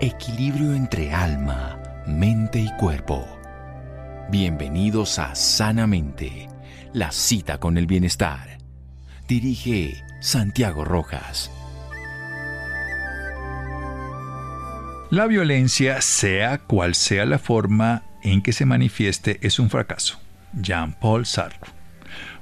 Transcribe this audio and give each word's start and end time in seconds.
Equilibrio 0.00 0.74
entre 0.74 1.12
alma, 1.12 1.76
mente 2.06 2.60
y 2.60 2.70
cuerpo. 2.76 3.26
Bienvenidos 4.30 5.18
a 5.18 5.34
Sanamente, 5.34 6.48
la 6.92 7.10
cita 7.10 7.58
con 7.58 7.76
el 7.76 7.88
bienestar. 7.88 8.58
Dirige 9.26 10.04
Santiago 10.20 10.84
Rojas. 10.84 11.50
La 15.10 15.26
violencia, 15.26 16.00
sea 16.00 16.58
cual 16.58 16.94
sea 16.94 17.26
la 17.26 17.40
forma 17.40 18.04
en 18.22 18.40
que 18.40 18.52
se 18.52 18.66
manifieste, 18.66 19.40
es 19.42 19.58
un 19.58 19.68
fracaso. 19.68 20.20
Jean-Paul 20.52 21.26
Sartre. 21.26 21.77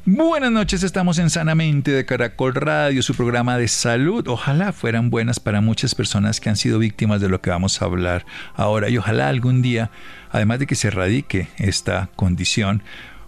Buenas 0.05 0.53
noches, 0.53 0.85
estamos 0.85 1.19
en 1.19 1.31
Sanamente 1.31 1.91
de 1.91 2.05
Caracol 2.05 2.55
Radio, 2.55 3.03
su 3.03 3.15
programa 3.15 3.59
de 3.59 3.67
salud. 3.67 4.29
Ojalá 4.29 4.73
fueran 4.73 5.11
buenas 5.11 5.41
para 5.41 5.61
muchas 5.61 5.97
personas 5.97 6.41
que 6.41 6.49
han 6.49 6.57
sido 6.57 6.79
víctimas 6.79 7.21
de 7.21 7.29
lo 7.29 7.41
que 7.41 7.51
vamos 7.51 7.83
a 7.83 7.87
hablar 7.87 8.25
ahora 8.55 8.89
y 8.89 8.99
ojalá 8.99 9.29
algún 9.29 9.63
día, 9.63 9.91
además 10.31 10.61
de 10.61 10.67
que 10.67 10.77
se 10.77 10.89
erradique 10.89 11.49
esta 11.59 12.09
condición, 12.15 12.85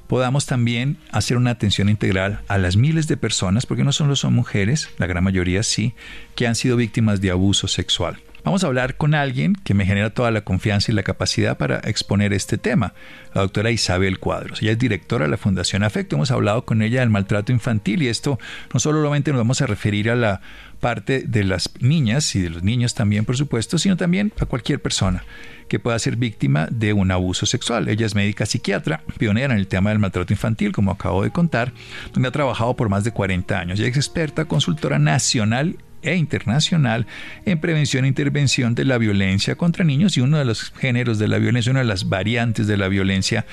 podamos 0.06 0.46
también 0.46 0.98
hacer 1.10 1.36
una 1.36 1.50
atención 1.50 1.88
integral 1.88 2.42
a 2.48 2.58
las 2.58 2.76
miles 2.76 3.08
de 3.08 3.16
personas, 3.16 3.66
porque 3.66 3.84
no 3.84 3.92
solo 3.92 4.16
son 4.16 4.34
mujeres, 4.34 4.88
la 4.98 5.06
gran 5.06 5.24
mayoría 5.24 5.62
sí, 5.62 5.94
que 6.34 6.46
han 6.46 6.54
sido 6.54 6.76
víctimas 6.76 7.20
de 7.20 7.30
abuso 7.30 7.66
sexual. 7.66 8.18
Vamos 8.44 8.62
a 8.62 8.68
hablar 8.68 8.96
con 8.96 9.14
alguien 9.14 9.54
que 9.54 9.74
me 9.74 9.84
genera 9.84 10.10
toda 10.10 10.30
la 10.30 10.42
confianza 10.42 10.92
y 10.92 10.94
la 10.94 11.02
capacidad 11.02 11.58
para 11.58 11.78
exponer 11.80 12.32
este 12.32 12.56
tema, 12.56 12.94
la 13.34 13.42
doctora 13.42 13.70
Isabel 13.70 14.18
Cuadros. 14.18 14.62
Ella 14.62 14.72
es 14.72 14.78
directora 14.78 15.24
de 15.24 15.30
la 15.30 15.36
Fundación 15.36 15.82
Afecto. 15.82 16.16
Hemos 16.16 16.30
hablado 16.30 16.64
con 16.64 16.82
ella 16.82 17.00
del 17.00 17.10
maltrato 17.10 17.52
infantil 17.52 18.02
y 18.02 18.08
esto 18.08 18.38
no 18.72 18.80
solamente 18.80 19.32
nos 19.32 19.40
vamos 19.40 19.60
a 19.60 19.66
referir 19.66 20.08
a 20.10 20.16
la 20.16 20.40
parte 20.80 21.24
de 21.26 21.44
las 21.44 21.70
niñas 21.80 22.34
y 22.36 22.40
de 22.40 22.50
los 22.50 22.62
niños 22.62 22.94
también, 22.94 23.24
por 23.24 23.36
supuesto, 23.36 23.78
sino 23.78 23.96
también 23.96 24.32
a 24.40 24.46
cualquier 24.46 24.80
persona 24.80 25.24
que 25.68 25.80
pueda 25.80 25.98
ser 25.98 26.16
víctima 26.16 26.68
de 26.70 26.92
un 26.92 27.10
abuso 27.10 27.44
sexual. 27.44 27.88
Ella 27.88 28.06
es 28.06 28.14
médica 28.14 28.46
psiquiatra, 28.46 29.02
pionera 29.18 29.52
en 29.52 29.60
el 29.60 29.66
tema 29.66 29.90
del 29.90 29.98
maltrato 29.98 30.32
infantil, 30.32 30.72
como 30.72 30.92
acabo 30.92 31.24
de 31.24 31.30
contar, 31.30 31.72
donde 32.12 32.28
ha 32.28 32.32
trabajado 32.32 32.74
por 32.76 32.88
más 32.88 33.04
de 33.04 33.10
40 33.10 33.58
años. 33.58 33.80
Ella 33.80 33.88
es 33.88 33.96
experta, 33.96 34.46
consultora 34.46 34.98
nacional 34.98 35.76
e 36.12 36.16
internacional 36.16 37.06
en 37.44 37.60
prevención 37.60 38.04
e 38.04 38.08
intervención 38.08 38.74
de 38.74 38.84
la 38.84 38.98
violencia 38.98 39.56
contra 39.56 39.84
niños 39.84 40.16
y 40.16 40.20
uno 40.20 40.38
de 40.38 40.44
los 40.44 40.70
géneros 40.72 41.18
de 41.18 41.28
la 41.28 41.38
violencia, 41.38 41.70
una 41.70 41.80
de 41.80 41.86
las 41.86 42.08
variantes 42.08 42.66
de 42.66 42.76
la 42.76 42.88
violencia 42.88 43.46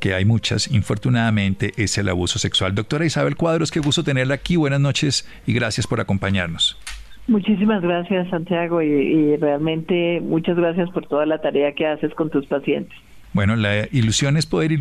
que 0.00 0.14
hay 0.14 0.24
muchas, 0.24 0.70
infortunadamente, 0.72 1.72
es 1.76 1.98
el 1.98 2.08
abuso 2.08 2.38
sexual. 2.38 2.74
Doctora 2.74 3.04
Isabel 3.04 3.36
Cuadros, 3.36 3.70
qué 3.70 3.80
gusto 3.80 4.04
tenerla 4.04 4.34
aquí. 4.34 4.56
Buenas 4.56 4.80
noches 4.80 5.28
y 5.46 5.52
gracias 5.52 5.86
por 5.86 6.00
acompañarnos. 6.00 6.78
Muchísimas 7.26 7.82
gracias, 7.82 8.28
Santiago, 8.30 8.80
y, 8.80 9.36
realmente 9.36 10.20
muchas 10.22 10.56
gracias 10.56 10.88
por 10.90 11.06
toda 11.06 11.26
la 11.26 11.40
tarea 11.40 11.72
que 11.74 11.86
haces 11.86 12.14
con 12.14 12.30
tus 12.30 12.46
pacientes. 12.46 12.96
Bueno, 13.38 13.54
la 13.54 13.86
ilusión 13.92 14.36
es 14.36 14.46
poder 14.46 14.72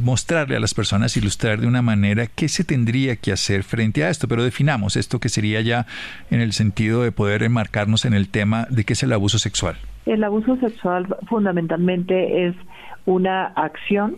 mostrarle 0.00 0.56
a 0.56 0.58
las 0.58 0.72
personas, 0.72 1.18
ilustrar 1.18 1.60
de 1.60 1.66
una 1.66 1.82
manera 1.82 2.24
qué 2.34 2.48
se 2.48 2.64
tendría 2.64 3.16
que 3.16 3.30
hacer 3.30 3.62
frente 3.62 4.04
a 4.04 4.08
esto, 4.08 4.26
pero 4.26 4.42
definamos 4.42 4.96
esto 4.96 5.18
que 5.18 5.28
sería 5.28 5.60
ya 5.60 5.84
en 6.30 6.40
el 6.40 6.52
sentido 6.52 7.02
de 7.02 7.12
poder 7.12 7.42
enmarcarnos 7.42 8.06
en 8.06 8.14
el 8.14 8.30
tema 8.30 8.66
de 8.70 8.84
qué 8.84 8.94
es 8.94 9.02
el 9.02 9.12
abuso 9.12 9.38
sexual. 9.38 9.76
El 10.06 10.24
abuso 10.24 10.56
sexual 10.56 11.14
fundamentalmente 11.28 12.46
es 12.46 12.54
una 13.04 13.48
acción 13.48 14.16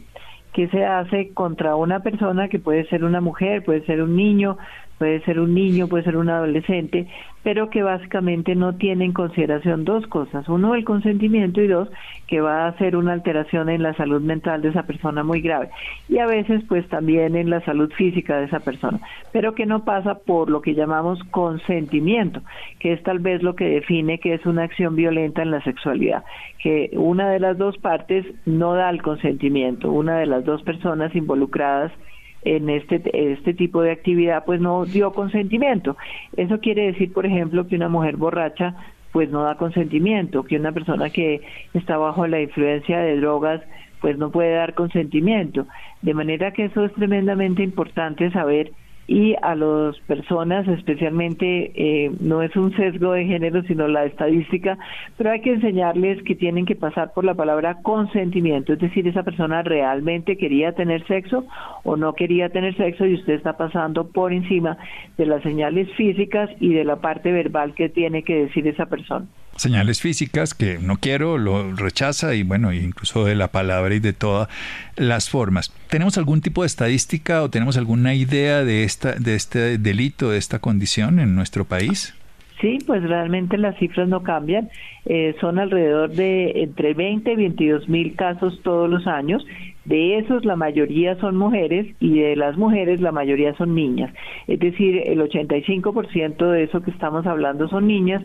que 0.52 0.68
se 0.68 0.84
hace 0.84 1.32
contra 1.34 1.74
una 1.74 2.04
persona 2.04 2.46
que 2.46 2.60
puede 2.60 2.86
ser 2.88 3.02
una 3.02 3.20
mujer, 3.20 3.64
puede 3.64 3.84
ser 3.84 4.00
un 4.00 4.14
niño, 4.14 4.58
puede 5.02 5.20
ser 5.24 5.40
un 5.40 5.52
niño, 5.52 5.88
puede 5.88 6.04
ser 6.04 6.16
un 6.16 6.30
adolescente, 6.30 7.08
pero 7.42 7.70
que 7.70 7.82
básicamente 7.82 8.54
no 8.54 8.76
tiene 8.76 9.04
en 9.04 9.12
consideración 9.12 9.84
dos 9.84 10.06
cosas. 10.06 10.48
Uno, 10.48 10.76
el 10.76 10.84
consentimiento 10.84 11.60
y 11.60 11.66
dos, 11.66 11.88
que 12.28 12.40
va 12.40 12.62
a 12.62 12.68
hacer 12.68 12.94
una 12.94 13.12
alteración 13.12 13.68
en 13.68 13.82
la 13.82 13.94
salud 13.94 14.22
mental 14.22 14.62
de 14.62 14.68
esa 14.68 14.84
persona 14.84 15.24
muy 15.24 15.40
grave. 15.40 15.70
Y 16.08 16.18
a 16.18 16.26
veces, 16.26 16.62
pues 16.68 16.88
también 16.88 17.34
en 17.34 17.50
la 17.50 17.64
salud 17.64 17.90
física 17.94 18.36
de 18.36 18.44
esa 18.44 18.60
persona, 18.60 19.00
pero 19.32 19.56
que 19.56 19.66
no 19.66 19.84
pasa 19.84 20.20
por 20.20 20.48
lo 20.48 20.62
que 20.62 20.76
llamamos 20.76 21.18
consentimiento, 21.32 22.40
que 22.78 22.92
es 22.92 23.02
tal 23.02 23.18
vez 23.18 23.42
lo 23.42 23.56
que 23.56 23.64
define 23.64 24.20
que 24.20 24.34
es 24.34 24.46
una 24.46 24.62
acción 24.62 24.94
violenta 24.94 25.42
en 25.42 25.50
la 25.50 25.64
sexualidad, 25.64 26.22
que 26.62 26.90
una 26.92 27.28
de 27.28 27.40
las 27.40 27.58
dos 27.58 27.76
partes 27.78 28.24
no 28.46 28.74
da 28.74 28.88
el 28.88 29.02
consentimiento, 29.02 29.90
una 29.90 30.18
de 30.18 30.26
las 30.26 30.44
dos 30.44 30.62
personas 30.62 31.12
involucradas 31.16 31.90
en 32.44 32.70
este, 32.70 33.02
este 33.32 33.54
tipo 33.54 33.82
de 33.82 33.92
actividad 33.92 34.44
pues 34.44 34.60
no 34.60 34.84
dio 34.84 35.12
consentimiento. 35.12 35.96
Eso 36.36 36.58
quiere 36.58 36.86
decir, 36.86 37.12
por 37.12 37.26
ejemplo, 37.26 37.66
que 37.66 37.76
una 37.76 37.88
mujer 37.88 38.16
borracha 38.16 38.74
pues 39.12 39.30
no 39.30 39.42
da 39.42 39.56
consentimiento, 39.56 40.42
que 40.44 40.56
una 40.56 40.72
persona 40.72 41.10
que 41.10 41.42
está 41.74 41.98
bajo 41.98 42.26
la 42.26 42.40
influencia 42.40 42.98
de 42.98 43.16
drogas 43.18 43.60
pues 44.00 44.18
no 44.18 44.30
puede 44.30 44.54
dar 44.54 44.74
consentimiento. 44.74 45.66
De 46.00 46.14
manera 46.14 46.52
que 46.52 46.64
eso 46.64 46.84
es 46.84 46.92
tremendamente 46.94 47.62
importante 47.62 48.30
saber 48.32 48.72
y 49.06 49.34
a 49.42 49.54
las 49.54 49.98
personas, 50.06 50.66
especialmente, 50.68 51.72
eh, 51.74 52.12
no 52.20 52.42
es 52.42 52.54
un 52.56 52.74
sesgo 52.76 53.12
de 53.12 53.24
género, 53.24 53.62
sino 53.64 53.88
la 53.88 54.04
estadística, 54.04 54.78
pero 55.16 55.30
hay 55.30 55.40
que 55.40 55.54
enseñarles 55.54 56.22
que 56.22 56.34
tienen 56.34 56.66
que 56.66 56.76
pasar 56.76 57.12
por 57.12 57.24
la 57.24 57.34
palabra 57.34 57.82
consentimiento, 57.82 58.72
es 58.72 58.78
decir, 58.78 59.06
esa 59.08 59.22
persona 59.22 59.62
realmente 59.62 60.36
quería 60.36 60.72
tener 60.72 61.06
sexo 61.06 61.44
o 61.84 61.96
no 61.96 62.14
quería 62.14 62.48
tener 62.50 62.76
sexo 62.76 63.06
y 63.06 63.14
usted 63.14 63.34
está 63.34 63.56
pasando 63.56 64.08
por 64.08 64.32
encima 64.32 64.78
de 65.18 65.26
las 65.26 65.42
señales 65.42 65.90
físicas 65.94 66.50
y 66.60 66.72
de 66.72 66.84
la 66.84 66.96
parte 66.96 67.32
verbal 67.32 67.74
que 67.74 67.88
tiene 67.88 68.22
que 68.22 68.44
decir 68.44 68.66
esa 68.66 68.86
persona 68.86 69.26
señales 69.56 70.00
físicas 70.00 70.54
que 70.54 70.78
no 70.78 70.96
quiero, 70.96 71.38
lo 71.38 71.74
rechaza 71.74 72.34
y 72.34 72.42
bueno, 72.42 72.72
incluso 72.72 73.24
de 73.24 73.34
la 73.34 73.48
palabra 73.48 73.94
y 73.94 74.00
de 74.00 74.12
todas 74.12 74.48
las 74.96 75.30
formas. 75.30 75.72
¿Tenemos 75.88 76.18
algún 76.18 76.40
tipo 76.40 76.62
de 76.62 76.66
estadística 76.66 77.42
o 77.42 77.50
tenemos 77.50 77.76
alguna 77.76 78.14
idea 78.14 78.64
de 78.64 78.84
esta 78.84 79.14
de 79.14 79.34
este 79.34 79.78
delito, 79.78 80.30
de 80.30 80.38
esta 80.38 80.58
condición 80.58 81.18
en 81.18 81.34
nuestro 81.34 81.64
país? 81.64 82.14
Sí, 82.62 82.78
pues 82.86 83.02
realmente 83.02 83.58
las 83.58 83.76
cifras 83.78 84.08
no 84.08 84.22
cambian. 84.22 84.70
Eh, 85.04 85.34
son 85.40 85.58
alrededor 85.58 86.10
de 86.10 86.62
entre 86.62 86.94
20 86.94 87.32
y 87.32 87.36
22 87.36 87.88
mil 87.88 88.14
casos 88.14 88.60
todos 88.62 88.88
los 88.88 89.06
años. 89.08 89.44
De 89.84 90.18
esos 90.18 90.44
la 90.44 90.54
mayoría 90.54 91.16
son 91.16 91.36
mujeres 91.36 91.88
y 91.98 92.20
de 92.20 92.36
las 92.36 92.56
mujeres 92.56 93.00
la 93.00 93.10
mayoría 93.10 93.52
son 93.56 93.74
niñas. 93.74 94.14
Es 94.46 94.60
decir, 94.60 95.02
el 95.06 95.20
85% 95.20 96.50
de 96.52 96.62
eso 96.62 96.82
que 96.82 96.92
estamos 96.92 97.26
hablando 97.26 97.68
son 97.68 97.88
niñas 97.88 98.22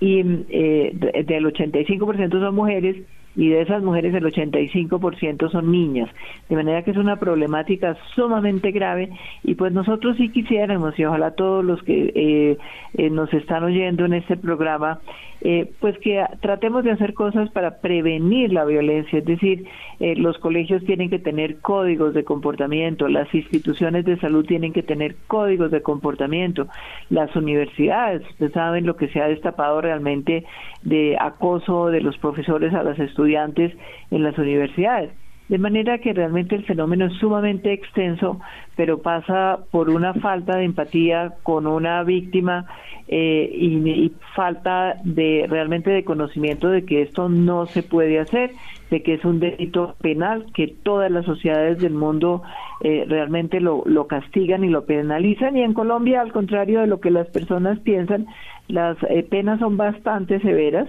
y 0.00 0.20
eh, 0.50 1.24
del 1.26 1.46
85% 1.46 2.40
son 2.40 2.54
mujeres 2.54 2.96
y 3.38 3.50
de 3.50 3.60
esas 3.60 3.84
mujeres 3.84 4.12
el 4.14 4.24
85% 4.24 5.50
son 5.52 5.70
niñas. 5.70 6.10
De 6.48 6.56
manera 6.56 6.82
que 6.82 6.90
es 6.90 6.96
una 6.96 7.16
problemática 7.16 7.96
sumamente 8.16 8.72
grave 8.72 9.10
y 9.44 9.54
pues 9.54 9.72
nosotros 9.72 10.16
sí 10.16 10.30
quisiéramos 10.30 10.98
y 10.98 11.04
ojalá 11.04 11.30
todos 11.30 11.64
los 11.64 11.80
que 11.84 12.12
eh, 12.14 12.58
eh, 12.94 13.10
nos 13.10 13.32
están 13.32 13.62
oyendo 13.62 14.04
en 14.06 14.14
este 14.14 14.36
programa, 14.36 14.98
eh, 15.40 15.70
pues 15.80 15.98
que 15.98 16.24
tratemos 16.40 16.84
de 16.84 16.92
hacer 16.92 17.14
cosas 17.14 17.50
para 17.50 17.80
prevenir 17.80 18.52
la 18.52 18.64
violencia. 18.64 19.18
Es 19.18 19.24
decir, 19.24 19.66
los 20.00 20.38
colegios 20.38 20.84
tienen 20.84 21.10
que 21.10 21.18
tener 21.18 21.58
códigos 21.58 22.14
de 22.14 22.24
comportamiento, 22.24 23.08
las 23.08 23.32
instituciones 23.34 24.04
de 24.04 24.18
salud 24.18 24.46
tienen 24.46 24.72
que 24.72 24.82
tener 24.82 25.16
códigos 25.26 25.70
de 25.70 25.82
comportamiento, 25.82 26.68
las 27.10 27.34
universidades, 27.34 28.22
ustedes 28.30 28.52
saben 28.52 28.86
lo 28.86 28.96
que 28.96 29.08
se 29.08 29.20
ha 29.20 29.28
destapado 29.28 29.80
realmente 29.80 30.44
de 30.82 31.16
acoso 31.18 31.88
de 31.88 32.00
los 32.00 32.16
profesores 32.18 32.74
a 32.74 32.82
las 32.82 32.98
estudiantes 32.98 33.76
en 34.10 34.22
las 34.22 34.38
universidades. 34.38 35.10
De 35.48 35.56
manera 35.56 35.98
que 35.98 36.12
realmente 36.12 36.54
el 36.54 36.64
fenómeno 36.64 37.06
es 37.06 37.14
sumamente 37.14 37.72
extenso, 37.72 38.38
pero 38.76 38.98
pasa 38.98 39.60
por 39.70 39.88
una 39.88 40.12
falta 40.14 40.56
de 40.56 40.64
empatía 40.64 41.34
con 41.42 41.66
una 41.66 42.02
víctima 42.02 42.66
eh, 43.08 43.50
y, 43.54 44.12
falta 44.34 44.96
de 45.02 45.46
realmente 45.48 45.90
de 45.90 46.04
conocimiento 46.04 46.68
de 46.68 46.84
que 46.84 47.00
esto 47.02 47.30
no 47.30 47.64
se 47.66 47.82
puede 47.82 48.20
hacer, 48.20 48.52
de 48.90 49.02
que 49.02 49.14
es 49.14 49.24
un 49.24 49.40
delito 49.40 49.96
penal, 50.02 50.46
que 50.52 50.68
todas 50.68 51.10
las 51.10 51.24
sociedades 51.24 51.78
del 51.78 51.94
mundo 51.94 52.42
eh, 52.82 53.06
realmente 53.08 53.60
lo, 53.60 53.82
lo 53.86 54.06
castigan 54.06 54.64
y 54.64 54.68
lo 54.68 54.84
penalizan. 54.84 55.56
Y 55.56 55.62
en 55.62 55.72
Colombia, 55.72 56.20
al 56.20 56.32
contrario 56.32 56.80
de 56.80 56.86
lo 56.86 57.00
que 57.00 57.10
las 57.10 57.26
personas 57.28 57.78
piensan, 57.80 58.26
las 58.68 58.98
eh, 59.08 59.26
penas 59.28 59.60
son 59.60 59.78
bastante 59.78 60.40
severas 60.40 60.88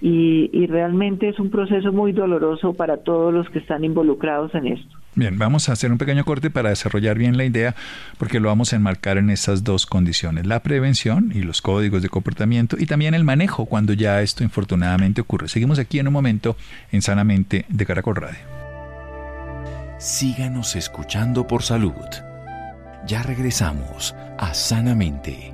y, 0.00 0.66
realmente 0.66 1.28
es 1.28 1.38
un 1.38 1.50
proceso 1.50 1.92
muy 1.92 2.12
doloroso 2.12 2.74
para 2.74 2.98
todos 2.98 3.32
los 3.32 3.48
que 3.50 3.58
están 3.58 3.84
involucrados 3.84 4.54
en 4.54 4.66
esto. 4.66 4.98
Bien, 5.14 5.38
vamos 5.38 5.68
a 5.68 5.72
hacer 5.72 5.92
un 5.92 5.98
pequeño 5.98 6.24
corte 6.24 6.50
para 6.50 6.70
desarrollar 6.70 7.16
bien 7.16 7.36
la 7.36 7.44
idea, 7.44 7.74
porque 8.18 8.40
lo 8.40 8.48
vamos 8.48 8.72
a 8.72 8.76
enmarcar 8.76 9.18
en 9.18 9.30
esas 9.30 9.62
dos 9.62 9.86
condiciones, 9.86 10.46
la 10.46 10.60
prevención 10.62 11.30
y 11.34 11.42
los 11.42 11.62
códigos 11.62 12.02
de 12.02 12.08
comportamiento 12.08 12.76
y 12.78 12.86
también 12.86 13.14
el 13.14 13.24
manejo 13.24 13.66
cuando 13.66 13.92
ya 13.92 14.20
esto 14.20 14.42
infortunadamente 14.42 15.20
ocurre. 15.20 15.48
Seguimos 15.48 15.78
aquí 15.78 16.00
en 16.00 16.08
un 16.08 16.12
momento 16.12 16.56
en 16.90 17.00
Sanamente 17.00 17.64
de 17.68 17.86
Caracol 17.86 18.16
Radio. 18.16 18.38
Síganos 19.98 20.74
escuchando 20.76 21.46
por 21.46 21.62
salud. 21.62 21.92
Ya 23.06 23.22
regresamos 23.22 24.14
a 24.38 24.52
Sanamente. 24.52 25.53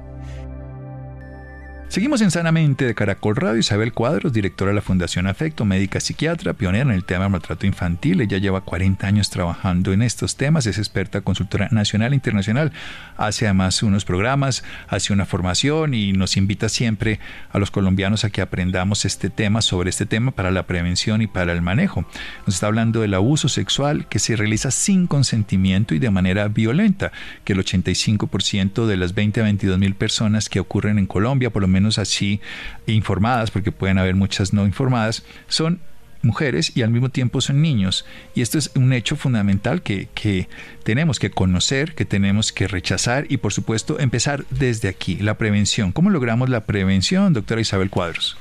Seguimos 1.91 2.21
en 2.21 2.31
Sanamente 2.31 2.85
de 2.85 2.95
Caracol 2.95 3.35
Radio. 3.35 3.59
Isabel 3.59 3.91
Cuadros, 3.91 4.31
directora 4.31 4.71
de 4.71 4.75
la 4.75 4.81
Fundación 4.81 5.27
Afecto, 5.27 5.65
médica 5.65 5.99
psiquiatra, 5.99 6.53
pionera 6.53 6.83
en 6.83 6.91
el 6.91 7.03
tema 7.03 7.25
del 7.25 7.33
maltrato 7.33 7.65
infantil. 7.65 8.21
Ella 8.21 8.37
lleva 8.37 8.61
40 8.61 9.05
años 9.05 9.29
trabajando 9.29 9.91
en 9.91 10.01
estos 10.01 10.37
temas, 10.37 10.65
es 10.67 10.77
experta 10.77 11.19
consultora 11.19 11.67
nacional 11.69 12.13
e 12.13 12.15
internacional. 12.15 12.71
Hace 13.17 13.45
además 13.45 13.83
unos 13.83 14.05
programas, 14.05 14.63
hace 14.87 15.11
una 15.11 15.25
formación 15.25 15.93
y 15.93 16.13
nos 16.13 16.37
invita 16.37 16.69
siempre 16.69 17.19
a 17.51 17.59
los 17.59 17.71
colombianos 17.71 18.23
a 18.23 18.29
que 18.29 18.39
aprendamos 18.39 19.03
este 19.03 19.29
tema 19.29 19.61
sobre 19.61 19.89
este 19.89 20.05
tema 20.05 20.31
para 20.31 20.49
la 20.49 20.65
prevención 20.67 21.21
y 21.21 21.27
para 21.27 21.51
el 21.51 21.61
manejo. 21.61 22.05
Nos 22.45 22.55
está 22.55 22.67
hablando 22.67 23.01
del 23.01 23.15
abuso 23.15 23.49
sexual 23.49 24.07
que 24.07 24.19
se 24.19 24.37
realiza 24.37 24.71
sin 24.71 25.07
consentimiento 25.07 25.93
y 25.93 25.99
de 25.99 26.09
manera 26.09 26.47
violenta, 26.47 27.11
que 27.43 27.51
el 27.51 27.59
85% 27.59 28.85
de 28.85 28.95
las 28.95 29.13
20 29.13 29.41
a 29.41 29.43
22 29.43 29.77
mil 29.77 29.95
personas 29.95 30.47
que 30.47 30.61
ocurren 30.61 30.97
en 30.97 31.05
Colombia, 31.05 31.49
por 31.49 31.61
lo 31.61 31.67
menos 31.67 31.80
así 31.97 32.41
informadas, 32.87 33.51
porque 33.51 33.71
pueden 33.71 33.97
haber 33.97 34.15
muchas 34.15 34.53
no 34.53 34.65
informadas, 34.65 35.23
son 35.47 35.79
mujeres 36.23 36.71
y 36.75 36.81
al 36.81 36.91
mismo 36.91 37.09
tiempo 37.09 37.41
son 37.41 37.61
niños. 37.61 38.05
Y 38.35 38.41
esto 38.41 38.57
es 38.57 38.71
un 38.75 38.93
hecho 38.93 39.15
fundamental 39.15 39.81
que, 39.81 40.07
que, 40.13 40.47
tenemos 40.83 41.19
que 41.19 41.31
conocer, 41.31 41.95
que 41.95 42.05
tenemos 42.05 42.51
que 42.51 42.67
rechazar 42.67 43.25
y 43.29 43.37
por 43.37 43.53
supuesto 43.53 43.99
empezar 43.99 44.45
desde 44.49 44.89
aquí, 44.89 45.17
la 45.17 45.37
prevención. 45.37 45.91
¿Cómo 45.91 46.09
logramos 46.09 46.49
la 46.49 46.65
prevención, 46.65 47.33
doctora 47.33 47.61
Isabel 47.61 47.89
Cuadros? 47.89 48.37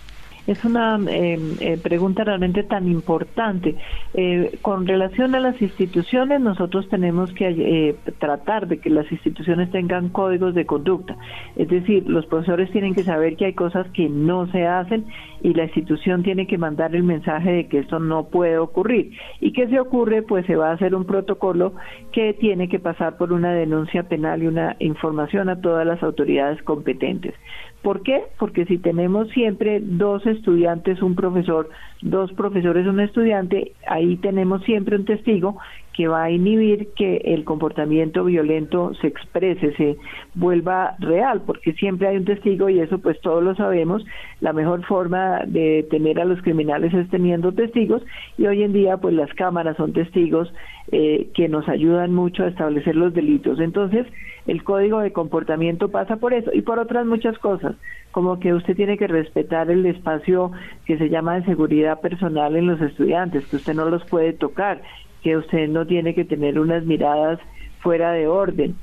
Es 0.47 0.65
una 0.65 0.99
eh, 1.09 1.39
eh, 1.61 1.79
pregunta 1.83 2.25
realmente 2.25 2.63
tan 2.63 2.89
importante. 2.89 3.77
Eh, 4.15 4.59
con 4.63 4.87
relación 4.87 5.35
a 5.35 5.41
las 5.41 5.61
instituciones, 5.61 6.41
nosotros 6.41 6.89
tenemos 6.89 7.33
que 7.33 7.97
tratar 8.19 8.67
de 8.67 8.79
que 8.79 8.91
las 8.91 9.11
instituciones 9.13 9.71
tengan 9.71 10.09
códigos 10.09 10.55
de 10.55 10.67
conducta. 10.67 11.17
Es 11.57 11.69
decir, 11.69 12.09
los 12.09 12.27
profesores 12.27 12.71
tienen 12.71 12.95
que 12.95 13.05
saber 13.05 13.37
que 13.37 13.47
hay 13.47 13.55
cosas 13.55 13.87
que 13.91 14.09
no 14.09 14.47
se 14.51 14.67
hacen 14.67 15.07
y 15.43 15.55
la 15.55 15.65
institución 15.65 16.23
tiene 16.23 16.47
que 16.47 16.59
mandar 16.59 16.95
el 16.95 17.03
mensaje 17.03 17.51
de 17.53 17.69
que 17.69 17.79
esto 17.79 17.99
no 17.99 18.25
puede 18.25 18.59
ocurrir. 18.59 19.13
¿Y 19.41 19.53
qué 19.53 19.69
se 19.69 19.81
ocurre? 19.81 20.23
Pues 20.23 20.47
se 20.47 20.57
va 20.57 20.71
a 20.71 20.75
hacer 20.75 20.95
un 20.95 21.05
protocolo 21.05 21.75
que 22.13 22.35
tiene 22.35 22.69
que 22.69 22.79
pasar 22.79 23.17
por 23.17 23.33
una 23.33 23.53
denuncia 23.53 24.03
penal 24.05 24.43
y 24.43 24.47
una 24.47 24.77
información 24.79 25.49
a 25.49 25.61
todas 25.61 25.87
las 25.87 26.03
autoridades 26.03 26.63
competentes. 26.63 27.35
¿Por 27.83 28.03
qué? 28.03 28.25
Porque 28.39 28.67
si 28.67 28.77
tenemos 28.79 29.29
siempre 29.31 29.81
dos 29.81 30.27
estudiantes, 30.27 31.01
un 31.01 31.15
profesor, 31.15 31.71
dos 32.03 32.31
profesores, 32.35 32.87
un 32.87 33.01
estudiante, 33.01 33.73
ahí 33.87 34.17
tenemos 34.19 34.63
siempre 34.65 34.97
un 34.97 35.07
testigo 35.07 35.57
que 35.93 36.09
va 36.09 36.25
a 36.25 36.31
inhibir 36.31 36.89
que 36.97 37.17
el 37.25 37.45
comportamiento 37.45 38.25
violento 38.25 38.95
se 39.01 39.09
exprese, 39.09 39.75
se 39.77 39.97
vuelva 40.35 40.95
real, 40.99 41.43
porque 41.45 41.73
siempre 41.75 42.09
hay 42.09 42.17
un 42.17 42.25
testigo 42.25 42.69
y 42.69 42.81
eso 42.81 42.99
pues 42.99 43.21
todos 43.21 43.43
lo 43.43 43.55
sabemos, 43.55 44.05
la 44.41 44.53
mejor 44.53 44.85
forma 44.87 45.41
de 45.47 45.87
tener 45.91 46.21
a 46.21 46.25
los 46.25 46.41
criminales 46.43 46.95
es 46.95 47.09
teniendo 47.11 47.53
testigos 47.53 48.03
y 48.39 48.47
hoy 48.47 48.63
en 48.63 48.73
día 48.73 48.97
pues 48.99 49.15
las 49.15 49.33
cámaras 49.35 49.77
son 49.77 49.93
testigos 49.93 50.53
eh, 50.93 51.31
que 51.35 51.49
nos 51.49 51.69
ayudan 51.69 52.15
mucho 52.15 52.45
a 52.45 52.49
establecer 52.49 52.97
los 52.97 53.15
delitos. 53.15 53.61
Entonces, 53.61 54.07
el 54.47 54.65
código 54.65 55.01
de 55.01 55.13
comportamiento 55.13 55.91
pasa 55.91 56.17
por 56.17 56.33
eso 56.35 56.51
y 56.53 56.63
por 56.63 56.79
otras 56.79 57.07
muchas 57.07 57.39
cosas, 57.39 57.77
como 58.11 58.41
que 58.41 58.55
usted 58.55 58.75
tiene 58.75 58.99
que 58.99 59.07
respetar 59.07 59.71
el 59.71 59.87
espacio 59.87 60.51
que 60.87 60.99
se 60.99 61.09
llama 61.09 61.37
de 61.37 61.45
seguridad 61.45 62.01
personal 62.01 62.57
en 62.57 62.67
los 62.67 62.81
estudiantes, 62.81 63.47
que 63.47 63.57
usted 63.57 63.75
no 63.75 63.85
los 63.85 64.05
puede 64.07 64.33
tocar, 64.33 64.83
que 65.23 65.37
usted 65.37 65.69
no 65.69 65.87
tiene 65.87 66.15
que 66.15 66.25
tener 66.25 66.59
unas 66.59 66.85
miradas 66.85 67.39
fuera 67.81 68.13
de 68.13 68.27
orden, 68.27 68.77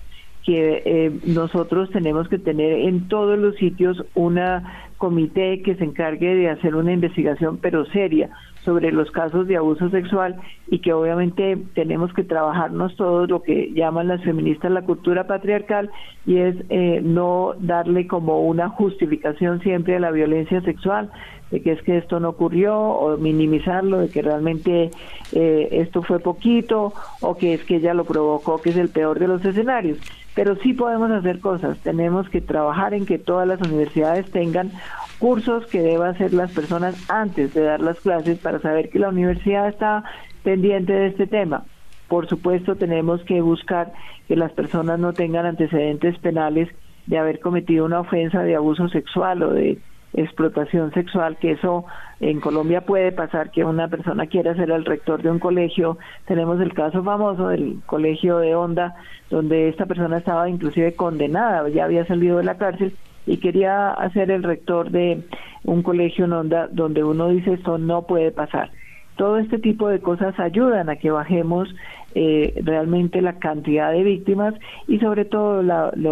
que 0.44 0.82
eh, 0.86 1.12
nosotros 1.26 1.90
tenemos 1.92 2.30
que 2.30 2.40
tener 2.40 2.72
en 2.88 3.08
todos 3.08 3.38
los 3.38 3.56
sitios 3.56 4.04
una 4.14 4.92
comité 4.98 5.62
que 5.62 5.76
se 5.76 5.84
encargue 5.84 6.36
de 6.36 6.50
hacer 6.50 6.76
una 6.76 6.94
investigación 6.94 7.58
pero 7.62 7.86
seria 7.88 8.30
sobre 8.68 8.92
los 8.92 9.10
casos 9.12 9.48
de 9.48 9.56
abuso 9.56 9.90
sexual 9.90 10.36
y 10.68 10.80
que 10.80 10.92
obviamente 10.92 11.58
tenemos 11.74 12.14
que 12.14 12.26
trabajarnos 12.26 12.98
todos 12.98 13.30
lo 13.30 13.42
que 13.42 13.72
llaman 13.74 14.10
las 14.10 14.22
feministas 14.26 14.70
la 14.74 14.82
cultura 14.82 15.26
patriarcal 15.26 15.90
y 16.26 16.36
es 16.36 16.58
eh, 16.68 17.00
no 17.02 17.54
darle 17.60 18.08
como 18.08 18.42
una 18.42 18.68
justificación 18.68 19.62
siempre 19.62 19.96
a 19.96 20.02
la 20.02 20.12
violencia 20.12 20.60
sexual 20.64 21.10
de 21.50 21.62
que 21.62 21.72
es 21.72 21.82
que 21.84 21.98
esto 21.98 22.20
no 22.20 22.28
ocurrió 22.28 22.78
o 22.78 23.18
minimizarlo 23.18 24.00
de 24.00 24.10
que 24.10 24.22
realmente 24.22 24.92
eh, 25.32 25.70
esto 25.72 26.04
fue 26.04 26.20
poquito 26.20 26.92
o 27.22 27.38
que 27.38 27.54
es 27.54 27.64
que 27.64 27.78
ella 27.78 27.94
lo 27.94 28.04
provocó 28.04 28.62
que 28.62 28.72
es 28.72 28.76
el 28.76 28.90
peor 28.90 29.18
de 29.18 29.30
los 29.30 29.46
escenarios 29.46 29.98
pero 30.38 30.56
sí 30.58 30.74
podemos 30.74 31.10
hacer 31.10 31.40
cosas. 31.40 31.80
Tenemos 31.80 32.30
que 32.30 32.42
trabajar 32.42 32.94
en 32.94 33.08
que 33.08 33.18
todas 33.18 33.48
las 33.48 33.60
universidades 33.60 34.30
tengan 34.30 34.72
cursos 35.20 35.66
que 35.68 35.82
deban 35.82 36.16
hacer 36.16 36.34
las 36.34 36.52
personas 36.52 37.10
antes 37.10 37.54
de 37.54 37.62
dar 37.62 37.80
las 37.80 38.00
clases 38.00 38.38
para 38.40 38.60
saber 38.60 38.90
que 38.90 39.00
la 39.00 39.10
universidad 39.10 39.68
está 39.68 40.04
pendiente 40.44 40.94
de 40.94 41.08
este 41.08 41.28
tema. 41.28 41.64
Por 42.08 42.28
supuesto, 42.28 42.76
tenemos 42.76 43.22
que 43.24 43.42
buscar 43.42 43.92
que 44.28 44.36
las 44.36 44.52
personas 44.52 45.00
no 45.00 45.14
tengan 45.14 45.46
antecedentes 45.46 46.18
penales 46.20 46.70
de 47.06 47.18
haber 47.18 47.40
cometido 47.40 47.86
una 47.86 48.02
ofensa 48.02 48.44
de 48.44 48.56
abuso 48.56 48.88
sexual 48.90 49.44
o 49.44 49.54
de 49.54 49.80
explotación 50.14 50.92
sexual, 50.94 51.38
que 51.38 51.52
eso 51.52 51.86
en 52.20 52.40
Colombia 52.40 52.82
puede 52.82 53.12
pasar 53.12 53.52
que 53.52 53.64
una 53.64 53.88
persona 53.88 54.28
quiera 54.28 54.56
ser 54.56 54.72
el 54.72 54.86
rector 54.86 55.22
de 55.22 55.30
un 55.30 55.40
colegio. 55.40 55.98
Tenemos 56.26 56.60
el 56.62 56.74
caso 56.74 57.04
famoso 57.04 57.50
del 57.50 57.80
colegio 57.86 58.38
de 58.40 58.56
Onda, 58.56 58.96
donde 59.30 59.70
esta 59.70 59.86
persona 59.86 60.18
estaba 60.18 60.50
inclusive 60.50 60.96
condenada, 60.96 61.68
ya 61.70 61.86
había 61.86 62.06
salido 62.06 62.38
de 62.38 62.46
la 62.46 62.58
cárcel 62.58 62.94
y 63.28 63.38
quería 63.38 63.92
hacer 63.92 64.32
el 64.32 64.42
rector 64.42 64.90
de 64.90 65.22
un 65.64 65.84
colegio 65.84 66.26
en 66.26 66.34
Onda, 66.34 66.68
donde 66.72 67.04
uno 67.04 67.28
dice 67.28 67.54
esto 67.54 67.78
no 67.78 68.04
puede 68.04 68.32
pasar. 68.32 68.72
Todo 69.18 69.38
este 69.38 69.58
tipo 69.58 69.90
de 69.90 70.00
cosas 70.00 70.40
ayudan 70.40 70.90
a 70.90 70.96
que 70.96 71.10
bajemos 71.12 71.68
eh, 72.16 72.54
realmente 72.64 73.22
la 73.22 73.38
cantidad 73.40 73.92
de 73.92 74.04
víctimas 74.04 74.54
y 74.88 75.00
sobre 75.00 75.26
todo 75.26 75.60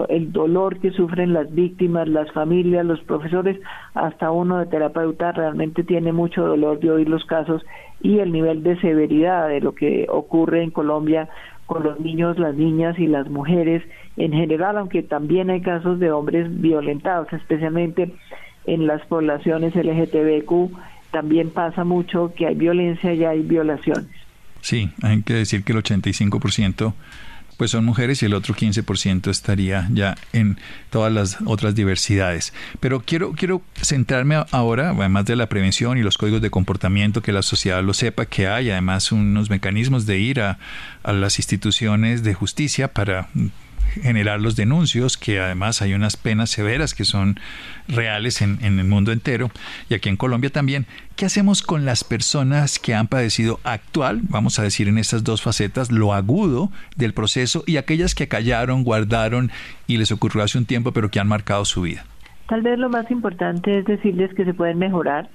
el 0.10 0.32
dolor 0.32 0.80
que 0.80 0.92
sufren 0.92 1.34
las 1.34 1.54
víctimas, 1.54 2.08
las 2.08 2.32
familias, 2.32 2.86
los 2.86 3.02
profesores, 3.02 3.60
hasta 3.94 4.32
uno 4.32 4.58
de 4.60 4.66
terapeuta 4.66 5.32
realmente 5.32 5.84
tiene 5.84 6.12
mucho 6.12 6.46
dolor 6.46 6.80
de 6.80 6.92
oír 6.92 7.08
los 7.08 7.26
casos 7.26 7.64
y 8.02 8.20
el 8.20 8.32
nivel 8.32 8.62
de 8.64 8.80
severidad 8.82 9.48
de 9.48 9.62
lo 9.62 9.74
que 9.74 10.08
ocurre 10.10 10.64
en 10.64 10.72
Colombia 10.72 11.30
con 11.66 11.84
los 11.84 12.00
niños, 12.00 12.38
las 12.38 12.56
niñas 12.56 13.00
y 13.00 13.08
las 13.08 13.30
mujeres 13.30 13.84
en 14.18 14.32
general, 14.32 14.78
aunque 14.78 15.04
también 15.04 15.50
hay 15.50 15.62
casos 15.62 16.00
de 16.00 16.12
hombres 16.12 16.62
violentados, 16.62 17.32
especialmente 17.34 18.14
en 18.66 18.88
las 18.88 19.06
poblaciones 19.08 19.76
LGTBQ, 19.76 20.72
también 21.12 21.50
pasa 21.50 21.84
mucho 21.84 22.34
que 22.36 22.48
hay 22.48 22.56
violencia 22.56 23.14
y 23.14 23.24
hay 23.24 23.42
violaciones. 23.42 24.08
Sí, 24.62 24.90
hay 25.02 25.22
que 25.22 25.34
decir 25.34 25.64
que 25.64 25.74
el 25.74 25.84
85% 25.84 26.94
pues 27.58 27.72
son 27.72 27.86
mujeres 27.86 28.22
y 28.22 28.26
el 28.26 28.34
otro 28.34 28.54
15% 28.54 29.30
estaría 29.30 29.88
ya 29.92 30.16
en 30.34 30.58
todas 30.90 31.12
las 31.12 31.38
otras 31.46 31.74
diversidades. 31.76 32.54
Pero 32.80 33.00
quiero, 33.00 33.32
quiero 33.32 33.62
centrarme 33.76 34.44
ahora, 34.52 34.90
además 34.90 35.26
de 35.26 35.36
la 35.36 35.48
prevención 35.48 35.98
y 35.98 36.02
los 36.02 36.18
códigos 36.18 36.42
de 36.42 36.50
comportamiento, 36.50 37.22
que 37.22 37.32
la 37.32 37.42
sociedad 37.42 37.84
lo 37.84 37.94
sepa, 37.94 38.26
que 38.26 38.48
hay 38.48 38.72
además 38.72 39.12
unos 39.12 39.50
mecanismos 39.50 40.06
de 40.06 40.20
ir 40.20 40.42
a, 40.42 40.58
a 41.04 41.14
las 41.14 41.40
instituciones 41.40 42.24
de 42.24 42.34
justicia 42.34 42.90
para 42.90 43.30
generar 44.02 44.40
los 44.42 44.56
denuncios, 44.56 45.18
que 45.18 45.40
además 45.40 45.82
hay 45.82 45.94
unas 45.94 46.18
penas 46.18 46.50
severas 46.50 46.94
que 46.94 47.06
son 47.06 47.40
reales 47.88 48.42
en, 48.42 48.58
en, 48.62 48.80
el 48.80 48.86
mundo 48.86 49.12
entero 49.12 49.52
y 49.90 49.94
aquí 49.94 50.10
en 50.10 50.18
Colombia 50.18 50.50
también. 50.50 50.86
¿Qué 51.16 51.26
hacemos 51.26 51.62
con 51.62 51.86
las 51.86 52.04
personas 52.04 52.80
que 52.80 52.94
han 52.94 53.08
padecido 53.08 53.60
actual, 53.64 54.22
vamos 54.24 54.60
a 54.60 54.64
decir 54.64 54.88
en 54.88 54.98
estas 54.98 55.24
dos 55.24 55.42
facetas, 55.42 55.92
lo 55.92 56.14
agudo 56.14 56.72
del 56.96 57.14
proceso 57.14 57.64
y 57.66 57.78
aquellas 57.78 58.16
que 58.16 58.28
callaron, 58.28 58.84
guardaron 58.84 59.52
y 59.88 59.98
les 59.98 60.12
ocurrió 60.12 60.44
hace 60.44 60.58
un 60.58 60.66
tiempo 60.66 60.92
pero 60.92 61.10
que 61.10 61.20
han 61.20 61.28
marcado 61.28 61.66
su 61.66 61.84
vida? 61.84 62.06
Tal 62.48 62.62
vez 62.62 62.78
lo 62.78 62.90
más 62.90 63.10
importante 63.10 63.80
es 63.80 63.86
decirles 63.86 64.34
que 64.36 64.46
se 64.46 64.54
pueden 64.54 64.78
mejorar 64.78 65.30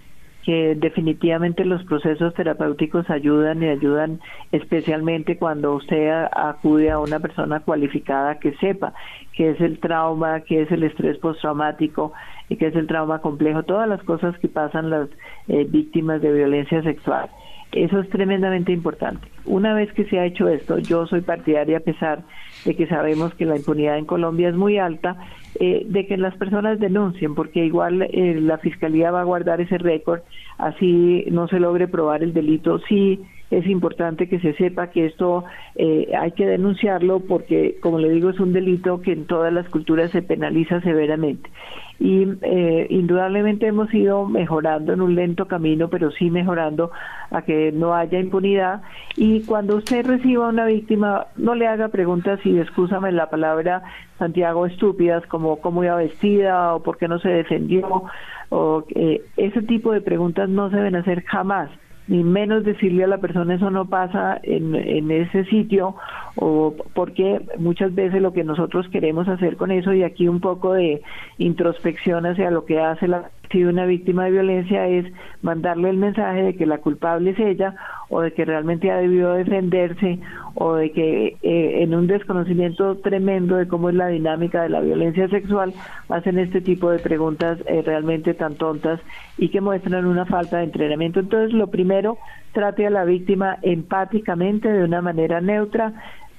definitivamente 0.76 1.64
los 1.64 1.82
procesos 1.84 2.34
terapéuticos 2.34 3.08
ayudan 3.10 3.62
y 3.62 3.68
ayudan 3.68 4.20
especialmente 4.52 5.36
cuando 5.36 5.74
usted 5.74 6.10
acude 6.32 6.90
a 6.90 6.98
una 6.98 7.20
persona 7.20 7.60
cualificada 7.60 8.38
que 8.38 8.54
sepa 8.56 8.92
qué 9.32 9.50
es 9.50 9.60
el 9.60 9.78
trauma, 9.78 10.40
qué 10.40 10.62
es 10.62 10.72
el 10.72 10.82
estrés 10.82 11.18
postraumático 11.18 12.12
y 12.48 12.56
qué 12.56 12.66
es 12.66 12.76
el 12.76 12.86
trauma 12.86 13.20
complejo, 13.20 13.62
todas 13.62 13.88
las 13.88 14.02
cosas 14.02 14.36
que 14.38 14.48
pasan 14.48 14.90
las 14.90 15.08
eh, 15.48 15.66
víctimas 15.68 16.20
de 16.20 16.32
violencia 16.32 16.82
sexual. 16.82 17.30
Eso 17.72 18.00
es 18.00 18.10
tremendamente 18.10 18.72
importante. 18.72 19.28
Una 19.44 19.74
vez 19.74 19.92
que 19.92 20.04
se 20.06 20.18
ha 20.18 20.26
hecho 20.26 20.48
esto, 20.48 20.78
yo 20.78 21.06
soy 21.06 21.20
partidaria 21.20 21.78
a 21.78 21.80
pesar 21.80 22.24
de 22.64 22.74
que 22.74 22.88
sabemos 22.88 23.32
que 23.34 23.46
la 23.46 23.56
impunidad 23.56 23.96
en 23.96 24.06
Colombia 24.06 24.48
es 24.48 24.56
muy 24.56 24.78
alta, 24.78 25.16
eh, 25.60 25.84
de 25.86 26.06
que 26.06 26.16
las 26.16 26.34
personas 26.36 26.80
denuncien, 26.80 27.34
porque 27.34 27.64
igual 27.64 28.02
eh, 28.02 28.40
la 28.40 28.58
fiscalía 28.58 29.12
va 29.12 29.20
a 29.20 29.24
guardar 29.24 29.60
ese 29.60 29.78
récord, 29.78 30.20
así 30.58 31.24
no 31.30 31.46
se 31.46 31.60
logre 31.60 31.86
probar 31.86 32.24
el 32.24 32.32
delito. 32.32 32.80
Sí 32.88 33.20
es 33.50 33.66
importante 33.66 34.28
que 34.28 34.38
se 34.38 34.54
sepa 34.54 34.90
que 34.90 35.06
esto 35.06 35.44
eh, 35.74 36.12
hay 36.16 36.32
que 36.32 36.46
denunciarlo 36.46 37.20
porque, 37.20 37.78
como 37.80 37.98
le 37.98 38.08
digo, 38.10 38.30
es 38.30 38.38
un 38.38 38.52
delito 38.52 39.00
que 39.00 39.12
en 39.12 39.26
todas 39.26 39.52
las 39.52 39.68
culturas 39.68 40.10
se 40.12 40.22
penaliza 40.22 40.80
severamente. 40.80 41.50
Y 41.98 42.26
eh, 42.42 42.86
indudablemente 42.88 43.66
hemos 43.66 43.92
ido 43.92 44.24
mejorando 44.24 44.92
en 44.92 45.02
un 45.02 45.14
lento 45.16 45.46
camino, 45.46 45.88
pero 45.88 46.10
sí 46.12 46.30
mejorando 46.30 46.92
a 47.30 47.42
que 47.42 47.72
no 47.72 47.94
haya 47.94 48.18
impunidad. 48.20 48.82
Y 49.16 49.42
cuando 49.42 49.76
usted 49.76 50.06
reciba 50.06 50.46
a 50.46 50.50
una 50.50 50.64
víctima, 50.64 51.26
no 51.36 51.54
le 51.54 51.66
haga 51.66 51.88
preguntas 51.88 52.40
y 52.44 52.58
excúsame 52.58 53.12
la 53.12 53.28
palabra, 53.28 53.82
Santiago, 54.18 54.64
estúpidas, 54.64 55.26
como 55.26 55.60
cómo 55.60 55.84
iba 55.84 55.96
vestida 55.96 56.74
o 56.74 56.82
por 56.82 56.96
qué 56.96 57.08
no 57.08 57.18
se 57.18 57.28
defendió. 57.28 58.04
O, 58.48 58.84
eh, 58.94 59.22
ese 59.36 59.60
tipo 59.62 59.92
de 59.92 60.00
preguntas 60.00 60.48
no 60.48 60.70
se 60.70 60.76
deben 60.76 60.96
hacer 60.96 61.22
jamás 61.24 61.68
ni 62.10 62.24
menos 62.24 62.64
decirle 62.64 63.04
a 63.04 63.06
la 63.06 63.18
persona 63.18 63.54
eso 63.54 63.70
no 63.70 63.86
pasa 63.86 64.40
en, 64.42 64.74
en 64.74 65.10
ese 65.12 65.44
sitio 65.44 65.94
o 66.36 66.74
porque 66.94 67.40
muchas 67.58 67.94
veces 67.94 68.22
lo 68.22 68.32
que 68.32 68.44
nosotros 68.44 68.88
queremos 68.88 69.28
hacer 69.28 69.56
con 69.56 69.70
eso 69.70 69.92
y 69.92 70.02
aquí 70.02 70.28
un 70.28 70.40
poco 70.40 70.74
de 70.74 71.02
introspección 71.38 72.26
hacia 72.26 72.50
lo 72.50 72.64
que 72.64 72.80
hace 72.80 73.08
la 73.08 73.30
si 73.50 73.64
una 73.64 73.84
víctima 73.84 74.24
de 74.24 74.30
violencia 74.30 74.86
es 74.86 75.06
mandarle 75.42 75.90
el 75.90 75.96
mensaje 75.96 76.42
de 76.42 76.56
que 76.56 76.66
la 76.66 76.78
culpable 76.78 77.30
es 77.30 77.38
ella 77.38 77.74
o 78.08 78.20
de 78.20 78.32
que 78.32 78.44
realmente 78.44 78.90
ha 78.90 78.98
debido 78.98 79.32
defenderse 79.32 80.20
o 80.54 80.74
de 80.74 80.92
que 80.92 81.36
eh, 81.42 81.82
en 81.82 81.94
un 81.94 82.06
desconocimiento 82.06 82.96
tremendo 82.98 83.56
de 83.56 83.66
cómo 83.66 83.88
es 83.88 83.96
la 83.96 84.08
dinámica 84.08 84.62
de 84.62 84.68
la 84.68 84.80
violencia 84.80 85.28
sexual 85.28 85.72
hacen 86.08 86.38
este 86.38 86.60
tipo 86.60 86.90
de 86.90 86.98
preguntas 86.98 87.58
eh, 87.66 87.82
realmente 87.84 88.34
tan 88.34 88.54
tontas 88.54 89.00
y 89.36 89.48
que 89.48 89.60
muestran 89.60 90.06
una 90.06 90.26
falta 90.26 90.58
de 90.58 90.64
entrenamiento. 90.64 91.20
Entonces, 91.20 91.52
lo 91.52 91.68
primero, 91.68 92.18
trate 92.52 92.86
a 92.86 92.90
la 92.90 93.04
víctima 93.04 93.58
empáticamente 93.62 94.70
de 94.70 94.84
una 94.84 95.00
manera 95.00 95.40
neutra, 95.40 95.92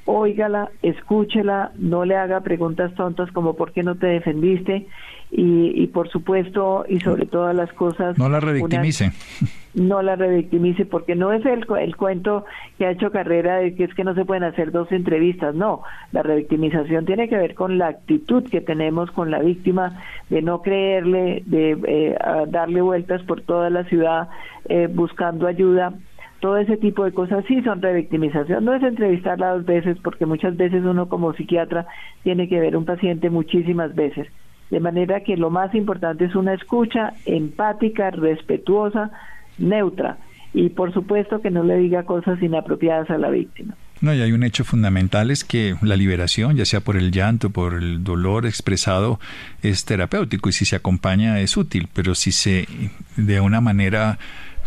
óigala, 0.05 0.69
escúchela, 0.81 1.71
no 1.77 2.05
le 2.05 2.15
haga 2.15 2.41
preguntas 2.41 2.93
tontas 2.95 3.31
como 3.31 3.55
¿por 3.55 3.71
qué 3.71 3.83
no 3.83 3.95
te 3.95 4.07
defendiste? 4.07 4.87
Y, 5.33 5.87
por 5.87 6.09
supuesto, 6.09 6.83
y 6.89 6.99
sobre 6.99 7.25
todas 7.25 7.55
las 7.55 7.71
cosas... 7.71 8.17
No 8.17 8.27
la 8.27 8.41
revictimice. 8.41 9.13
no 9.73 10.01
la 10.01 10.17
revictimice, 10.17 10.85
porque 10.85 11.15
no 11.15 11.31
es 11.31 11.45
el, 11.45 11.65
el 11.79 11.95
cuento 11.95 12.43
que 12.77 12.85
ha 12.85 12.91
hecho 12.91 13.11
carrera 13.11 13.59
de 13.59 13.73
que 13.73 13.85
es 13.85 13.93
que 13.93 14.03
no 14.03 14.13
se 14.13 14.25
pueden 14.25 14.43
hacer 14.43 14.73
dos 14.73 14.91
entrevistas, 14.91 15.55
no, 15.55 15.83
la 16.11 16.21
revictimización 16.21 17.05
tiene 17.05 17.29
que 17.29 17.37
ver 17.37 17.55
con 17.55 17.77
la 17.77 17.87
actitud 17.87 18.43
que 18.43 18.59
tenemos 18.59 19.09
con 19.11 19.31
la 19.31 19.39
víctima 19.39 20.01
de 20.29 20.41
no 20.41 20.61
creerle, 20.61 21.43
de 21.45 21.77
eh, 21.87 22.17
darle 22.49 22.81
vueltas 22.81 23.21
por 23.23 23.39
toda 23.39 23.69
la 23.69 23.85
ciudad 23.85 24.27
eh, 24.67 24.89
buscando 24.91 25.47
ayuda 25.47 25.93
todo 26.41 26.57
ese 26.57 26.75
tipo 26.75 27.05
de 27.05 27.13
cosas 27.13 27.45
sí 27.47 27.61
son 27.61 27.81
revictimización. 27.81 28.65
No 28.65 28.73
es 28.73 28.83
entrevistarla 28.83 29.53
dos 29.53 29.65
veces, 29.65 29.97
porque 30.03 30.25
muchas 30.25 30.57
veces 30.57 30.83
uno 30.83 31.07
como 31.07 31.33
psiquiatra 31.33 31.85
tiene 32.23 32.49
que 32.49 32.59
ver 32.59 32.75
un 32.75 32.83
paciente 32.83 33.29
muchísimas 33.29 33.95
veces. 33.95 34.27
De 34.71 34.79
manera 34.79 35.21
que 35.21 35.37
lo 35.37 35.51
más 35.51 35.73
importante 35.75 36.25
es 36.25 36.35
una 36.35 36.53
escucha 36.53 37.13
empática, 37.25 38.09
respetuosa, 38.09 39.11
neutra 39.59 40.17
y 40.53 40.69
por 40.69 40.93
supuesto 40.93 41.41
que 41.41 41.51
no 41.51 41.63
le 41.63 41.77
diga 41.77 42.03
cosas 42.03 42.41
inapropiadas 42.41 43.09
a 43.09 43.17
la 43.17 43.29
víctima. 43.29 43.75
No, 44.01 44.13
y 44.15 44.21
hay 44.21 44.31
un 44.31 44.43
hecho 44.43 44.63
fundamental 44.63 45.29
es 45.29 45.43
que 45.43 45.75
la 45.83 45.95
liberación, 45.95 46.57
ya 46.57 46.65
sea 46.65 46.79
por 46.79 46.97
el 46.97 47.11
llanto, 47.11 47.51
por 47.51 47.75
el 47.75 48.03
dolor 48.03 48.47
expresado, 48.47 49.19
es 49.61 49.85
terapéutico 49.85 50.49
y 50.49 50.53
si 50.53 50.65
se 50.65 50.75
acompaña 50.75 51.39
es 51.39 51.55
útil, 51.55 51.87
pero 51.93 52.15
si 52.15 52.31
se 52.31 52.67
de 53.15 53.39
una 53.41 53.61
manera 53.61 54.17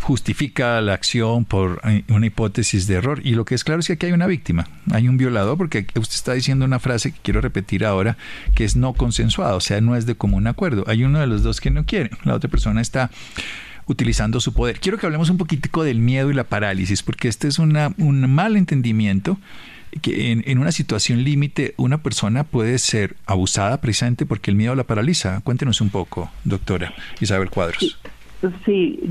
justifica 0.01 0.79
la 0.81 0.93
acción 0.93 1.45
por 1.45 1.81
eh, 1.83 2.03
una 2.09 2.27
hipótesis 2.27 2.87
de 2.87 2.95
error. 2.95 3.21
Y 3.23 3.31
lo 3.31 3.45
que 3.45 3.55
es 3.55 3.63
claro 3.63 3.79
es 3.79 3.87
que 3.87 3.93
aquí 3.93 4.05
hay 4.05 4.11
una 4.11 4.27
víctima, 4.27 4.67
hay 4.91 5.07
un 5.07 5.17
violador, 5.17 5.57
porque 5.57 5.87
usted 5.95 6.15
está 6.15 6.33
diciendo 6.33 6.65
una 6.65 6.79
frase 6.79 7.11
que 7.11 7.19
quiero 7.21 7.41
repetir 7.41 7.85
ahora, 7.85 8.17
que 8.53 8.65
es 8.65 8.75
no 8.75 8.93
consensuado, 8.93 9.57
o 9.57 9.61
sea, 9.61 9.81
no 9.81 9.95
es 9.95 10.05
de 10.05 10.15
común 10.15 10.47
acuerdo. 10.47 10.83
Hay 10.87 11.03
uno 11.03 11.19
de 11.19 11.27
los 11.27 11.43
dos 11.43 11.61
que 11.61 11.71
no 11.71 11.85
quiere, 11.85 12.11
la 12.23 12.35
otra 12.35 12.49
persona 12.49 12.81
está 12.81 13.09
utilizando 13.87 14.39
su 14.39 14.53
poder. 14.53 14.79
Quiero 14.79 14.97
que 14.97 15.05
hablemos 15.05 15.29
un 15.29 15.37
poquitico 15.37 15.83
del 15.83 15.99
miedo 15.99 16.31
y 16.31 16.33
la 16.33 16.43
parálisis, 16.43 17.03
porque 17.03 17.27
este 17.27 17.47
es 17.47 17.59
una, 17.59 17.93
un 17.97 18.29
mal 18.29 18.57
entendimiento 18.57 19.37
que 20.01 20.31
en, 20.31 20.43
en, 20.45 20.57
una 20.57 20.73
situación 20.73 21.23
límite 21.23 21.73
una 21.77 21.99
persona 21.99 22.43
puede 22.43 22.79
ser 22.79 23.15
abusada 23.25 23.79
precisamente 23.79 24.25
porque 24.25 24.51
el 24.51 24.57
miedo 24.57 24.75
la 24.75 24.83
paraliza. 24.83 25.39
Cuéntenos 25.41 25.79
un 25.81 25.89
poco, 25.89 26.31
doctora 26.43 26.93
Isabel 27.21 27.49
Cuadros. 27.49 27.97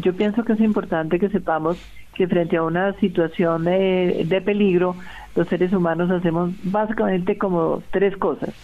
Yo 0.00 0.14
pienso 0.14 0.44
que 0.44 0.54
es 0.54 0.60
importante 0.60 1.18
que 1.18 1.28
sepamos 1.28 1.78
que 2.14 2.28
frente 2.28 2.56
a 2.56 2.62
una 2.62 2.92
situación 2.94 3.64
de, 3.64 4.42
peligro, 4.44 4.96
los 5.34 5.48
seres 5.48 5.72
humanos 5.72 6.10
hacemos 6.10 6.52
básicamente 6.62 7.36
como 7.36 7.82
tres 7.90 8.16
cosas. 8.16 8.54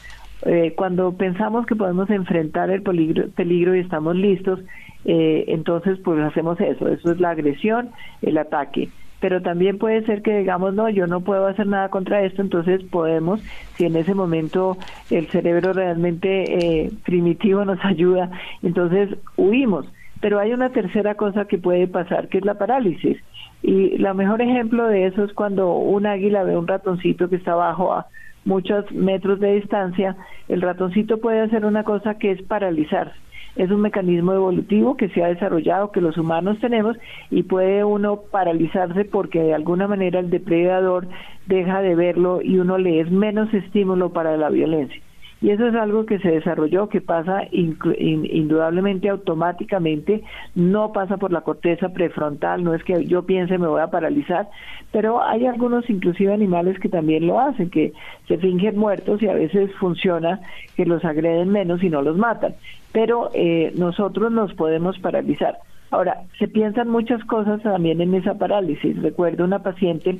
Eh, 0.47 0.73
cuando 0.77 1.13
pensamos 1.13 1.67
que 1.67 1.77
podemos 1.77 2.09
enfrentar 2.09 2.71
el 2.71 2.83
peligro, 2.83 3.29
peligro 3.31 3.75
y 3.75 3.81
estamos 3.81 4.17
listos, 4.17 4.61
eh, 5.05 5.45
entonces 5.49 5.99
pues 6.03 6.19
hacemos 6.21 6.61
eso, 6.61 6.89
eso 6.89 7.13
es 7.13 7.21
la 7.21 7.31
agresión, 7.31 7.91
el 8.23 8.39
ataque. 8.39 8.89
Pero 9.21 9.43
también 9.43 9.77
puede 9.77 10.03
ser 10.07 10.23
que 10.23 10.39
digamos, 10.39 10.73
no, 10.73 10.89
yo 10.89 11.07
no 11.07 11.21
puedo 11.21 11.47
hacer 11.47 11.67
nada 11.67 11.91
contra 11.91 12.23
esto, 12.23 12.41
entonces 12.41 12.83
podemos, 12.85 13.43
si 13.77 13.85
en 13.85 13.97
ese 13.97 14.15
momento 14.15 14.79
el 15.11 15.27
cerebro 15.29 15.75
realmente 15.75 16.85
eh, 16.85 16.91
primitivo 17.05 17.65
nos 17.67 17.79
ayuda, 17.85 18.31
entonces 18.63 19.11
huimos 19.37 19.87
pero 20.21 20.39
hay 20.39 20.53
una 20.53 20.71
tercera 20.71 21.15
cosa 21.15 21.47
que 21.47 21.59
puede 21.59 21.89
pasar, 21.89 22.29
que 22.29 22.39
es 22.39 22.45
la 22.45 22.55
parálisis. 22.55 23.19
Y 23.63 23.95
el 23.95 24.15
mejor 24.15 24.43
ejemplo 24.43 24.87
de 24.87 25.07
eso 25.07 25.25
es 25.25 25.33
cuando 25.33 25.75
un 25.75 26.07
águila 26.07 26.45
ve 26.45 26.57
un 26.57 26.67
ratoncito 26.67 27.29
que 27.29 27.37
está 27.37 27.53
abajo 27.53 27.93
a 27.93 28.07
muchos 28.45 28.91
metros 28.93 29.41
de 29.41 29.55
distancia, 29.55 30.17
el 30.49 30.63
ratoncito 30.63 31.19
puede 31.19 31.41
hacer 31.41 31.65
una 31.65 31.85
cosa 31.85 32.19
que 32.19 32.31
es 32.33 32.43
paralizarse. 32.43 33.15
Es 33.57 33.71
un 33.71 33.81
mecanismo 33.81 34.33
evolutivo 34.33 34.97
que 34.97 35.09
se 35.09 35.25
ha 35.25 35.29
desarrollado, 35.29 35.91
que 35.91 36.01
los 36.01 36.17
humanos 36.17 36.59
tenemos, 36.61 36.97
y 37.31 37.43
puede 37.43 37.83
uno 37.85 38.21
paralizarse 38.31 39.05
porque 39.05 39.43
de 39.43 39.55
alguna 39.55 39.89
manera 39.89 40.21
el 40.21 40.31
depredador 40.31 41.09
deja 41.47 41.83
de 41.83 41.95
verlo 41.97 42.41
y 42.43 42.59
uno 42.59 42.79
le 42.79 43.01
es 43.01 43.11
menos 43.11 43.53
estímulo 43.53 44.13
para 44.13 44.37
la 44.37 44.51
violencia. 44.51 45.03
Y 45.43 45.51
eso 45.51 45.67
es 45.67 45.75
algo 45.75 46.05
que 46.05 46.19
se 46.19 46.31
desarrolló, 46.31 46.89
que 46.89 47.01
pasa 47.01 47.45
indudablemente 47.51 49.09
automáticamente, 49.09 50.23
no 50.55 50.93
pasa 50.93 51.17
por 51.17 51.33
la 51.33 51.41
corteza 51.41 51.89
prefrontal, 51.91 52.63
no 52.63 52.75
es 52.75 52.85
que 52.85 53.07
yo 53.07 53.25
piense 53.25 53.57
me 53.57 53.67
voy 53.67 53.81
a 53.81 53.91
paralizar, 53.91 54.49
pero 54.93 55.23
hay 55.23 55.47
algunos 55.47 55.89
inclusive 55.89 56.35
animales 56.35 56.79
que 56.79 56.91
también 56.91 57.27
lo 57.27 57.41
hacen, 57.41 57.71
que 57.71 57.95
se 58.29 58.37
fingen 58.37 58.77
muertos 58.77 59.23
y 59.23 59.29
a 59.29 59.35
veces 59.35 59.71
funciona 59.77 60.41
que 60.77 60.85
los 60.85 61.05
agreden 61.07 61.49
menos 61.49 61.83
y 61.83 61.89
no 61.89 62.03
los 62.03 62.19
matan. 62.19 62.55
Pero 62.93 63.31
eh, 63.33 63.73
nosotros 63.77 64.31
nos 64.31 64.53
podemos 64.55 64.99
paralizar. 64.99 65.59
Ahora, 65.91 66.23
se 66.39 66.47
piensan 66.47 66.89
muchas 66.89 67.23
cosas 67.25 67.63
también 67.63 68.01
en 68.01 68.15
esa 68.15 68.35
parálisis. 68.35 69.01
Recuerdo 69.03 69.45
una 69.45 69.63
paciente 69.63 70.19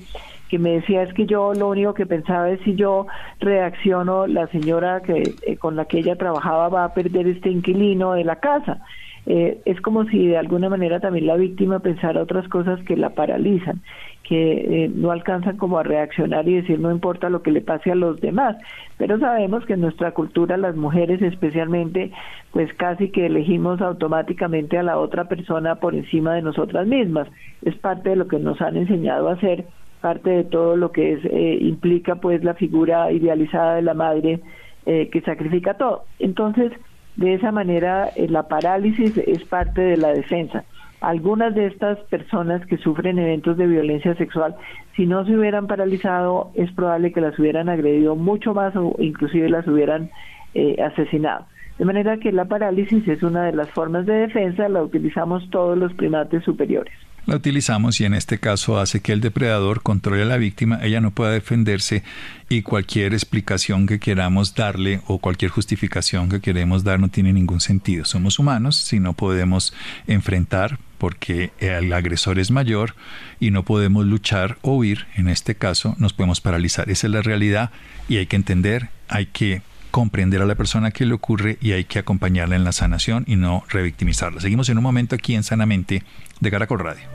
que 0.49 0.59
me 0.59 0.73
decía 0.73 1.03
es 1.03 1.15
que 1.15 1.27
yo 1.27 1.55
lo 1.55 1.69
único 1.69 1.95
que 1.95 2.07
pensaba 2.07 2.51
es 2.51 2.61
si 2.63 2.75
yo 2.75 3.07
reacciono, 3.39 4.27
la 4.27 4.49
señora 4.49 5.01
que 5.01 5.35
eh, 5.47 5.57
con 5.57 5.77
la 5.77 5.85
que 5.85 5.99
ella 5.99 6.17
trabajaba 6.17 6.69
va 6.69 6.85
a 6.85 6.95
perder 6.95 7.29
este 7.29 7.51
inquilino 7.51 8.15
de 8.15 8.25
la 8.25 8.37
casa. 8.37 8.81
Eh, 9.27 9.61
es 9.65 9.81
como 9.81 10.07
si 10.07 10.27
de 10.27 10.39
alguna 10.39 10.69
manera 10.69 10.99
también 10.99 11.27
la 11.27 11.37
víctima 11.37 11.79
pensara 11.79 12.23
otras 12.23 12.49
cosas 12.49 12.81
que 12.85 12.97
la 12.97 13.11
paralizan 13.11 13.81
que 14.31 14.85
eh, 14.85 14.91
no 14.95 15.11
alcanzan 15.11 15.57
como 15.57 15.81
a 15.81 15.83
reaccionar 15.83 16.49
y 16.49 16.55
decir 16.55 16.79
no 16.79 16.93
importa 16.93 17.29
lo 17.29 17.43
que 17.43 17.51
le 17.51 17.63
pase 17.63 17.91
a 17.91 17.97
los 17.97 18.21
demás. 18.21 18.57
Pero 18.97 19.19
sabemos 19.19 19.67
que 19.67 19.73
en 19.73 19.81
nuestra 19.81 20.13
cultura 20.13 20.57
las 20.57 20.77
mujeres 20.77 21.21
especialmente 21.21 22.13
pues 22.53 22.73
casi 22.75 23.09
que 23.09 23.27
elegimos 23.27 23.81
automáticamente 23.81 24.79
a 24.79 24.85
la 24.85 24.99
otra 24.99 25.25
persona 25.25 25.81
por 25.81 25.97
encima 25.97 26.33
de 26.37 26.43
nosotras 26.43 26.87
mismas. 26.87 27.27
Es 27.65 27.75
parte 27.75 28.11
de 28.11 28.17
lo 28.17 28.29
que 28.29 28.39
nos 28.39 28.61
han 28.61 28.77
enseñado 28.77 29.31
a 29.31 29.33
hacer, 29.33 29.65
parte 30.01 30.31
de 30.31 30.45
todo 30.45 30.77
lo 30.77 30.93
que 30.93 31.15
es, 31.15 31.25
eh, 31.25 31.59
implica 31.63 32.15
pues 32.15 32.45
la 32.45 32.55
figura 32.55 33.11
idealizada 33.11 33.75
de 33.75 33.83
la 33.83 33.95
madre 33.95 34.39
eh, 34.87 35.09
que 35.11 35.23
sacrifica 35.23 35.75
todo. 35.75 36.05
Entonces, 36.21 36.71
de 37.17 37.35
esa 37.35 37.51
manera, 37.51 38.11
la 38.17 38.47
parálisis 38.47 39.19
es 39.19 39.43
parte 39.43 39.81
de 39.81 39.97
la 39.97 40.13
defensa 40.13 40.65
algunas 41.01 41.55
de 41.55 41.67
estas 41.67 41.99
personas 42.11 42.65
que 42.67 42.77
sufren 42.79 43.19
eventos 43.19 43.57
de 43.57 43.67
violencia 43.67 44.15
sexual, 44.17 44.55
si 44.97 45.07
no 45.07 45.25
se 45.25 45.37
hubieran 45.37 45.67
paralizado, 45.67 46.51
es 46.55 46.71
probable 46.73 47.13
que 47.13 47.21
las 47.21 47.39
hubieran 47.39 47.69
agredido 47.69 48.17
mucho 48.17 48.55
más 48.55 48.77
o 48.77 48.95
inclusive 48.99 49.49
las 49.49 49.67
hubieran 49.67 50.11
eh, 50.55 50.77
asesinado. 50.83 51.47
De 51.79 51.87
manera 51.87 52.19
que 52.19 52.31
la 52.31 52.45
parálisis 52.45 53.09
es 53.09 53.23
una 53.23 53.45
de 53.45 53.53
las 53.53 53.71
formas 53.71 54.05
de 54.05 54.13
defensa, 54.13 54.69
la 54.69 54.83
utilizamos 54.83 55.49
todos 55.49 55.79
los 55.79 55.95
primates 55.95 56.45
superiores. 56.45 56.93
la 57.25 57.37
utilizamos 57.37 57.99
y 58.03 58.05
en 58.05 58.13
este 58.13 58.39
caso 58.39 58.79
hace 58.79 59.01
que 59.01 59.13
el 59.13 59.23
depredador 59.23 59.83
controle 59.83 60.23
a 60.23 60.27
la 60.27 60.37
víctima, 60.37 60.81
ella 60.83 61.01
no 61.01 61.13
pueda 61.13 61.31
defenderse 61.31 62.03
y 62.51 62.61
cualquier 62.61 63.15
explicación 63.15 63.87
que 63.87 63.99
queramos 63.99 64.55
darle 64.55 65.01
o 65.07 65.19
cualquier 65.19 65.51
justificación 65.51 66.29
que 66.29 66.43
queremos 66.43 66.85
dar 66.85 67.01
no 67.01 67.09
tiene 67.09 67.33
ningún 67.33 67.61
sentido. 67.61 68.05
Somos 68.05 68.39
humanos, 68.39 68.77
si 68.77 69.01
no 69.01 69.15
podemos 69.15 69.73
enfrentar 70.07 70.79
porque 71.01 71.51
el 71.59 71.91
agresor 71.95 72.39
es 72.39 72.51
mayor 72.51 72.95
y 73.41 73.51
no 73.51 73.65
podemos 73.65 74.05
luchar 74.05 74.59
o 74.61 74.77
huir, 74.77 75.07
en 75.17 75.29
este 75.29 75.55
caso 75.55 75.97
nos 75.99 76.13
podemos 76.13 76.43
paralizar. 76.43 76.91
Esa 76.91 77.07
es 77.07 77.13
la 77.13 77.23
realidad 77.23 77.71
y 78.07 78.19
hay 78.19 78.27
que 78.27 78.37
entender, 78.37 78.91
hay 79.09 79.25
que 79.25 79.63
comprender 79.91 80.43
a 80.43 80.45
la 80.45 80.57
persona 80.57 80.91
que 80.91 81.07
le 81.07 81.15
ocurre 81.15 81.57
y 81.63 81.73
hay 81.73 81.85
que 81.85 81.99
acompañarla 81.99 82.55
en 82.55 82.65
la 82.65 82.73
sanación 82.73 83.25
y 83.27 83.37
no 83.37 83.65
revictimizarla. 83.71 84.43
Seguimos 84.43 84.69
en 84.69 84.77
un 84.77 84.85
momento 84.85 85.15
aquí 85.15 85.35
en 85.35 85.43
Sanamente 85.43 86.05
de 86.39 86.51
Caracol 86.51 86.81
Radio. 86.81 87.09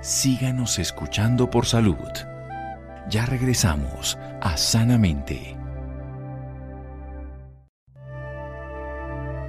Síganos 0.00 0.78
escuchando 0.78 1.50
por 1.50 1.66
salud. 1.66 2.08
Ya 3.10 3.26
regresamos 3.26 4.18
a 4.40 4.56
Sanamente. 4.56 5.58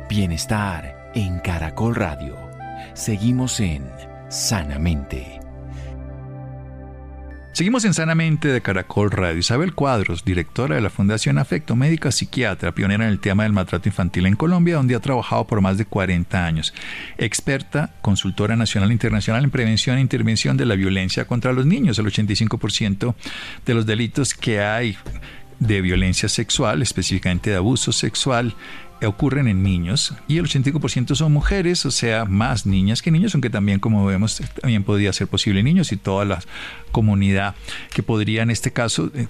Bienestar 0.10 1.10
en 1.16 1.40
Caracol 1.40 1.96
Radio. 1.96 2.51
Seguimos 2.94 3.60
en 3.60 3.84
Sanamente. 4.30 5.42
Seguimos 7.54 7.84
en 7.84 7.94
Sanamente 7.94 8.48
de 8.48 8.62
Caracol 8.62 9.12
Radio. 9.12 9.38
Isabel 9.38 9.76
Cuadros, 9.76 10.24
directora 10.24 10.76
de 10.76 10.82
la 10.82 10.90
Fundación 10.90 11.38
Afecto, 11.38 11.76
médica 11.76 12.10
psiquiatra, 12.10 12.72
pionera 12.72 13.04
en 13.04 13.12
el 13.12 13.20
tema 13.20 13.44
del 13.44 13.52
maltrato 13.52 13.90
infantil 13.90 14.26
en 14.26 14.38
Colombia, 14.38 14.78
donde 14.78 14.96
ha 14.96 15.02
trabajado 15.02 15.46
por 15.48 15.60
más 15.60 15.78
de 15.78 15.84
40 15.84 16.46
años. 16.46 16.74
Experta, 17.18 17.92
consultora 18.02 18.56
nacional 18.56 18.90
e 18.90 18.94
internacional 18.94 19.44
en 19.44 19.52
prevención 19.52 19.98
e 19.98 20.02
intervención 20.02 20.56
de 20.56 20.66
la 20.66 20.76
violencia 20.76 21.26
contra 21.26 21.52
los 21.52 21.66
niños. 21.66 22.00
El 22.00 22.06
85% 22.06 23.16
de 23.66 23.74
los 23.74 23.86
delitos 23.86 24.34
que 24.34 24.62
hay 24.62 24.98
de 25.60 25.82
violencia 25.82 26.30
sexual, 26.30 26.82
específicamente 26.82 27.50
de 27.50 27.58
abuso 27.58 27.92
sexual, 27.92 28.56
ocurren 29.04 29.48
en 29.48 29.64
niños 29.64 30.14
y 30.28 30.38
el 30.38 30.46
85% 30.46 31.16
son 31.16 31.32
mujeres, 31.32 31.86
o 31.86 31.92
sea, 31.92 32.26
más 32.26 32.66
niñas 32.66 33.02
que 33.02 33.12
niños, 33.12 33.34
aunque 33.34 33.50
también 33.50 33.80
como 33.80 34.06
vemos 34.06 34.42
también 34.62 34.84
podría 34.84 35.14
ser 35.14 35.28
posible 35.28 35.64
niños 35.64 35.92
y 35.92 35.98
toda 35.98 36.26
la 36.26 36.40
comunidad 36.92 37.56
que 37.94 38.04
podría 38.04 38.44
en 38.44 38.52
este 38.52 38.72
caso 38.72 39.12
eh, 39.16 39.28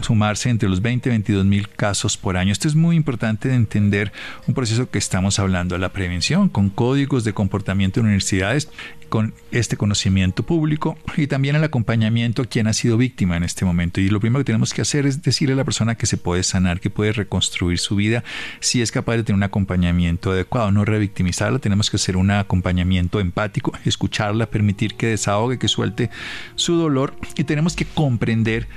sumarse 0.00 0.50
entre 0.50 0.68
los 0.68 0.82
20 0.82 1.08
y 1.08 1.10
22 1.10 1.44
mil 1.44 1.68
casos 1.68 2.16
por 2.16 2.36
año. 2.36 2.52
Esto 2.52 2.68
es 2.68 2.74
muy 2.74 2.96
importante 2.96 3.48
de 3.48 3.54
entender 3.54 4.12
un 4.46 4.54
proceso 4.54 4.90
que 4.90 4.98
estamos 4.98 5.38
hablando, 5.38 5.78
la 5.78 5.92
prevención 5.92 6.48
con 6.48 6.70
códigos 6.70 7.24
de 7.24 7.32
comportamiento 7.32 8.00
en 8.00 8.06
universidades, 8.06 8.68
con 9.12 9.34
este 9.50 9.76
conocimiento 9.76 10.42
público 10.42 10.96
y 11.18 11.26
también 11.26 11.54
el 11.54 11.64
acompañamiento 11.64 12.40
a 12.40 12.44
quien 12.46 12.66
ha 12.66 12.72
sido 12.72 12.96
víctima 12.96 13.36
en 13.36 13.42
este 13.42 13.66
momento. 13.66 14.00
Y 14.00 14.08
lo 14.08 14.20
primero 14.20 14.40
que 14.40 14.46
tenemos 14.46 14.72
que 14.72 14.80
hacer 14.80 15.04
es 15.04 15.22
decirle 15.22 15.52
a 15.52 15.56
la 15.56 15.64
persona 15.64 15.96
que 15.96 16.06
se 16.06 16.16
puede 16.16 16.42
sanar, 16.42 16.80
que 16.80 16.88
puede 16.88 17.12
reconstruir 17.12 17.78
su 17.78 17.94
vida, 17.94 18.24
si 18.60 18.80
es 18.80 18.90
capaz 18.90 19.11
de 19.18 19.24
tener 19.24 19.36
un 19.36 19.42
acompañamiento 19.42 20.32
adecuado, 20.32 20.72
no 20.72 20.84
revictimizarla, 20.84 21.58
tenemos 21.58 21.90
que 21.90 21.96
hacer 21.96 22.16
un 22.16 22.30
acompañamiento 22.30 23.20
empático, 23.20 23.72
escucharla, 23.84 24.46
permitir 24.46 24.94
que 24.94 25.08
desahogue, 25.08 25.58
que 25.58 25.68
suelte 25.68 26.10
su 26.54 26.76
dolor 26.76 27.14
y 27.36 27.44
tenemos 27.44 27.76
que 27.76 27.84
comprender 27.84 28.68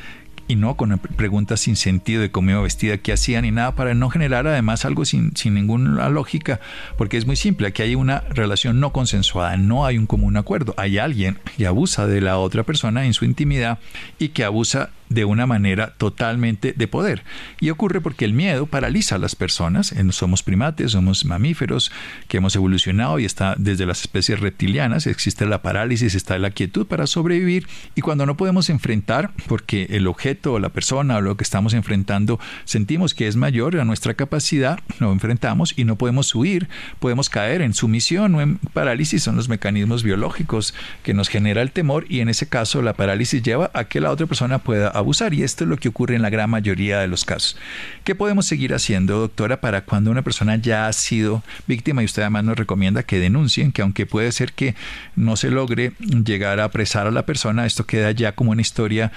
y 0.47 0.55
no 0.55 0.77
con 0.77 0.97
preguntas 0.99 1.61
sin 1.61 1.75
sentido 1.75 2.21
de 2.21 2.31
cómo 2.31 2.51
iba 2.51 2.61
vestida, 2.61 2.97
qué 2.97 3.13
hacía 3.13 3.41
ni 3.41 3.51
nada, 3.51 3.75
para 3.75 3.93
no 3.93 4.09
generar 4.09 4.47
además 4.47 4.85
algo 4.85 5.05
sin, 5.05 5.35
sin 5.35 5.55
ninguna 5.55 6.09
lógica, 6.09 6.59
porque 6.97 7.17
es 7.17 7.25
muy 7.25 7.35
simple, 7.35 7.67
aquí 7.67 7.81
hay 7.81 7.95
una 7.95 8.19
relación 8.29 8.79
no 8.79 8.91
consensuada, 8.91 9.57
no 9.57 9.85
hay 9.85 9.97
un 9.97 10.05
común 10.05 10.37
acuerdo, 10.37 10.73
hay 10.77 10.97
alguien 10.97 11.39
que 11.57 11.65
abusa 11.65 12.05
de 12.07 12.21
la 12.21 12.37
otra 12.37 12.63
persona 12.63 13.05
en 13.05 13.13
su 13.13 13.25
intimidad 13.25 13.79
y 14.19 14.29
que 14.29 14.43
abusa 14.43 14.91
de 15.09 15.25
una 15.25 15.45
manera 15.45 15.93
totalmente 15.97 16.73
de 16.73 16.87
poder. 16.87 17.23
Y 17.59 17.69
ocurre 17.69 18.01
porque 18.01 18.25
el 18.25 18.33
miedo 18.33 18.65
paraliza 18.65 19.15
a 19.15 19.19
las 19.19 19.35
personas. 19.35 19.93
Somos 20.11 20.43
primates, 20.43 20.91
somos 20.91 21.25
mamíferos 21.25 21.91
que 22.27 22.37
hemos 22.37 22.55
evolucionado 22.55 23.19
y 23.19 23.25
está 23.25 23.55
desde 23.57 23.85
las 23.85 24.01
especies 24.01 24.39
reptilianas. 24.39 25.07
Existe 25.07 25.45
la 25.45 25.61
parálisis, 25.61 26.15
está 26.15 26.37
la 26.39 26.51
quietud 26.51 26.87
para 26.87 27.07
sobrevivir. 27.07 27.67
Y 27.95 28.01
cuando 28.01 28.25
no 28.25 28.37
podemos 28.37 28.69
enfrentar, 28.69 29.31
porque 29.47 29.87
el 29.91 30.07
objeto 30.07 30.53
o 30.53 30.59
la 30.59 30.69
persona 30.69 31.17
o 31.17 31.21
lo 31.21 31.37
que 31.37 31.43
estamos 31.43 31.73
enfrentando 31.73 32.39
sentimos 32.63 33.13
que 33.13 33.27
es 33.27 33.35
mayor 33.35 33.77
a 33.79 33.85
nuestra 33.85 34.13
capacidad, 34.13 34.79
lo 34.99 35.11
enfrentamos 35.11 35.73
y 35.77 35.85
no 35.85 35.97
podemos 35.97 36.33
huir, 36.35 36.67
podemos 36.99 37.29
caer 37.29 37.61
en 37.61 37.73
sumisión 37.73 38.35
o 38.35 38.41
en 38.41 38.57
parálisis. 38.57 39.23
Son 39.23 39.35
los 39.35 39.49
mecanismos 39.49 40.03
biológicos 40.03 40.73
que 41.03 41.13
nos 41.13 41.29
genera 41.29 41.61
el 41.61 41.71
temor 41.71 42.05
y 42.09 42.19
en 42.19 42.29
ese 42.29 42.47
caso 42.47 42.81
la 42.81 42.93
parálisis 42.93 43.41
lleva 43.43 43.71
a 43.73 43.85
que 43.85 44.01
la 44.01 44.11
otra 44.11 44.27
persona 44.27 44.59
pueda 44.59 44.89
abusar 44.97 45.33
y 45.33 45.43
esto 45.43 45.63
es 45.63 45.69
lo 45.69 45.77
que 45.77 45.89
ocurre 45.89 46.15
en 46.15 46.21
la 46.21 46.29
gran 46.29 46.49
mayoría 46.49 46.99
de 46.99 47.07
los 47.07 47.25
casos. 47.25 47.57
¿Qué 48.03 48.15
podemos 48.15 48.45
seguir 48.45 48.73
haciendo, 48.73 49.19
doctora, 49.19 49.61
para 49.61 49.85
cuando 49.85 50.11
una 50.11 50.21
persona 50.21 50.55
ya 50.55 50.87
ha 50.87 50.93
sido 50.93 51.43
víctima 51.67 52.01
y 52.01 52.05
usted 52.05 52.23
además 52.23 52.43
nos 52.43 52.57
recomienda 52.57 53.03
que 53.03 53.19
denuncien, 53.19 53.71
que 53.71 53.81
aunque 53.81 54.05
puede 54.05 54.31
ser 54.31 54.53
que 54.53 54.75
no 55.15 55.35
se 55.35 55.49
logre 55.49 55.93
llegar 55.99 56.59
a 56.59 56.65
apresar 56.65 57.07
a 57.07 57.11
la 57.11 57.25
persona, 57.25 57.65
esto 57.65 57.85
queda 57.85 58.11
ya 58.11 58.33
como 58.33 58.51
una 58.51 58.61
historia 58.61 59.11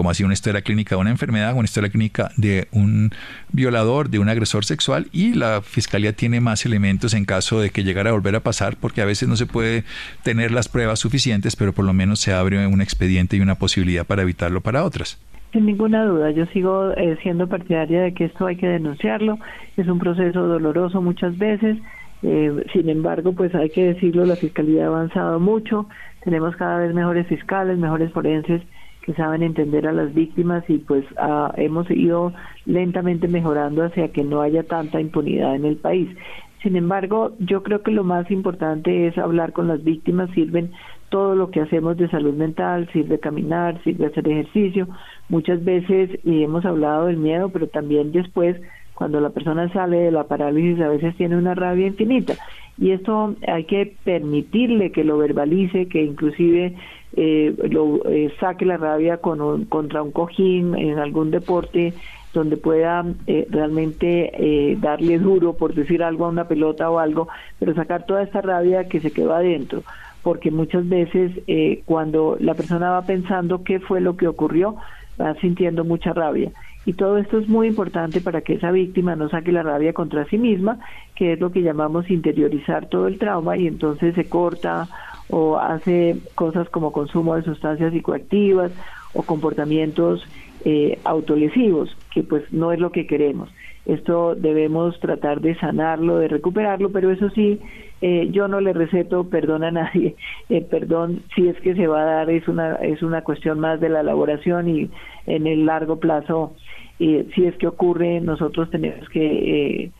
como 0.00 0.08
así 0.08 0.24
una 0.24 0.32
historia 0.32 0.62
clínica 0.62 0.94
de 0.94 1.00
una 1.02 1.10
enfermedad, 1.10 1.52
una 1.52 1.66
historia 1.66 1.90
clínica 1.90 2.30
de 2.38 2.68
un 2.72 3.10
violador, 3.52 4.08
de 4.08 4.18
un 4.18 4.30
agresor 4.30 4.64
sexual 4.64 5.08
y 5.12 5.34
la 5.34 5.60
fiscalía 5.60 6.14
tiene 6.14 6.40
más 6.40 6.64
elementos 6.64 7.12
en 7.12 7.26
caso 7.26 7.60
de 7.60 7.68
que 7.68 7.84
llegara 7.84 8.08
a 8.08 8.14
volver 8.14 8.34
a 8.34 8.40
pasar 8.40 8.78
porque 8.80 9.02
a 9.02 9.04
veces 9.04 9.28
no 9.28 9.36
se 9.36 9.44
puede 9.44 9.84
tener 10.22 10.52
las 10.52 10.70
pruebas 10.70 11.00
suficientes, 11.00 11.54
pero 11.54 11.74
por 11.74 11.84
lo 11.84 11.92
menos 11.92 12.18
se 12.18 12.32
abre 12.32 12.66
un 12.66 12.80
expediente 12.80 13.36
y 13.36 13.40
una 13.40 13.56
posibilidad 13.56 14.06
para 14.06 14.22
evitarlo 14.22 14.62
para 14.62 14.84
otras. 14.84 15.20
Sin 15.52 15.66
ninguna 15.66 16.06
duda, 16.06 16.30
yo 16.30 16.46
sigo 16.46 16.92
eh, 16.92 17.18
siendo 17.22 17.46
partidaria 17.46 18.00
de 18.00 18.14
que 18.14 18.24
esto 18.24 18.46
hay 18.46 18.56
que 18.56 18.68
denunciarlo, 18.68 19.38
es 19.76 19.86
un 19.86 19.98
proceso 19.98 20.46
doloroso 20.46 21.02
muchas 21.02 21.36
veces, 21.36 21.76
eh, 22.22 22.64
sin 22.72 22.88
embargo, 22.88 23.34
pues 23.34 23.54
hay 23.54 23.68
que 23.68 23.92
decirlo, 23.92 24.24
la 24.24 24.36
Fiscalía 24.36 24.84
ha 24.84 24.86
avanzado 24.86 25.38
mucho, 25.40 25.90
tenemos 26.24 26.56
cada 26.56 26.78
vez 26.78 26.94
mejores 26.94 27.26
fiscales, 27.26 27.76
mejores 27.76 28.10
forenses 28.12 28.62
que 29.02 29.14
saben 29.14 29.42
entender 29.42 29.86
a 29.86 29.92
las 29.92 30.12
víctimas 30.14 30.64
y 30.68 30.78
pues 30.78 31.04
ah, 31.18 31.52
hemos 31.56 31.90
ido 31.90 32.32
lentamente 32.66 33.28
mejorando 33.28 33.84
hacia 33.84 34.12
que 34.12 34.24
no 34.24 34.40
haya 34.40 34.62
tanta 34.64 35.00
impunidad 35.00 35.54
en 35.54 35.64
el 35.64 35.76
país. 35.76 36.08
Sin 36.62 36.76
embargo, 36.76 37.32
yo 37.38 37.62
creo 37.62 37.82
que 37.82 37.90
lo 37.90 38.04
más 38.04 38.30
importante 38.30 39.06
es 39.06 39.16
hablar 39.16 39.52
con 39.52 39.66
las 39.66 39.82
víctimas, 39.82 40.30
sirven 40.32 40.72
todo 41.08 41.34
lo 41.34 41.50
que 41.50 41.60
hacemos 41.60 41.96
de 41.96 42.08
salud 42.10 42.34
mental, 42.34 42.88
sirve 42.92 43.18
caminar, 43.18 43.82
sirve 43.82 44.06
hacer 44.06 44.28
ejercicio. 44.28 44.86
Muchas 45.30 45.64
veces, 45.64 46.10
y 46.22 46.42
hemos 46.42 46.66
hablado 46.66 47.06
del 47.06 47.16
miedo, 47.16 47.48
pero 47.48 47.66
también 47.68 48.12
después, 48.12 48.60
cuando 48.94 49.20
la 49.20 49.30
persona 49.30 49.72
sale 49.72 49.96
de 49.96 50.10
la 50.10 50.24
parálisis, 50.24 50.80
a 50.82 50.88
veces 50.88 51.16
tiene 51.16 51.36
una 51.36 51.54
rabia 51.54 51.86
infinita. 51.86 52.34
Y 52.76 52.90
esto 52.90 53.34
hay 53.48 53.64
que 53.64 53.94
permitirle 54.04 54.92
que 54.92 55.04
lo 55.04 55.16
verbalice, 55.16 55.88
que 55.88 56.02
inclusive 56.02 56.76
eh, 57.16 57.54
lo 57.70 58.04
eh, 58.08 58.32
saque 58.38 58.64
la 58.64 58.76
rabia 58.76 59.18
con 59.18 59.64
contra 59.66 60.02
un 60.02 60.12
cojín 60.12 60.76
en 60.76 60.98
algún 60.98 61.30
deporte 61.30 61.94
donde 62.32 62.56
pueda 62.56 63.04
eh, 63.26 63.46
realmente 63.50 64.30
eh, 64.34 64.76
darle 64.80 65.18
duro, 65.18 65.54
por 65.54 65.74
decir 65.74 66.02
algo, 66.02 66.26
a 66.26 66.28
una 66.28 66.46
pelota 66.46 66.88
o 66.90 66.98
algo, 66.98 67.28
pero 67.58 67.74
sacar 67.74 68.06
toda 68.06 68.22
esta 68.22 68.40
rabia 68.40 68.88
que 68.88 69.00
se 69.00 69.10
quedó 69.10 69.34
adentro 69.34 69.82
porque 70.22 70.50
muchas 70.50 70.88
veces 70.88 71.32
eh, 71.46 71.82
cuando 71.86 72.36
la 72.40 72.54
persona 72.54 72.90
va 72.90 73.02
pensando 73.02 73.64
qué 73.64 73.80
fue 73.80 74.00
lo 74.00 74.16
que 74.16 74.28
ocurrió, 74.28 74.76
va 75.20 75.34
sintiendo 75.36 75.84
mucha 75.84 76.12
rabia. 76.12 76.50
Y 76.86 76.94
todo 76.94 77.18
esto 77.18 77.38
es 77.38 77.48
muy 77.48 77.68
importante 77.68 78.20
para 78.20 78.40
que 78.40 78.54
esa 78.54 78.70
víctima 78.70 79.14
no 79.14 79.28
saque 79.28 79.52
la 79.52 79.62
rabia 79.62 79.92
contra 79.92 80.24
sí 80.26 80.38
misma, 80.38 80.78
que 81.14 81.34
es 81.34 81.40
lo 81.40 81.52
que 81.52 81.62
llamamos 81.62 82.10
interiorizar 82.10 82.86
todo 82.86 83.06
el 83.06 83.18
trauma 83.18 83.56
y 83.56 83.66
entonces 83.66 84.14
se 84.14 84.24
corta 84.24 84.88
o 85.30 85.58
hace 85.58 86.16
cosas 86.34 86.68
como 86.68 86.92
consumo 86.92 87.36
de 87.36 87.42
sustancias 87.42 87.92
psicoactivas 87.92 88.72
o 89.14 89.22
comportamientos 89.22 90.26
eh, 90.64 90.98
autolesivos, 91.04 91.96
que 92.12 92.22
pues 92.22 92.44
no 92.52 92.72
es 92.72 92.80
lo 92.80 92.92
que 92.92 93.06
queremos. 93.06 93.50
Esto 93.86 94.34
debemos 94.34 94.98
tratar 95.00 95.40
de 95.40 95.56
sanarlo, 95.56 96.18
de 96.18 96.28
recuperarlo, 96.28 96.92
pero 96.92 97.10
eso 97.10 97.30
sí, 97.30 97.58
eh, 98.02 98.28
yo 98.30 98.46
no 98.46 98.60
le 98.60 98.72
receto 98.72 99.28
perdón 99.28 99.64
a 99.64 99.70
nadie. 99.70 100.16
Eh, 100.48 100.66
perdón, 100.68 101.22
si 101.36 101.46
es 101.46 101.56
que 101.60 101.76
se 101.76 101.86
va 101.86 102.02
a 102.02 102.04
dar, 102.04 102.30
es 102.30 102.48
una, 102.48 102.74
es 102.76 103.02
una 103.02 103.22
cuestión 103.22 103.60
más 103.60 103.78
de 103.80 103.88
la 103.88 104.00
elaboración 104.00 104.68
y 104.68 104.90
en 105.26 105.46
el 105.46 105.64
largo 105.64 106.00
plazo, 106.00 106.54
eh, 106.98 107.28
si 107.34 107.44
es 107.44 107.54
que 107.56 107.68
ocurre, 107.68 108.20
nosotros 108.20 108.68
tenemos 108.70 109.08
que 109.10 109.92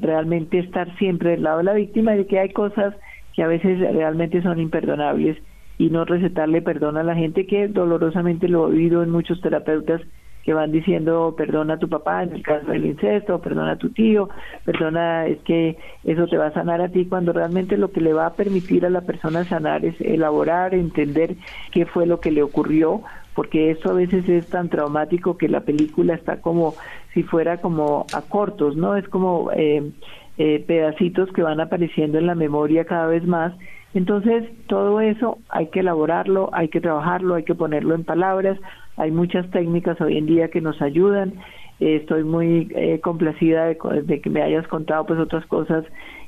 realmente 0.00 0.60
estar 0.60 0.96
siempre 0.98 1.30
del 1.30 1.42
lado 1.42 1.58
de 1.58 1.64
la 1.64 1.74
víctima 1.74 2.12
de 2.12 2.26
que 2.26 2.38
hay 2.38 2.50
cosas 2.50 2.94
que 3.34 3.42
a 3.42 3.48
veces 3.48 3.80
realmente 3.80 4.42
son 4.42 4.60
imperdonables 4.60 5.36
y 5.78 5.90
no 5.90 6.04
recetarle 6.04 6.62
perdón 6.62 6.96
a 6.96 7.02
la 7.02 7.14
gente 7.14 7.46
que 7.46 7.68
dolorosamente 7.68 8.48
lo 8.48 8.68
he 8.68 8.76
oído 8.76 9.02
en 9.02 9.10
muchos 9.10 9.40
terapeutas 9.40 10.00
que 10.44 10.52
van 10.52 10.70
diciendo 10.70 11.34
perdona 11.36 11.74
a 11.74 11.78
tu 11.78 11.88
papá 11.88 12.22
en 12.22 12.34
el 12.34 12.42
caso 12.42 12.70
del 12.70 12.84
incesto, 12.84 13.40
perdona 13.40 13.72
a 13.72 13.78
tu 13.78 13.90
tío, 13.90 14.28
perdona, 14.64 15.26
es 15.26 15.38
que 15.38 15.78
eso 16.04 16.26
te 16.26 16.36
va 16.36 16.48
a 16.48 16.52
sanar 16.52 16.82
a 16.82 16.90
ti, 16.90 17.06
cuando 17.06 17.32
realmente 17.32 17.78
lo 17.78 17.90
que 17.90 18.02
le 18.02 18.12
va 18.12 18.26
a 18.26 18.34
permitir 18.34 18.84
a 18.84 18.90
la 18.90 19.00
persona 19.00 19.44
sanar 19.44 19.84
es 19.86 19.98
elaborar, 20.00 20.74
entender 20.74 21.36
qué 21.72 21.86
fue 21.86 22.04
lo 22.06 22.20
que 22.20 22.30
le 22.30 22.42
ocurrió, 22.42 23.02
porque 23.34 23.70
eso 23.70 23.90
a 23.90 23.94
veces 23.94 24.28
es 24.28 24.46
tan 24.48 24.68
traumático 24.68 25.38
que 25.38 25.48
la 25.48 25.60
película 25.60 26.14
está 26.14 26.42
como 26.42 26.74
si 27.14 27.22
fuera 27.22 27.58
como 27.62 28.06
a 28.12 28.20
cortos, 28.22 28.76
¿no? 28.76 28.96
Es 28.96 29.08
como 29.08 29.50
eh, 29.52 29.92
eh, 30.38 30.64
pedacitos 30.66 31.30
que 31.32 31.42
van 31.42 31.60
apareciendo 31.60 32.18
en 32.18 32.26
la 32.26 32.34
memoria 32.34 32.84
cada 32.84 33.06
vez 33.06 33.26
más. 33.26 33.52
Entonces, 33.94 34.44
todo 34.66 35.00
eso 35.00 35.38
hay 35.48 35.68
que 35.68 35.80
elaborarlo, 35.80 36.50
hay 36.52 36.68
que 36.68 36.80
trabajarlo, 36.80 37.36
hay 37.36 37.44
que 37.44 37.54
ponerlo 37.54 37.94
en 37.94 38.04
palabras. 38.04 38.58
Hay 38.96 39.10
muchas 39.10 39.48
técnicas 39.50 40.00
hoy 40.00 40.18
en 40.18 40.26
día 40.26 40.48
que 40.48 40.60
nos 40.60 40.80
ayudan. 40.82 41.34
Eh, 41.80 41.96
estoy 41.96 42.24
muy 42.24 42.68
complacida 43.02 43.66
de, 43.66 43.76
de, 44.04 44.20
que 44.20 44.30
me 44.30 44.42
hayas 44.42 44.66
contado 44.68 45.06
pues 45.06 45.18
otras 45.20 45.46
cosas 45.46 45.84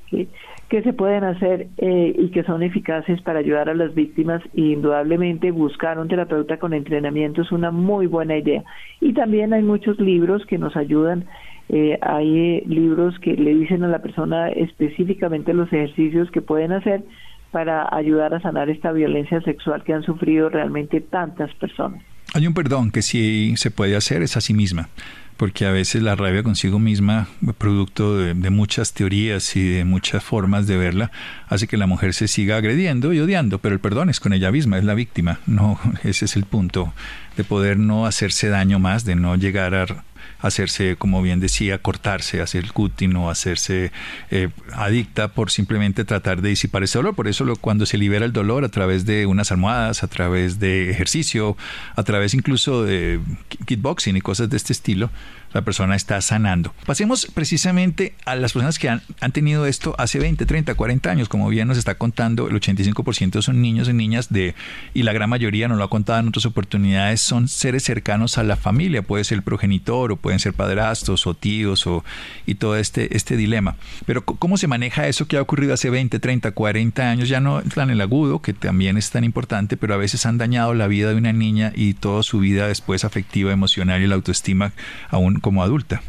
que, 0.09 0.29
que 0.69 0.83
se 0.83 0.93
pueden 0.93 1.23
hacer 1.25 1.69
eh, 1.79 2.15
y 2.17 2.31
que 2.31 2.43
son 2.43 2.63
eficaces 2.63 3.21
para 3.23 3.39
ayudar 3.39 3.69
a 3.69 3.75
las 3.75 3.95
víctimas 3.95 4.43
y 4.53 4.73
indudablemente 4.73 5.53
buscar 5.53 5.99
un 5.99 6.09
terapeuta 6.09 6.59
con 6.59 6.75
entrenamiento 6.75 7.43
es 7.43 7.53
una 7.53 7.71
muy 7.71 8.07
buena 8.07 8.37
idea. 8.37 8.65
Y 9.01 9.13
también 9.13 9.53
hay 9.53 9.63
muchos 9.63 10.01
libros 10.01 10.45
que 10.47 10.59
nos 10.59 10.77
ayudan. 10.77 11.25
Eh, 11.69 11.99
hay 12.01 12.61
libros 12.63 13.19
que 13.21 13.35
le 13.35 13.55
dicen 13.55 13.83
a 13.83 13.89
la 13.89 14.01
persona 14.01 14.49
específicamente 14.51 15.53
los 15.53 15.73
ejercicios 15.73 16.31
que 16.31 16.41
pueden 16.41 16.73
hacer 16.73 17.03
para 17.51 17.89
ayudar 17.95 18.35
a 18.35 18.41
sanar 18.41 18.71
esta 18.71 18.93
violencia 18.93 19.41
sexual 19.41 19.83
que 19.83 19.93
han 19.93 20.03
sufrido 20.03 20.49
realmente 20.49 21.01
tantas 21.01 21.53
personas. 21.55 22.03
Hay 22.35 22.47
un 22.47 22.55
perdón 22.55 22.91
que 22.91 23.03
sí 23.03 23.55
se 23.57 23.71
puede 23.71 23.97
hacer, 23.97 24.23
es 24.23 24.37
a 24.37 24.41
sí 24.41 24.53
misma 24.53 24.89
porque 25.37 25.67
a 25.67 25.71
veces 25.71 26.03
la 26.03 26.17
rabia 26.17 26.43
consigo 26.43 26.79
misma, 26.79 27.29
producto 27.59 28.17
de, 28.17 28.35
muchas 28.51 28.95
teorías 28.95 29.55
y 29.57 29.69
de 29.69 29.85
muchas 29.85 30.25
formas 30.25 30.67
de 30.67 30.77
verla, 30.77 31.11
hace 31.49 31.67
que 31.67 31.77
la 31.77 31.87
mujer 31.87 32.15
se 32.15 32.27
siga 32.27 32.57
agrediendo 32.57 33.13
y 33.13 33.21
odiando, 33.21 33.59
pero 33.59 33.75
el 33.75 33.81
perdón 33.81 34.09
es 34.09 34.19
con 34.19 34.33
ella 34.33 34.51
misma, 34.51 34.79
es 34.79 34.85
la 34.85 34.95
víctima, 34.95 35.41
no, 35.47 35.79
ese 36.05 36.25
es 36.25 36.37
el 36.37 36.45
punto, 36.45 36.93
de 37.37 37.45
poder 37.45 37.79
no 37.79 38.07
hacerse 38.07 38.49
daño 38.49 38.79
más, 38.79 39.05
de 39.05 39.15
no 39.15 39.37
llegar 39.37 39.75
a 39.75 40.05
hacerse, 40.41 40.97
como 40.97 41.23
bien 41.23 41.41
decía, 41.41 41.79
cortarse, 41.79 42.41
hacer 42.41 42.65
el 42.65 42.73
cutting 42.73 43.17
o 43.17 43.31
hacerse 43.31 43.93
eh, 44.31 44.49
adicta 44.73 45.29
por 45.29 45.51
simplemente 45.51 46.05
tratar 46.05 46.43
de 46.43 46.51
disipar 46.51 46.83
ese 46.83 46.99
dolor. 46.99 47.15
Por 47.15 47.29
eso 47.29 47.45
lo, 47.45 47.57
cuando 47.57 47.87
se 47.87 47.99
libera 47.99 48.25
el 48.25 48.33
dolor 48.33 48.65
a 48.65 48.69
través 48.69 49.07
de 49.07 49.27
unas 49.27 49.51
almohadas, 49.53 50.03
a 50.03 50.09
través 50.09 50.59
de 50.59 50.91
ejercicio, 50.91 51.57
a 51.95 52.03
través 52.03 52.35
incluso 52.35 52.85
de 52.85 53.21
kickboxing 53.67 54.17
y 54.17 54.21
cosas 54.21 54.51
de 54.51 54.57
este 54.57 54.73
estilo, 54.73 55.11
la 55.57 55.63
persona 55.63 55.97
está 55.97 56.21
sanando. 56.21 56.75
Pasemos 56.85 57.27
precisamente 57.33 58.15
a 58.27 58.37
las 58.37 58.53
personas 58.53 58.79
que 58.79 58.91
han, 58.91 59.01
tenido 59.33 59.67
esto 59.67 59.95
hace 59.99 60.19
20, 60.19 60.45
30, 60.45 60.75
40 60.75 61.11
años. 61.11 61.29
Como 61.29 61.49
bien 61.49 61.67
nos 61.67 61.79
está 61.79 61.95
contando, 61.95 62.49
el 62.49 62.61
85% 62.61 63.41
son 63.41 63.63
niños 63.63 63.89
y 63.89 63.95
niñas 63.95 64.31
de, 64.31 64.55
y 64.93 65.03
la 65.03 65.15
gran 65.15 65.31
mayoría, 65.31 65.67
nos 65.67 65.79
lo 65.79 65.85
ha 65.85 65.91
contado 65.91 66.21
en 66.21 66.29
otras 66.29 66.45
oportunidades, 66.45 67.23
son 67.23 67.49
seres 67.49 67.85
cercanos 67.85 68.37
a 68.37 68.43
la 68.43 68.57
familia. 68.57 69.01
Puede 69.01 69.25
ser 69.25 69.37
el 69.37 69.43
progenitor 69.43 70.13
o 70.13 70.17
pueden 70.17 70.41
ser 70.41 70.53
padrastros 70.53 71.27
o 71.27 71.33
tíos 71.33 71.87
o, 71.87 72.05
y 72.45 72.57
todo 72.57 72.77
este, 72.77 73.17
este 73.17 73.39
dilema. 73.39 73.77
Pero 74.05 74.25
¿cómo 74.25 74.59
se 74.59 74.67
maneja 74.67 75.09
eso 75.09 75.27
que 75.27 75.39
ha 75.39 75.43
ocurrido 75.43 75.73
hace 75.73 75.89
20, 75.89 76.19
30, 76.19 76.51
40 76.51 77.11
años? 77.11 77.29
Ya 77.31 77.41
no 77.41 77.63
en 77.63 77.91
el 77.91 78.01
agudo, 78.01 78.43
que 78.43 78.53
también 78.53 78.97
es 78.97 79.11
tan 79.11 79.25
importante, 79.25 79.77
pero 79.77 79.95
a 79.95 79.99
veces 79.99 80.27
han 80.27 80.39
dañado 80.39 80.75
la 80.75 80.87
vida 80.87 81.11
de 81.11 81.15
una 81.15 81.33
niña 81.33 81.73
y 81.75 81.95
toda 81.95 82.23
su 82.23 82.41
vida 82.41 82.69
después 82.69 83.05
afectiva, 83.05 83.53
emocional 83.53 84.03
y 84.03 84.07
la 84.07 84.17
autoestima 84.17 84.73
aún 85.09 85.41
como 85.47 85.63
adulta. 85.63 86.03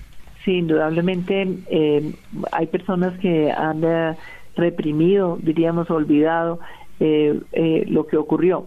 Sí, 0.44 0.54
indudablemente 0.54 1.48
eh, 1.70 2.12
hay 2.52 2.66
personas 2.66 3.16
que 3.20 3.52
han 3.52 3.84
eh, 3.84 4.16
reprimido, 4.56 5.38
diríamos, 5.40 5.92
olvidado 5.92 6.60
eh, 7.00 7.86
lo 7.88 8.08
que 8.08 8.18
ocurrió. 8.18 8.66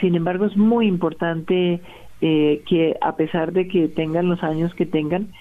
sin 0.00 0.14
embargo, 0.14 0.44
es 0.44 0.56
muy 0.56 0.86
importante 0.86 1.80
que 2.20 2.96
a 3.00 3.16
pesar 3.16 3.52
de 3.52 3.66
que 3.66 3.88
tengan 3.88 4.28
los 4.28 4.40
años 4.44 4.72
que 4.74 4.86
tengan, 4.86 5.32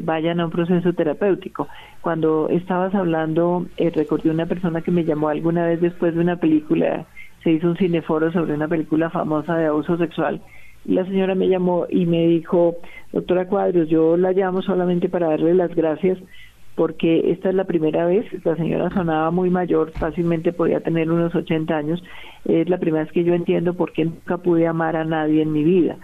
vayan 0.00 0.40
a 0.40 0.46
un 0.46 0.50
proceso 0.50 0.94
terapéutico. 0.94 1.68
Cuando 2.00 2.48
estabas 2.48 2.94
hablando, 2.94 3.66
recordé 3.76 4.30
una 4.30 4.46
persona 4.46 4.80
que 4.80 4.90
me 4.90 5.04
llamó 5.04 5.28
alguna 5.28 5.66
vez 5.66 5.82
después 5.82 6.14
de 6.14 6.20
una 6.20 6.36
película, 6.36 7.04
se 7.42 7.50
hizo 7.52 7.66
un 7.68 7.76
cineforo 7.76 8.32
sobre 8.32 8.54
una 8.54 8.68
película 8.68 9.10
famosa 9.10 9.56
de 9.56 9.66
abuso 9.66 9.98
sexual 9.98 10.40
la 10.84 11.04
señora 11.04 11.34
me 11.34 11.48
llamó 11.48 11.86
y 11.88 12.06
me 12.06 12.26
dijo, 12.26 12.76
doctora 13.12 13.46
Cuadros, 13.46 13.88
yo 13.88 14.16
la 14.16 14.32
llamo 14.32 14.62
solamente 14.62 15.08
para 15.08 15.28
darle 15.28 15.54
las 15.54 15.74
gracias 15.74 16.18
porque 16.78 17.32
esta 17.32 17.48
es 17.48 17.56
la 17.56 17.64
primera 17.64 18.06
vez, 18.06 18.24
la 18.44 18.54
señora 18.54 18.88
sonaba 18.90 19.32
muy 19.32 19.50
mayor, 19.50 19.90
fácilmente 19.90 20.52
podía 20.52 20.78
tener 20.78 21.10
unos 21.10 21.34
80 21.34 21.76
años, 21.76 22.00
es 22.44 22.68
la 22.68 22.78
primera 22.78 23.02
vez 23.02 23.12
que 23.12 23.24
yo 23.24 23.34
entiendo 23.34 23.74
por 23.74 23.92
qué 23.92 24.04
nunca 24.04 24.38
pude 24.38 24.64
amar 24.68 24.94
a 24.94 25.04
nadie 25.04 25.42
en 25.42 25.52
mi 25.52 25.64
vida. 25.64 25.98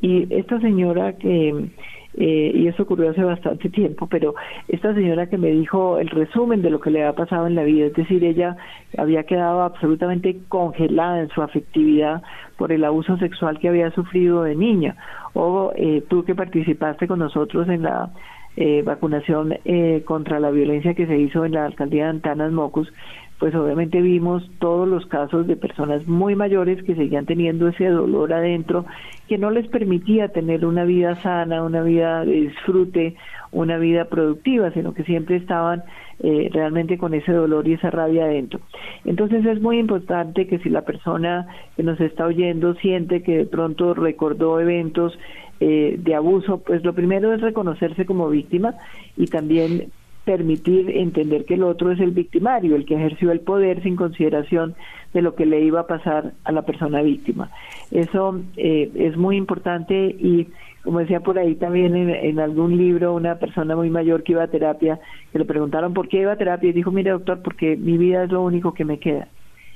Y 0.00 0.32
esta 0.32 0.60
señora 0.60 1.14
que 1.14 1.70
eh, 2.14 2.52
y 2.54 2.66
eso 2.66 2.82
ocurrió 2.82 3.10
hace 3.10 3.22
bastante 3.22 3.68
tiempo, 3.68 4.06
pero 4.06 4.34
esta 4.68 4.94
señora 4.94 5.28
que 5.28 5.38
me 5.38 5.50
dijo 5.50 5.98
el 5.98 6.08
resumen 6.08 6.62
de 6.62 6.70
lo 6.70 6.80
que 6.80 6.90
le 6.90 7.02
había 7.04 7.16
pasado 7.16 7.46
en 7.46 7.54
la 7.54 7.62
vida, 7.62 7.86
es 7.86 7.94
decir, 7.94 8.24
ella 8.24 8.56
había 8.98 9.24
quedado 9.24 9.62
absolutamente 9.62 10.38
congelada 10.48 11.20
en 11.20 11.28
su 11.28 11.42
afectividad 11.42 12.22
por 12.56 12.72
el 12.72 12.84
abuso 12.84 13.16
sexual 13.18 13.58
que 13.58 13.68
había 13.68 13.90
sufrido 13.92 14.42
de 14.42 14.56
niña, 14.56 14.96
o 15.34 15.72
eh, 15.76 16.02
tú 16.08 16.24
que 16.24 16.34
participaste 16.34 17.06
con 17.06 17.20
nosotros 17.20 17.68
en 17.68 17.82
la 17.82 18.10
eh, 18.56 18.82
vacunación 18.82 19.56
eh, 19.64 20.02
contra 20.04 20.40
la 20.40 20.50
violencia 20.50 20.94
que 20.94 21.06
se 21.06 21.16
hizo 21.16 21.44
en 21.44 21.52
la 21.52 21.66
alcaldía 21.66 22.04
de 22.04 22.10
Antanas 22.10 22.50
Mocus, 22.50 22.92
pues 23.40 23.54
obviamente 23.54 24.02
vimos 24.02 24.48
todos 24.58 24.86
los 24.86 25.06
casos 25.06 25.46
de 25.46 25.56
personas 25.56 26.06
muy 26.06 26.36
mayores 26.36 26.82
que 26.84 26.94
seguían 26.94 27.24
teniendo 27.24 27.68
ese 27.68 27.86
dolor 27.88 28.34
adentro 28.34 28.84
que 29.28 29.38
no 29.38 29.50
les 29.50 29.66
permitía 29.66 30.28
tener 30.28 30.66
una 30.66 30.84
vida 30.84 31.16
sana, 31.22 31.64
una 31.64 31.82
vida 31.82 32.22
de 32.26 32.32
disfrute, 32.32 33.16
una 33.50 33.78
vida 33.78 34.04
productiva, 34.04 34.70
sino 34.72 34.92
que 34.92 35.04
siempre 35.04 35.36
estaban 35.36 35.82
eh, 36.22 36.50
realmente 36.52 36.98
con 36.98 37.14
ese 37.14 37.32
dolor 37.32 37.66
y 37.66 37.72
esa 37.72 37.90
rabia 37.90 38.24
adentro. 38.24 38.60
Entonces 39.06 39.46
es 39.46 39.58
muy 39.62 39.78
importante 39.78 40.46
que 40.46 40.58
si 40.58 40.68
la 40.68 40.82
persona 40.82 41.48
que 41.76 41.82
nos 41.82 41.98
está 41.98 42.26
oyendo 42.26 42.74
siente 42.74 43.22
que 43.22 43.38
de 43.38 43.46
pronto 43.46 43.94
recordó 43.94 44.60
eventos 44.60 45.18
eh, 45.60 45.96
de 45.98 46.14
abuso, 46.14 46.58
pues 46.58 46.84
lo 46.84 46.92
primero 46.92 47.32
es 47.32 47.40
reconocerse 47.40 48.04
como 48.04 48.28
víctima 48.28 48.74
y 49.16 49.28
también 49.28 49.90
permitir 50.30 50.96
entender 50.96 51.44
que 51.44 51.54
el 51.54 51.64
otro 51.64 51.90
es 51.90 51.98
el 51.98 52.12
victimario, 52.12 52.76
el 52.76 52.86
que 52.86 52.94
ejerció 52.94 53.32
el 53.32 53.40
poder 53.40 53.82
sin 53.82 53.96
consideración 53.96 54.76
de 55.12 55.22
lo 55.22 55.34
que 55.34 55.44
le 55.44 55.60
iba 55.60 55.80
a 55.80 55.86
pasar 55.88 56.34
a 56.44 56.52
la 56.52 56.62
persona 56.62 57.02
víctima. 57.02 57.50
Eso 57.90 58.40
eh, 58.56 58.92
es 58.94 59.16
muy 59.16 59.36
importante 59.36 59.96
y 60.06 60.46
como 60.84 61.00
decía 61.00 61.18
por 61.18 61.36
ahí 61.36 61.56
también 61.56 61.96
en, 61.96 62.38
algún 62.38 62.76
libro, 62.76 63.12
una 63.12 63.40
persona 63.40 63.74
muy 63.74 63.90
mayor 63.90 64.22
que 64.22 64.32
iba 64.32 64.44
a 64.44 64.46
terapia, 64.46 65.00
que 65.32 65.40
le 65.40 65.44
preguntaron 65.44 65.94
por 65.94 66.06
qué 66.06 66.20
iba 66.20 66.30
a 66.30 66.36
terapia 66.36 66.70
y 66.70 66.74
dijo, 66.74 66.92
mire 66.92 67.10
doctor, 67.10 67.42
porque 67.42 67.76
mi 67.76 67.98
vida 67.98 68.22
es 68.22 68.30
lo 68.30 68.40
único 68.40 68.72
que 68.72 68.84
me 68.84 69.00
queda. 69.00 69.26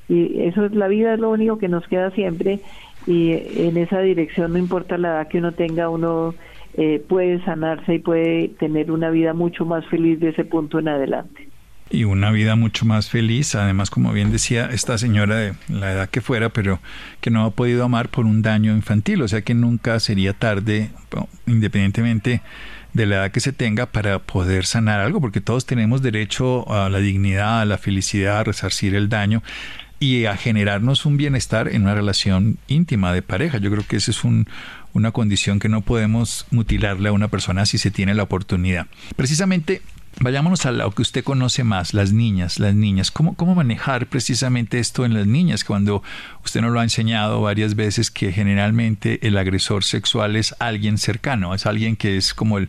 Y 0.08 0.40
eso 0.42 0.64
es 0.64 0.72
la 0.72 0.86
vida, 0.86 1.14
es 1.14 1.18
lo 1.18 1.30
único 1.30 1.58
que 1.58 1.66
nos 1.66 1.84
queda 1.88 2.12
siempre 2.12 2.60
y 3.08 3.32
en 3.32 3.76
esa 3.76 3.98
dirección 3.98 4.52
no 4.52 4.58
importa 4.58 4.98
la 4.98 5.08
edad 5.08 5.28
que 5.28 5.38
uno 5.38 5.50
tenga, 5.50 5.88
uno 5.88 6.32
eh, 6.76 7.04
puede 7.08 7.42
sanarse 7.44 7.94
y 7.94 7.98
puede 8.00 8.48
tener 8.58 8.90
una 8.90 9.10
vida 9.10 9.32
mucho 9.32 9.64
más 9.64 9.86
feliz 9.86 10.18
de 10.20 10.30
ese 10.30 10.44
punto 10.44 10.78
en 10.78 10.88
adelante. 10.88 11.48
Y 11.90 12.04
una 12.04 12.32
vida 12.32 12.56
mucho 12.56 12.86
más 12.86 13.10
feliz, 13.10 13.54
además, 13.54 13.90
como 13.90 14.12
bien 14.12 14.32
decía 14.32 14.66
esta 14.72 14.98
señora 14.98 15.36
de 15.36 15.52
la 15.68 15.92
edad 15.92 16.08
que 16.08 16.20
fuera, 16.20 16.48
pero 16.48 16.80
que 17.20 17.30
no 17.30 17.44
ha 17.44 17.50
podido 17.50 17.84
amar 17.84 18.08
por 18.08 18.24
un 18.24 18.42
daño 18.42 18.74
infantil, 18.74 19.22
o 19.22 19.28
sea 19.28 19.42
que 19.42 19.54
nunca 19.54 20.00
sería 20.00 20.32
tarde, 20.32 20.90
independientemente 21.46 22.40
de 22.94 23.06
la 23.06 23.16
edad 23.16 23.30
que 23.30 23.40
se 23.40 23.52
tenga, 23.52 23.86
para 23.86 24.18
poder 24.18 24.64
sanar 24.64 25.00
algo, 25.00 25.20
porque 25.20 25.40
todos 25.40 25.66
tenemos 25.66 26.00
derecho 26.02 26.68
a 26.72 26.88
la 26.88 26.98
dignidad, 26.98 27.60
a 27.60 27.64
la 27.66 27.78
felicidad, 27.78 28.38
a 28.38 28.44
resarcir 28.44 28.94
el 28.94 29.08
daño 29.08 29.42
y 30.00 30.24
a 30.24 30.36
generarnos 30.36 31.06
un 31.06 31.16
bienestar 31.16 31.68
en 31.68 31.82
una 31.82 31.94
relación 31.94 32.58
íntima 32.66 33.12
de 33.12 33.22
pareja. 33.22 33.58
Yo 33.58 33.70
creo 33.70 33.84
que 33.86 33.96
esa 33.96 34.10
es 34.10 34.24
un, 34.24 34.46
una 34.94 35.10
condición 35.10 35.58
que 35.58 35.68
no 35.68 35.82
podemos 35.82 36.46
mutilarle 36.50 37.10
a 37.10 37.12
una 37.12 37.28
persona 37.28 37.66
si 37.66 37.76
se 37.78 37.90
tiene 37.90 38.14
la 38.14 38.22
oportunidad. 38.22 38.86
Precisamente 39.16 39.82
Vayámonos 40.20 40.64
a 40.64 40.70
lo 40.70 40.90
que 40.92 41.02
usted 41.02 41.24
conoce 41.24 41.64
más, 41.64 41.92
las 41.92 42.12
niñas, 42.12 42.60
las 42.60 42.74
niñas. 42.74 43.10
¿Cómo, 43.10 43.34
¿Cómo 43.34 43.56
manejar 43.56 44.06
precisamente 44.06 44.78
esto 44.78 45.04
en 45.04 45.12
las 45.12 45.26
niñas 45.26 45.64
cuando 45.64 46.04
usted 46.44 46.60
nos 46.60 46.70
lo 46.70 46.78
ha 46.78 46.84
enseñado 46.84 47.40
varias 47.40 47.74
veces 47.74 48.12
que 48.12 48.30
generalmente 48.30 49.26
el 49.26 49.36
agresor 49.36 49.82
sexual 49.82 50.36
es 50.36 50.54
alguien 50.60 50.98
cercano, 50.98 51.52
es 51.52 51.66
alguien 51.66 51.96
que 51.96 52.16
es 52.16 52.32
como 52.32 52.58
el, 52.58 52.68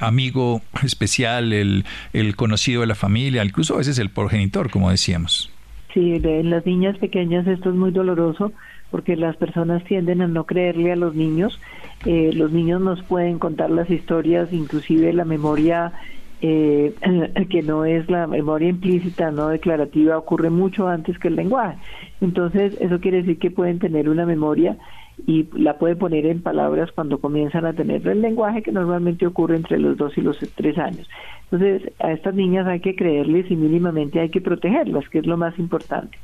amigo 0.00 0.60
especial, 0.84 1.54
el, 1.54 1.86
el 2.12 2.36
conocido 2.36 2.82
de 2.82 2.88
la 2.88 2.94
familia, 2.94 3.42
incluso 3.42 3.74
a 3.74 3.78
veces 3.78 3.98
el 3.98 4.10
progenitor, 4.10 4.70
como 4.70 4.90
decíamos? 4.90 5.50
Sí, 5.94 6.20
en 6.22 6.50
las 6.50 6.66
niñas 6.66 6.98
pequeñas 6.98 7.46
esto 7.46 7.70
es 7.70 7.74
muy 7.74 7.90
doloroso 7.90 8.52
porque 8.96 9.14
las 9.14 9.36
personas 9.36 9.84
tienden 9.84 10.22
a 10.22 10.26
no 10.26 10.46
creerle 10.46 10.90
a 10.90 10.96
los 10.96 11.14
niños. 11.14 11.60
Eh, 12.06 12.30
los 12.32 12.50
niños 12.50 12.80
nos 12.80 13.02
pueden 13.02 13.38
contar 13.38 13.68
las 13.68 13.90
historias, 13.90 14.50
inclusive 14.54 15.12
la 15.12 15.26
memoria 15.26 15.92
eh, 16.40 16.94
que 17.50 17.62
no 17.62 17.84
es 17.84 18.08
la 18.08 18.26
memoria 18.26 18.70
implícita, 18.70 19.30
no 19.30 19.48
declarativa, 19.48 20.16
ocurre 20.16 20.48
mucho 20.48 20.88
antes 20.88 21.18
que 21.18 21.28
el 21.28 21.36
lenguaje. 21.36 21.76
Entonces, 22.22 22.74
eso 22.80 22.98
quiere 22.98 23.18
decir 23.18 23.38
que 23.38 23.50
pueden 23.50 23.80
tener 23.80 24.08
una 24.08 24.24
memoria 24.24 24.78
y 25.26 25.46
la 25.52 25.76
pueden 25.76 25.98
poner 25.98 26.24
en 26.24 26.40
palabras 26.40 26.90
cuando 26.90 27.18
comienzan 27.18 27.66
a 27.66 27.74
tener 27.74 28.08
el 28.08 28.22
lenguaje 28.22 28.62
que 28.62 28.72
normalmente 28.72 29.26
ocurre 29.26 29.56
entre 29.56 29.78
los 29.78 29.98
dos 29.98 30.16
y 30.16 30.22
los 30.22 30.38
tres 30.54 30.78
años. 30.78 31.06
Entonces, 31.50 31.92
a 31.98 32.12
estas 32.12 32.34
niñas 32.34 32.66
hay 32.66 32.80
que 32.80 32.96
creerles 32.96 33.50
y 33.50 33.56
mínimamente 33.56 34.20
hay 34.20 34.30
que 34.30 34.40
protegerlas, 34.40 35.06
que 35.10 35.18
es 35.18 35.26
lo 35.26 35.36
más 35.36 35.58
importante. 35.58 36.16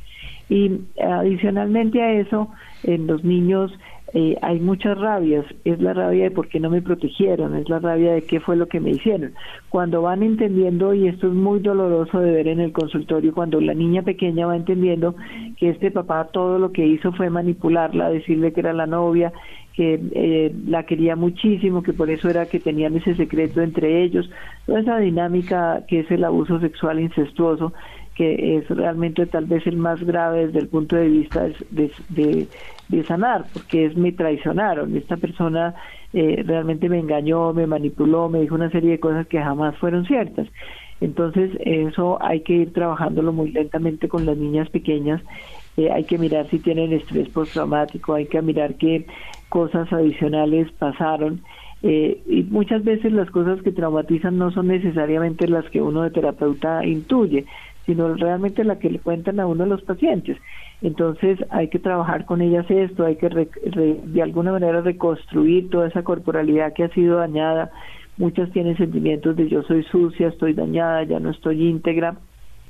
Y 0.53 0.83
adicionalmente 1.01 2.03
a 2.03 2.13
eso, 2.13 2.49
en 2.85 3.07
los 3.07 3.25
niños 3.25 3.73
eh, 4.13 4.37
hay 4.43 4.61
muchas 4.61 4.99
rabias. 4.99 5.47
Es 5.65 5.81
la 5.81 5.95
rabia 5.95 6.25
de 6.25 6.31
por 6.31 6.49
qué 6.49 6.61
no 6.61 6.69
me 6.69 6.83
protegieron, 6.83 7.57
es 7.57 7.71
la 7.71 7.79
rabia 7.79 8.13
de 8.13 8.25
qué 8.25 8.39
fue 8.39 8.57
lo 8.57 8.69
que 8.69 8.79
me 8.79 8.91
hicieron. 8.91 9.33
Cuando 9.71 10.03
van 10.03 10.23
entendiendo, 10.23 10.93
y 10.93 11.09
esto 11.09 11.29
es 11.29 11.33
muy 11.33 11.61
doloroso 11.61 12.21
de 12.21 12.33
ver 12.33 12.49
en 12.49 12.61
el 12.61 12.73
consultorio, 12.73 13.33
cuando 13.33 13.63
la 13.63 13.73
niña 13.73 14.03
pequeña 14.03 14.47
va 14.47 14.55
entendiendo 14.55 15.15
que 15.57 15.71
este 15.71 15.91
papá 15.91 16.29
todo 16.31 16.59
lo 16.59 16.71
que 16.71 16.87
hizo 16.87 17.13
fue 17.13 17.31
manipularla, 17.31 18.11
decirle 18.11 18.53
que 18.53 18.61
era 18.61 18.75
la 18.75 18.87
novia, 18.87 19.33
que 19.73 19.99
eh, 20.13 20.55
la 20.67 20.83
quería 20.83 21.17
muchísimo, 21.17 21.83
que 21.83 21.95
por 21.95 22.11
eso 22.11 22.29
era 22.29 22.45
que 22.45 22.61
tenían 22.61 22.95
ese 22.95 23.15
secreto 23.15 23.63
entre 23.63 24.03
ellos, 24.03 24.29
toda 24.67 24.81
esa 24.81 24.99
dinámica 24.99 25.85
que 25.89 26.01
es 26.01 26.11
el 26.11 26.25
abuso 26.25 26.61
sexual 26.61 27.01
incestuoso, 27.01 27.73
que 28.15 28.57
es 28.57 28.69
realmente 28.69 29.27
tal 29.27 29.47
vez 29.47 29.67
el 29.67 29.77
más 29.77 30.03
grave 30.03 30.47
desde 30.47 30.61
el 30.61 30.69
punto 30.69 30.97
de 30.97 31.09
vista 31.09 31.49
de, 31.71 32.47
sanar, 33.07 33.47
porque 33.55 33.87
es 33.87 33.97
me 33.97 34.13
traicionaron, 34.13 34.95
esta 34.97 35.17
persona 35.17 35.75
eh, 36.13 36.43
realmente 36.47 36.91
me 36.91 36.99
engañó, 36.99 37.55
me 37.55 37.67
manipuló, 37.67 38.29
me 38.29 38.41
dijo 38.41 38.55
una 38.55 38.71
serie 38.71 38.91
de 38.91 39.01
cosas 39.01 39.27
que 39.27 39.41
jamás 39.41 39.77
fueron 39.79 40.05
ciertas. 40.05 40.47
Entonces 41.01 41.51
eso 41.61 42.19
hay 42.23 42.41
que 42.41 42.53
ir 42.53 42.73
trabajándolo 42.73 43.33
muy 43.33 43.51
lentamente 43.51 44.09
con 44.09 44.25
las 44.27 44.37
niñas 44.37 44.69
pequeñas, 44.69 45.21
eh, 45.77 45.91
hay 45.91 46.05
que 46.05 46.19
mirar 46.19 46.49
si 46.51 46.59
tienen 46.59 46.93
estrés 46.93 47.29
postraumático, 47.31 48.15
hay 48.15 48.27
que 48.27 48.43
mirar 48.43 48.75
qué 48.75 49.07
cosas 49.49 49.93
adicionales 49.93 50.71
pasaron. 50.73 51.41
Eh, 51.83 52.23
y 52.27 52.45
muchas 52.45 52.85
veces 52.85 53.13
las 53.13 53.29
cosas 53.31 53.61
que 53.63 53.73
traumatizan 53.73 54.39
no 54.39 54.53
son 54.53 54.69
necesariamente 54.69 55.49
las 55.49 55.69
que 55.71 55.83
uno 55.83 56.03
de 56.03 56.11
terapeuta 56.11 56.85
intuye, 56.87 57.45
sino 57.87 58.15
realmente 58.15 58.65
la 58.65 58.79
que 58.79 58.91
le 58.91 58.99
cuentan 58.99 59.41
a 59.41 59.47
uno 59.47 59.67
los 59.67 59.83
pacientes. 59.83 60.39
Entonces 60.83 61.39
hay 61.51 61.69
que 61.69 61.79
trabajar 61.79 62.25
con 62.25 62.41
ellas 62.41 62.67
esto, 62.69 63.05
hay 63.05 63.17
que 63.17 63.29
de 63.29 64.23
alguna 64.23 64.53
manera 64.53 64.81
reconstruir 64.81 65.71
toda 65.71 65.89
esa 65.89 66.03
corporalidad 66.03 66.73
que 66.73 66.85
ha 66.85 66.89
sido 66.91 67.19
dañada. 67.19 67.71
Muchas 68.19 68.51
tienen 68.51 68.77
sentimientos 68.77 69.37
de 69.37 69.49
yo 69.49 69.63
soy 69.63 69.85
sucia, 69.85 70.29
estoy 70.29 70.53
dañada, 70.55 71.05
ya 71.05 71.21
no 71.21 71.31
estoy 71.31 71.69
íntegra. 71.69 72.17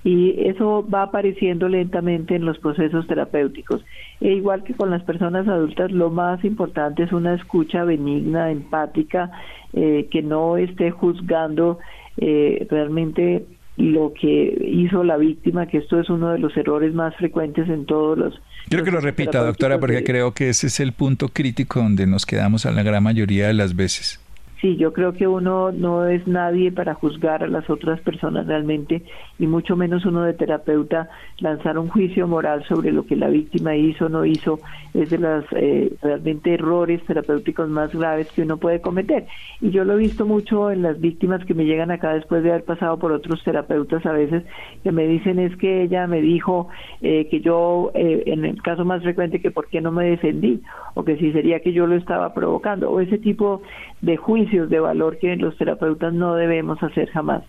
Y 0.05 0.49
eso 0.49 0.85
va 0.93 1.05
apareciendo 1.05 1.69
lentamente 1.69 2.35
en 2.35 2.45
los 2.45 2.59
procesos 2.59 3.07
terapéuticos. 3.07 3.85
E 4.21 4.33
igual 4.33 4.65
que 4.65 4.75
con 4.75 4.91
las 4.91 5.03
personas 5.05 5.47
adultas, 5.47 5.93
lo 5.93 6.11
más 6.11 6.45
importante 6.45 7.05
es 7.05 7.13
una 7.13 7.35
escucha 7.35 7.85
benigna, 7.85 8.51
empática, 8.51 9.31
eh, 9.73 10.09
que 10.11 10.23
no 10.23 10.57
esté 10.57 10.91
juzgando 10.91 11.79
eh, 12.17 12.67
realmente 12.69 13.47
lo 13.77 14.13
que 14.19 14.57
hizo 14.67 15.03
la 15.03 15.17
víctima, 15.17 15.67
que 15.67 15.79
esto 15.79 15.99
es 15.99 16.11
uno 16.11 16.31
de 16.33 16.39
los 16.39 16.57
errores 16.57 16.95
más 16.95 17.17
frecuentes 17.17 17.69
en 17.69 17.87
todos 17.87 18.19
los... 18.19 18.43
Quiero 18.69 18.85
que 18.85 18.91
lo 18.91 19.01
repita, 19.01 19.43
doctora, 19.43 19.81
porque 19.81 20.05
creo 20.05 20.33
que 20.33 20.51
ese 20.51 20.67
es 20.67 20.81
el 20.81 20.93
punto 20.93 21.29
crítico 21.29 21.81
donde 21.81 22.07
nos 22.07 22.27
quedamos 22.27 22.67
a 22.67 22.71
la 22.71 22.83
gran 22.83 23.03
mayoría 23.03 23.47
de 23.47 23.55
las 23.55 23.75
veces. 23.75 24.22
Sí, 24.63 24.77
yo 24.77 24.93
creo 24.93 25.13
que 25.13 25.27
uno 25.27 25.73
no 25.73 26.07
es 26.07 26.25
nadie 26.29 26.71
para 26.71 26.95
juzgar 26.95 27.43
a 27.43 27.49
las 27.49 27.69
otras 27.69 28.01
personas 28.01 28.47
realmente 28.47 29.03
y 29.37 29.49
mucho 29.49 29.75
menos 29.75 30.07
uno 30.07 30.23
de 30.23 30.35
terapeuta 30.35 31.09
lanzar 31.41 31.79
un 31.79 31.89
juicio 31.89 32.29
moral 32.29 32.65
sobre 32.69 32.93
lo 32.93 33.05
que 33.05 33.17
la 33.17 33.27
víctima 33.27 33.75
hizo 33.75 34.07
o 34.07 34.09
no 34.09 34.25
hizo 34.25 34.61
es 34.95 35.11
de 35.11 35.19
los 35.19 35.45
eh, 35.57 35.93
realmente 36.01 36.55
errores 36.55 37.03
terapéuticos 37.07 37.69
más 37.69 37.93
graves 37.93 38.31
que 38.31 38.43
uno 38.43 38.57
puede 38.57 38.81
cometer. 38.81 39.27
Y 39.61 39.71
yo 39.71 39.85
lo 39.85 39.95
he 39.95 39.97
visto 39.97 40.27
mucho 40.27 40.71
en 40.71 40.83
las 40.83 41.01
víctimas 41.01 41.45
que 41.45 41.55
me 41.55 41.65
llegan 41.65 41.91
acá 41.91 42.15
después 42.15 42.45
de 42.45 42.51
haber 42.51 42.63
pasado 42.63 43.01
por 43.01 43.11
otros 43.11 43.43
terapeutas 43.43 44.07
a 44.07 44.13
veces 44.13 44.45
que 44.85 44.93
me 44.93 45.09
dicen 45.09 45.41
es 45.41 45.57
que 45.57 45.83
ella 45.83 46.07
me 46.07 46.21
dijo 46.21 46.69
eh, 47.01 47.27
que 47.29 47.41
yo, 47.41 47.91
eh, 47.95 48.23
en 48.27 48.45
el 48.45 48.63
caso 48.63 48.85
más 48.85 49.03
frecuente, 49.03 49.41
que 49.41 49.51
por 49.51 49.67
qué 49.67 49.81
no 49.81 49.91
me 49.91 50.05
defendí 50.05 50.63
o 50.95 51.05
que 51.05 51.17
si 51.17 51.33
sería 51.33 51.59
que 51.59 51.73
yo 51.73 51.89
lo 51.89 51.97
estaba 51.97 52.33
provocando 52.33 52.93
o 52.93 53.01
ese 53.01 53.19
tipo 53.19 53.63
de 54.03 54.17
juicios 54.17 54.69
de 54.69 54.81
valor 54.81 55.19
que 55.19 55.35
los 55.37 55.57
terapeutas 55.57 56.13
no 56.13 56.35
debemos 56.35 56.83
hacer 56.83 57.09
jamás 57.11 57.43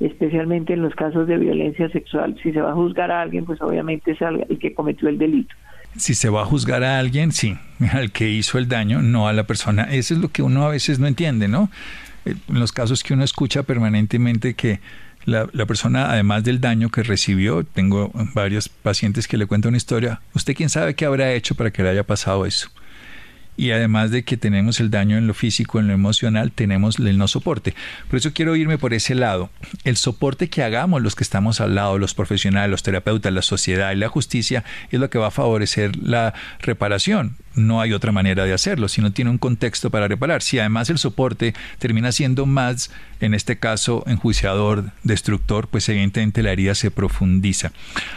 especialmente 0.00 0.72
en 0.72 0.82
los 0.82 0.94
casos 0.94 1.28
de 1.28 1.36
violencia 1.36 1.88
sexual. 1.90 2.36
Si 2.42 2.52
se 2.52 2.60
va 2.60 2.70
a 2.70 2.74
juzgar 2.74 3.10
a 3.10 3.20
alguien, 3.20 3.44
pues 3.44 3.60
obviamente 3.60 4.12
es 4.12 4.18
el 4.22 4.58
que 4.58 4.74
cometió 4.74 5.08
el 5.08 5.18
delito. 5.18 5.54
Si 5.96 6.14
se 6.14 6.30
va 6.30 6.42
a 6.42 6.44
juzgar 6.46 6.82
a 6.82 6.98
alguien, 6.98 7.32
sí, 7.32 7.56
al 7.92 8.10
que 8.10 8.28
hizo 8.30 8.58
el 8.58 8.68
daño, 8.68 9.02
no 9.02 9.28
a 9.28 9.32
la 9.32 9.44
persona. 9.44 9.84
Eso 9.84 10.14
es 10.14 10.20
lo 10.20 10.28
que 10.28 10.42
uno 10.42 10.64
a 10.64 10.70
veces 10.70 10.98
no 10.98 11.06
entiende, 11.06 11.48
¿no? 11.48 11.70
Eh, 12.24 12.34
en 12.48 12.60
los 12.60 12.72
casos 12.72 13.02
que 13.04 13.12
uno 13.12 13.24
escucha 13.24 13.62
permanentemente 13.62 14.54
que 14.54 14.80
la, 15.26 15.48
la, 15.52 15.66
persona, 15.66 16.10
además 16.10 16.44
del 16.44 16.60
daño 16.60 16.88
que 16.88 17.02
recibió, 17.02 17.62
tengo 17.64 18.10
varios 18.34 18.70
pacientes 18.70 19.28
que 19.28 19.36
le 19.36 19.44
cuentan 19.44 19.70
una 19.70 19.76
historia, 19.76 20.22
¿usted 20.34 20.54
quién 20.54 20.70
sabe 20.70 20.94
qué 20.94 21.04
habrá 21.04 21.32
hecho 21.34 21.54
para 21.54 21.70
que 21.70 21.82
le 21.82 21.90
haya 21.90 22.04
pasado 22.04 22.46
eso? 22.46 22.70
Y 23.60 23.72
además 23.72 24.10
de 24.10 24.22
que 24.22 24.38
tenemos 24.38 24.80
el 24.80 24.90
daño 24.90 25.18
en 25.18 25.26
lo 25.26 25.34
físico, 25.34 25.80
en 25.80 25.88
lo 25.88 25.92
emocional, 25.92 26.50
tenemos 26.50 26.98
el 26.98 27.18
no 27.18 27.28
soporte. 27.28 27.74
Por 28.08 28.18
eso 28.18 28.32
quiero 28.32 28.56
irme 28.56 28.78
por 28.78 28.94
ese 28.94 29.14
lado. 29.14 29.50
El 29.84 29.98
soporte 29.98 30.48
que 30.48 30.62
hagamos 30.62 31.02
los 31.02 31.14
que 31.14 31.24
estamos 31.24 31.60
al 31.60 31.74
lado, 31.74 31.98
los 31.98 32.14
profesionales, 32.14 32.70
los 32.70 32.82
terapeutas, 32.82 33.30
la 33.34 33.42
sociedad 33.42 33.92
y 33.92 33.96
la 33.96 34.08
justicia, 34.08 34.64
es 34.90 34.98
lo 34.98 35.10
que 35.10 35.18
va 35.18 35.26
a 35.26 35.30
favorecer 35.30 35.94
la 35.96 36.32
reparación 36.60 37.36
no 37.54 37.80
hay 37.80 37.92
otra 37.92 38.12
manera 38.12 38.44
de 38.44 38.52
hacerlo, 38.52 38.88
si 38.88 39.00
no 39.00 39.12
tiene 39.12 39.30
un 39.30 39.38
contexto 39.38 39.90
para 39.90 40.08
reparar. 40.08 40.42
Si 40.42 40.58
además 40.58 40.90
el 40.90 40.98
soporte 40.98 41.54
termina 41.78 42.12
siendo 42.12 42.46
más, 42.46 42.90
en 43.20 43.34
este 43.34 43.58
caso, 43.58 44.04
enjuiciador, 44.06 44.92
destructor, 45.02 45.68
pues 45.68 45.88
evidentemente 45.88 46.42
la 46.42 46.52
herida 46.52 46.74
se 46.74 46.90
profundiza. 46.90 47.72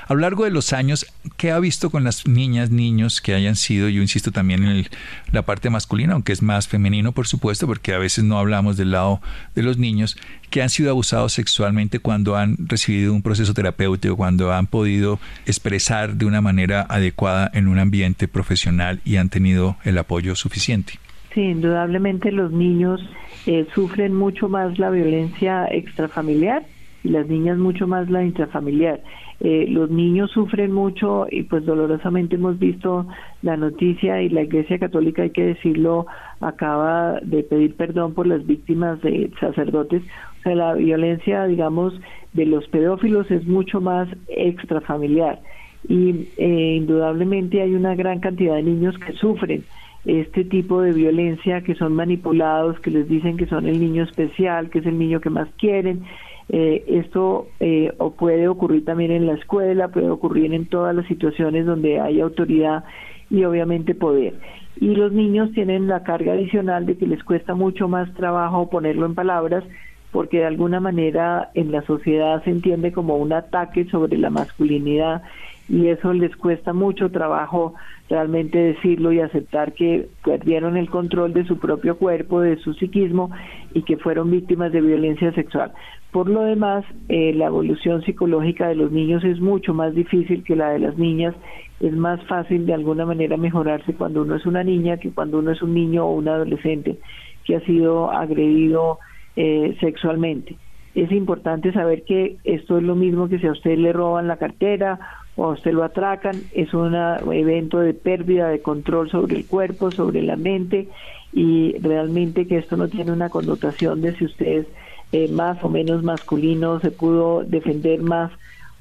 A 0.07 0.13
lo 0.13 0.19
largo 0.21 0.43
de 0.43 0.51
los 0.51 0.73
años, 0.73 1.05
¿qué 1.37 1.51
ha 1.51 1.59
visto 1.59 1.89
con 1.89 2.03
las 2.03 2.27
niñas, 2.27 2.69
niños 2.69 3.21
que 3.21 3.33
hayan 3.33 3.55
sido, 3.55 3.89
yo 3.89 4.01
insisto 4.01 4.31
también 4.31 4.63
en 4.63 4.87
la 5.31 5.41
parte 5.41 5.69
masculina, 5.69 6.13
aunque 6.13 6.33
es 6.33 6.41
más 6.41 6.67
femenino, 6.67 7.11
por 7.11 7.27
supuesto, 7.27 7.67
porque 7.67 7.93
a 7.93 7.97
veces 7.97 8.23
no 8.23 8.37
hablamos 8.37 8.77
del 8.77 8.91
lado 8.91 9.21
de 9.55 9.63
los 9.63 9.77
niños, 9.77 10.17
que 10.53 10.61
han 10.61 10.69
sido 10.69 10.91
abusados 10.91 11.33
sexualmente 11.33 11.97
cuando 11.97 12.37
han 12.37 12.57
recibido 12.59 13.11
un 13.11 13.23
proceso 13.23 13.55
terapéutico, 13.55 14.15
cuando 14.15 14.53
han 14.53 14.67
podido 14.67 15.19
expresar 15.47 16.13
de 16.13 16.25
una 16.25 16.41
manera 16.41 16.85
adecuada 16.87 17.49
en 17.55 17.67
un 17.67 17.79
ambiente 17.79 18.27
profesional 18.27 19.01
y 19.03 19.15
han 19.23 19.29
tenido 19.29 19.77
el 19.83 19.97
apoyo 19.97 20.36
suficiente. 20.36 20.93
Sí, 21.33 21.41
indudablemente 21.41 22.31
los 22.31 22.51
niños 22.51 23.01
eh, 23.47 23.65
sufren 23.73 24.13
mucho 24.13 24.47
más 24.47 24.77
la 24.77 24.91
violencia 24.91 25.65
extrafamiliar 25.65 26.63
y 27.03 27.09
las 27.09 27.27
niñas 27.27 27.57
mucho 27.57 27.88
más 27.88 28.09
la 28.09 28.23
intrafamiliar. 28.23 29.01
Eh, 29.39 29.65
los 29.67 29.89
niños 29.89 30.29
sufren 30.31 30.71
mucho 30.71 31.25
y 31.29 31.43
pues 31.43 31.65
dolorosamente 31.65 32.36
hemos 32.36 32.59
visto 32.59 33.07
la 33.41 33.57
noticia 33.57 34.21
y 34.21 34.29
la 34.29 34.43
Iglesia 34.43 34.77
Católica, 34.77 35.23
hay 35.23 35.31
que 35.31 35.43
decirlo, 35.43 36.05
acaba 36.39 37.19
de 37.21 37.43
pedir 37.43 37.75
perdón 37.75 38.13
por 38.13 38.27
las 38.27 38.45
víctimas 38.45 39.01
de 39.01 39.31
sacerdotes 39.39 40.03
la 40.45 40.73
violencia, 40.73 41.45
digamos, 41.45 41.93
de 42.33 42.45
los 42.45 42.67
pedófilos 42.67 43.29
es 43.31 43.45
mucho 43.45 43.79
más 43.79 44.09
extrafamiliar 44.27 45.39
y 45.87 46.27
eh, 46.37 46.75
indudablemente 46.77 47.61
hay 47.61 47.73
una 47.75 47.95
gran 47.95 48.19
cantidad 48.19 48.55
de 48.55 48.63
niños 48.63 48.97
que 48.97 49.13
sufren 49.13 49.63
este 50.05 50.43
tipo 50.43 50.81
de 50.81 50.91
violencia, 50.91 51.61
que 51.61 51.75
son 51.75 51.93
manipulados, 51.93 52.79
que 52.79 52.91
les 52.91 53.07
dicen 53.07 53.37
que 53.37 53.45
son 53.45 53.67
el 53.67 53.79
niño 53.79 54.03
especial, 54.03 54.69
que 54.69 54.79
es 54.79 54.85
el 54.85 54.97
niño 54.97 55.21
que 55.21 55.29
más 55.29 55.47
quieren. 55.57 56.03
Eh, 56.49 56.83
esto 56.87 57.47
eh, 57.61 57.93
o 57.99 58.11
puede 58.11 58.49
ocurrir 58.49 58.83
también 58.83 59.11
en 59.11 59.27
la 59.27 59.33
escuela, 59.33 59.87
puede 59.87 60.09
ocurrir 60.09 60.53
en 60.53 60.65
todas 60.65 60.93
las 60.93 61.07
situaciones 61.07 61.65
donde 61.65 62.01
hay 62.01 62.19
autoridad 62.19 62.83
y 63.29 63.45
obviamente 63.45 63.95
poder. 63.95 64.33
Y 64.79 64.95
los 64.95 65.13
niños 65.13 65.51
tienen 65.53 65.87
la 65.87 66.03
carga 66.03 66.33
adicional 66.33 66.85
de 66.85 66.97
que 66.97 67.07
les 67.07 67.23
cuesta 67.23 67.53
mucho 67.53 67.87
más 67.87 68.13
trabajo 68.15 68.69
ponerlo 68.69 69.05
en 69.05 69.15
palabras, 69.15 69.63
porque 70.11 70.39
de 70.39 70.45
alguna 70.45 70.81
manera 70.81 71.49
en 71.53 71.71
la 71.71 71.81
sociedad 71.83 72.43
se 72.43 72.49
entiende 72.49 72.91
como 72.91 73.15
un 73.15 73.31
ataque 73.31 73.85
sobre 73.85 74.17
la 74.17 74.29
masculinidad 74.29 75.23
y 75.69 75.88
eso 75.88 76.13
les 76.13 76.36
cuesta 76.36 76.73
mucho 76.73 77.10
trabajo 77.10 77.73
realmente 78.10 78.58
decirlo 78.58 79.12
y 79.12 79.21
aceptar 79.21 79.73
que 79.73 80.08
perdieron 80.23 80.78
el 80.78 80.89
control 80.89 81.34
de 81.34 81.45
su 81.45 81.58
propio 81.58 81.97
cuerpo, 81.97 82.41
de 82.41 82.58
su 82.58 82.73
psiquismo 82.73 83.32
y 83.73 83.84
que 83.84 83.97
fueron 83.97 84.30
víctimas 84.30 84.71
de 84.71 84.82
violencia 84.82 85.32
sexual. 85.34 85.71
Por 86.12 86.30
lo 86.30 86.43
demás, 86.43 86.86
eh, 87.10 87.34
la 87.34 87.47
evolución 87.47 88.04
psicológica 88.04 88.67
de 88.67 88.76
los 88.76 88.91
niños 88.91 89.23
es 89.23 89.39
mucho 89.39 89.73
más 89.73 89.95
difícil 89.95 90.43
que 90.43 90.56
la 90.56 90.69
de 90.69 90.80
las 90.80 90.97
niñas. 90.97 91.34
Es 91.80 91.93
más 91.93 92.23
fácil 92.26 92.65
de 92.65 92.73
alguna 92.73 93.06
manera 93.06 93.36
mejorarse 93.36 93.93
cuando 93.93 94.21
uno 94.21 94.36
es 94.36 94.45
una 94.45 94.63
niña 94.63 94.97
que 94.97 95.12
cuando 95.12 95.39
uno 95.39 95.52
es 95.52 95.62
un 95.63 95.73
niño 95.73 96.06
o 96.06 96.13
un 96.13 96.28
adolescente 96.28 96.99
que 97.45 97.56
ha 97.56 97.62
sido 97.62 98.12
agredido 98.12 98.99
eh, 99.36 99.76
sexualmente. 99.80 100.56
Es 100.93 101.12
importante 101.12 101.73
saber 101.73 102.04
que 102.04 102.38
esto 102.43 102.78
es 102.78 102.84
lo 102.84 102.93
mismo 102.95 103.28
que 103.28 103.39
si 103.39 103.47
a 103.47 103.52
usted 103.52 103.78
le 103.80 103.91
roban 103.91 104.28
la 104.28 104.38
cartera 104.38 104.99
o 105.35 105.51
usted 105.51 105.71
lo 105.71 105.83
atracan, 105.83 106.35
es 106.53 106.73
un 106.73 106.95
evento 106.95 107.79
de 107.79 107.93
pérdida 107.93 108.49
de 108.49 108.61
control 108.61 109.09
sobre 109.09 109.37
el 109.37 109.45
cuerpo, 109.45 109.91
sobre 109.91 110.21
la 110.21 110.35
mente 110.35 110.87
y 111.31 111.75
realmente 111.79 112.45
que 112.47 112.57
esto 112.57 112.77
no 112.77 112.87
tiene 112.87 113.11
una 113.11 113.29
connotación 113.29 114.01
de 114.01 114.15
si 114.15 114.25
usted 114.25 114.45
es 114.45 114.67
eh, 115.11 115.27
más 115.31 115.63
o 115.63 115.69
menos 115.69 116.03
masculino, 116.03 116.79
se 116.79 116.91
pudo 116.91 117.43
defender 117.43 118.01
más 118.01 118.31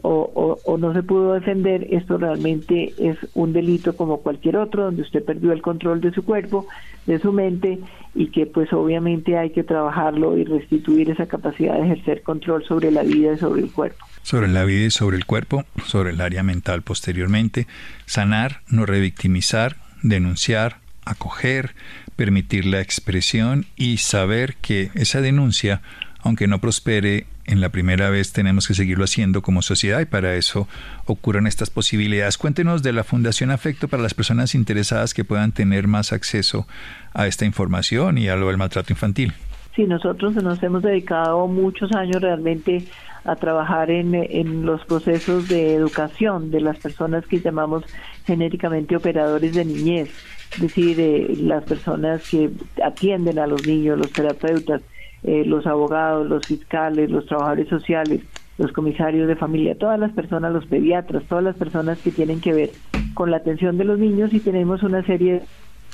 o, 0.05 0.59
o, 0.65 0.79
no 0.79 0.93
se 0.93 1.03
pudo 1.05 1.35
defender, 1.35 1.87
esto 1.91 2.19
realmente 2.19 2.93
es 2.99 3.17
un 3.35 3.53
delito 3.53 3.95
como 3.97 4.19
cualquier 4.19 4.57
otro, 4.57 4.85
donde 4.85 5.03
usted 5.03 5.25
perdió 5.25 5.53
el 5.53 5.63
control 5.63 6.01
de 6.01 6.11
su 6.11 6.25
cuerpo, 6.25 6.67
de 7.07 7.21
su 7.21 7.33
mente, 7.33 7.79
y 8.15 8.27
que 8.27 8.47
pues 8.47 8.73
obviamente 8.73 9.39
hay 9.39 9.51
que 9.51 9.63
trabajarlo 9.63 10.37
y 10.37 10.45
restituir 10.45 11.11
esa 11.11 11.27
capacidad 11.27 11.75
de 11.75 11.85
ejercer 11.85 12.23
control 12.23 12.65
sobre 12.65 12.91
la 12.91 13.03
vida 13.03 13.35
y 13.35 13.39
sobre 13.39 13.63
el 13.63 13.71
cuerpo. 13.71 14.05
Sobre 14.23 14.49
la 14.49 14.65
vida 14.65 14.87
y 14.87 14.91
sobre 14.91 15.17
el 15.17 15.27
cuerpo, 15.27 15.65
sobre 15.87 16.11
el 16.11 16.21
área 16.21 16.43
mental 16.43 16.83
posteriormente, 16.83 17.67
sanar, 18.07 18.61
no 18.69 18.87
revictimizar, 18.87 19.77
denunciar, 20.03 20.77
acoger, 21.05 21.75
permitir 22.17 22.67
la 22.67 22.81
expresión 22.81 23.67
y 23.77 23.99
saber 23.99 24.55
que 24.57 24.91
esa 24.95 25.21
denuncia, 25.21 25.83
aunque 26.21 26.47
no 26.47 26.61
prospere 26.61 27.27
en 27.45 27.61
la 27.61 27.71
primera 27.71 28.09
vez, 28.11 28.33
tenemos 28.33 28.69
que 28.69 28.75
seguirlo 28.75 29.05
haciendo 29.05 29.43
como 29.43 29.63
sociedad 29.63 30.01
y 30.01 30.05
para 30.05 30.37
eso 30.37 30.69
ocurren 31.07 31.47
estas 31.47 31.71
posibilidades. 31.71 32.39
Cuéntenos 32.39 32.83
de 32.83 32.93
la 32.93 33.03
Fundación 33.03 33.51
Afecto 33.51 33.89
para 33.89 34.03
las 34.03 34.15
personas 34.15 34.55
interesadas 34.55 35.13
que 35.13 35.25
puedan 35.25 35.53
tener 35.53 35.89
más 35.89 36.13
acceso 36.13 36.67
a 37.13 37.27
esta 37.27 37.45
información 37.45 38.19
y 38.19 38.29
a 38.29 38.37
lo 38.37 38.47
del 38.47 38.59
maltrato 38.59 38.93
infantil. 38.93 39.33
Sí, 39.75 39.85
nosotros 39.85 40.35
nos 40.37 40.63
hemos 40.63 40.83
dedicado 40.83 41.49
muchos 41.49 41.91
años 41.93 42.21
realmente 42.21 42.85
a 43.25 43.37
trabajar 43.37 43.91
en, 43.91 44.15
en 44.15 44.67
los 44.67 44.85
procesos 44.85 45.49
de 45.49 45.75
educación 45.75 46.51
de 46.51 46.61
las 46.61 46.79
personas 46.79 47.27
que 47.27 47.41
llamamos 47.41 47.85
genéricamente 48.25 48.97
operadores 48.97 49.55
de 49.55 49.65
niñez, 49.65 50.11
es 50.55 50.61
decir, 50.61 50.97
de 50.97 51.37
las 51.41 51.65
personas 51.65 52.29
que 52.29 52.51
atienden 52.83 53.39
a 53.39 53.47
los 53.47 53.67
niños, 53.67 53.99
los 53.99 54.13
terapeutas, 54.13 54.83
eh, 55.23 55.45
los 55.47 55.67
abogados, 55.67 56.29
los 56.29 56.47
fiscales, 56.47 57.11
los 57.11 57.27
trabajadores 57.27 57.69
sociales, 57.69 58.23
los 58.59 58.73
comisarios 58.73 59.29
de 59.29 59.37
familia, 59.37 59.79
todas 59.79 59.99
las 59.99 60.13
personas, 60.13 60.53
los 60.53 60.67
pediatras, 60.67 61.23
todas 61.25 61.45
las 61.45 61.57
personas 61.57 61.99
que 62.01 62.11
tienen 62.11 62.41
que 62.41 62.53
ver 62.53 62.71
con 63.15 63.31
la 63.31 63.39
atención 63.39 63.79
de 63.79 63.85
los 63.85 63.99
niños 63.99 64.33
y 64.33 64.41
tenemos 64.41 64.83
una 64.83 65.05
serie 65.05 65.43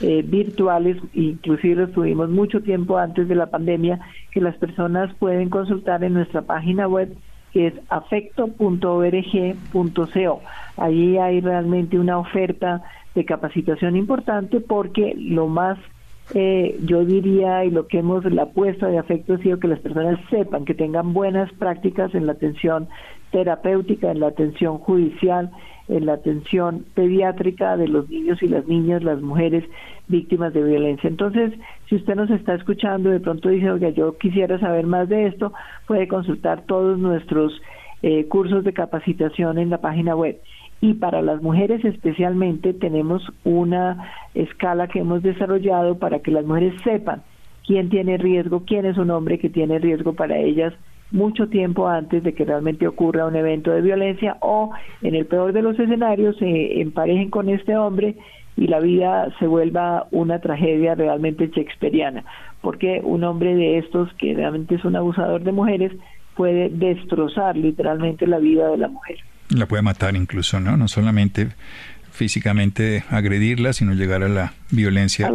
eh, 0.00 0.22
virtuales, 0.26 0.96
inclusive 1.12 1.82
los 1.82 1.92
tuvimos 1.92 2.30
mucho 2.30 2.62
tiempo 2.62 2.98
antes 2.98 3.28
de 3.28 3.34
la 3.34 3.46
pandemia, 3.46 4.00
que 4.30 4.40
las 4.40 4.56
personas 4.56 5.12
pueden 5.18 5.50
consultar 5.50 6.04
en 6.04 6.14
nuestra 6.14 6.42
página 6.42 6.86
web 6.86 7.16
que 7.52 7.68
es 7.68 7.74
afecto.org.co. 7.88 10.40
Allí 10.76 11.18
hay 11.18 11.40
realmente 11.40 11.98
una 11.98 12.18
oferta 12.18 12.82
de 13.14 13.24
capacitación 13.24 13.96
importante 13.96 14.60
porque 14.60 15.14
lo 15.16 15.48
más 15.48 15.78
eh, 16.34 16.78
yo 16.84 17.06
diría, 17.06 17.64
y 17.64 17.70
lo 17.70 17.86
que 17.86 18.00
hemos, 18.00 18.22
la 18.26 18.42
apuesta 18.42 18.86
de 18.86 18.98
afecto 18.98 19.32
ha 19.34 19.38
sido 19.38 19.58
que 19.58 19.68
las 19.68 19.80
personas 19.80 20.20
sepan, 20.28 20.66
que 20.66 20.74
tengan 20.74 21.14
buenas 21.14 21.50
prácticas 21.54 22.14
en 22.14 22.26
la 22.26 22.32
atención 22.32 22.86
terapéutica, 23.30 24.10
en 24.10 24.20
la 24.20 24.28
atención 24.28 24.78
judicial, 24.78 25.50
en 25.88 26.06
la 26.06 26.14
atención 26.14 26.84
pediátrica 26.94 27.76
de 27.76 27.88
los 27.88 28.08
niños 28.10 28.42
y 28.42 28.48
las 28.48 28.66
niñas, 28.66 29.02
las 29.02 29.20
mujeres 29.20 29.64
víctimas 30.06 30.52
de 30.52 30.62
violencia. 30.62 31.08
Entonces, 31.08 31.52
si 31.88 31.96
usted 31.96 32.14
nos 32.14 32.30
está 32.30 32.54
escuchando, 32.54 33.10
de 33.10 33.20
pronto 33.20 33.48
dice, 33.48 33.70
oiga, 33.70 33.90
yo 33.90 34.16
quisiera 34.18 34.58
saber 34.58 34.86
más 34.86 35.08
de 35.08 35.26
esto, 35.26 35.52
puede 35.86 36.08
consultar 36.08 36.62
todos 36.66 36.98
nuestros 36.98 37.60
eh, 38.02 38.26
cursos 38.26 38.64
de 38.64 38.72
capacitación 38.72 39.58
en 39.58 39.70
la 39.70 39.78
página 39.78 40.14
web 40.14 40.38
y 40.80 40.94
para 40.94 41.22
las 41.22 41.42
mujeres 41.42 41.84
especialmente 41.84 42.72
tenemos 42.72 43.22
una 43.44 44.10
escala 44.34 44.86
que 44.86 45.00
hemos 45.00 45.22
desarrollado 45.22 45.98
para 45.98 46.20
que 46.20 46.30
las 46.30 46.44
mujeres 46.44 46.74
sepan 46.84 47.22
quién 47.66 47.90
tiene 47.90 48.16
riesgo, 48.16 48.62
quién 48.64 48.86
es 48.86 48.96
un 48.96 49.10
hombre 49.10 49.38
que 49.38 49.50
tiene 49.50 49.78
riesgo 49.78 50.12
para 50.12 50.38
ellas 50.38 50.72
mucho 51.10 51.48
tiempo 51.48 51.88
antes 51.88 52.22
de 52.22 52.34
que 52.34 52.44
realmente 52.44 52.86
ocurra 52.86 53.26
un 53.26 53.36
evento 53.36 53.70
de 53.70 53.80
violencia 53.80 54.36
o 54.40 54.70
en 55.02 55.14
el 55.14 55.26
peor 55.26 55.52
de 55.52 55.62
los 55.62 55.78
escenarios 55.78 56.36
se 56.36 56.80
emparejen 56.80 57.30
con 57.30 57.48
este 57.48 57.76
hombre 57.76 58.16
y 58.56 58.66
la 58.66 58.80
vida 58.80 59.28
se 59.38 59.46
vuelva 59.46 60.08
una 60.10 60.40
tragedia 60.40 60.94
realmente 60.94 61.48
shakespeariana, 61.48 62.24
porque 62.60 63.00
un 63.04 63.22
hombre 63.24 63.54
de 63.54 63.78
estos 63.78 64.12
que 64.14 64.34
realmente 64.34 64.74
es 64.74 64.84
un 64.84 64.96
abusador 64.96 65.42
de 65.44 65.52
mujeres 65.52 65.92
puede 66.34 66.68
destrozar 66.68 67.56
literalmente 67.56 68.26
la 68.26 68.38
vida 68.38 68.68
de 68.68 68.78
la 68.78 68.88
mujer. 68.88 69.18
La 69.50 69.66
puede 69.66 69.82
matar 69.82 70.14
incluso, 70.14 70.60
¿no? 70.60 70.76
No 70.76 70.88
solamente 70.88 71.48
físicamente 72.18 73.04
agredirla, 73.10 73.72
sino 73.72 73.94
llegar 73.94 74.24
a 74.24 74.28
la 74.28 74.52
violencia 74.72 75.30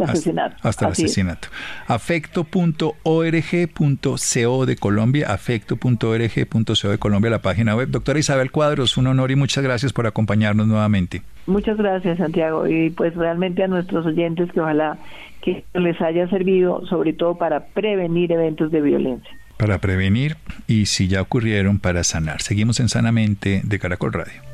hasta, 0.62 0.84
el 0.84 0.92
asesinato. 0.92 1.48
Afecto.org.co 1.88 4.66
de 4.66 4.76
Colombia, 4.76 5.32
afecto.org.co 5.32 6.88
de 6.88 6.98
Colombia, 6.98 7.30
la 7.30 7.40
página 7.40 7.74
web. 7.74 7.88
Doctora 7.88 8.18
Isabel 8.18 8.50
Cuadros, 8.50 8.98
un 8.98 9.06
honor 9.06 9.30
y 9.30 9.36
muchas 9.36 9.64
gracias 9.64 9.94
por 9.94 10.06
acompañarnos 10.06 10.66
nuevamente. 10.66 11.22
Muchas 11.46 11.78
gracias, 11.78 12.18
Santiago, 12.18 12.68
y 12.68 12.90
pues 12.90 13.14
realmente 13.14 13.64
a 13.64 13.68
nuestros 13.68 14.04
oyentes 14.04 14.52
que 14.52 14.60
ojalá 14.60 14.98
que 15.40 15.64
les 15.72 15.98
haya 16.02 16.28
servido, 16.28 16.84
sobre 16.86 17.14
todo 17.14 17.38
para 17.38 17.68
prevenir 17.68 18.30
eventos 18.30 18.70
de 18.70 18.82
violencia 18.82 19.30
para 19.56 19.78
prevenir 19.78 20.36
y 20.66 20.86
si 20.86 21.06
ya 21.06 21.22
ocurrieron 21.22 21.78
para 21.78 22.02
sanar. 22.02 22.42
Seguimos 22.42 22.80
en 22.80 22.88
Sanamente 22.88 23.62
de 23.64 23.78
Caracol 23.78 24.12
Radio. 24.12 24.53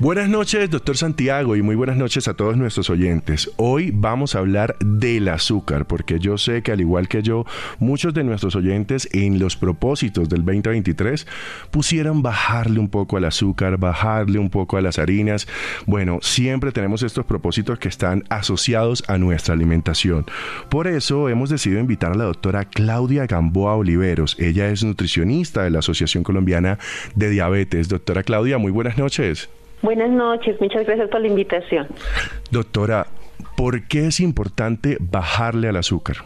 Buenas 0.00 0.30
noches, 0.30 0.70
doctor 0.70 0.96
Santiago, 0.96 1.56
y 1.56 1.62
muy 1.62 1.76
buenas 1.76 1.98
noches 1.98 2.26
a 2.26 2.32
todos 2.32 2.56
nuestros 2.56 2.88
oyentes. 2.88 3.50
Hoy 3.58 3.90
vamos 3.94 4.34
a 4.34 4.38
hablar 4.38 4.78
del 4.78 5.28
azúcar, 5.28 5.86
porque 5.86 6.18
yo 6.18 6.38
sé 6.38 6.62
que 6.62 6.72
al 6.72 6.80
igual 6.80 7.06
que 7.06 7.22
yo, 7.22 7.44
muchos 7.80 8.14
de 8.14 8.24
nuestros 8.24 8.56
oyentes 8.56 9.10
en 9.12 9.38
los 9.38 9.58
propósitos 9.58 10.30
del 10.30 10.42
2023 10.42 11.26
pusieron 11.70 12.22
bajarle 12.22 12.80
un 12.80 12.88
poco 12.88 13.18
al 13.18 13.26
azúcar, 13.26 13.76
bajarle 13.76 14.38
un 14.38 14.48
poco 14.48 14.78
a 14.78 14.80
las 14.80 14.98
harinas. 14.98 15.46
Bueno, 15.84 16.20
siempre 16.22 16.72
tenemos 16.72 17.02
estos 17.02 17.26
propósitos 17.26 17.78
que 17.78 17.88
están 17.88 18.24
asociados 18.30 19.04
a 19.06 19.18
nuestra 19.18 19.52
alimentación. 19.52 20.24
Por 20.70 20.86
eso 20.86 21.28
hemos 21.28 21.50
decidido 21.50 21.78
invitar 21.78 22.12
a 22.12 22.16
la 22.16 22.24
doctora 22.24 22.64
Claudia 22.64 23.26
Gamboa 23.26 23.76
Oliveros. 23.76 24.34
Ella 24.38 24.70
es 24.70 24.82
nutricionista 24.82 25.62
de 25.62 25.68
la 25.68 25.80
Asociación 25.80 26.24
Colombiana 26.24 26.78
de 27.14 27.28
Diabetes. 27.28 27.90
Doctora 27.90 28.22
Claudia, 28.22 28.56
muy 28.56 28.72
buenas 28.72 28.96
noches. 28.96 29.50
Buenas 29.82 30.10
noches, 30.10 30.60
muchas 30.60 30.84
gracias 30.86 31.08
por 31.08 31.20
la 31.20 31.28
invitación. 31.28 31.86
Doctora, 32.50 33.06
¿por 33.56 33.88
qué 33.88 34.06
es 34.08 34.20
importante 34.20 34.98
bajarle 35.00 35.68
al 35.68 35.76
azúcar? 35.76 36.16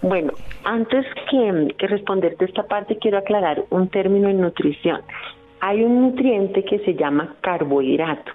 Bueno, 0.00 0.32
antes 0.64 1.04
que, 1.30 1.74
que 1.78 1.86
responderte 1.86 2.44
esta 2.44 2.64
parte, 2.64 2.98
quiero 2.98 3.18
aclarar 3.18 3.64
un 3.70 3.88
término 3.88 4.28
en 4.28 4.40
nutrición. 4.40 5.02
Hay 5.60 5.82
un 5.82 6.02
nutriente 6.02 6.64
que 6.64 6.78
se 6.80 6.94
llama 6.94 7.36
carbohidrato 7.40 8.32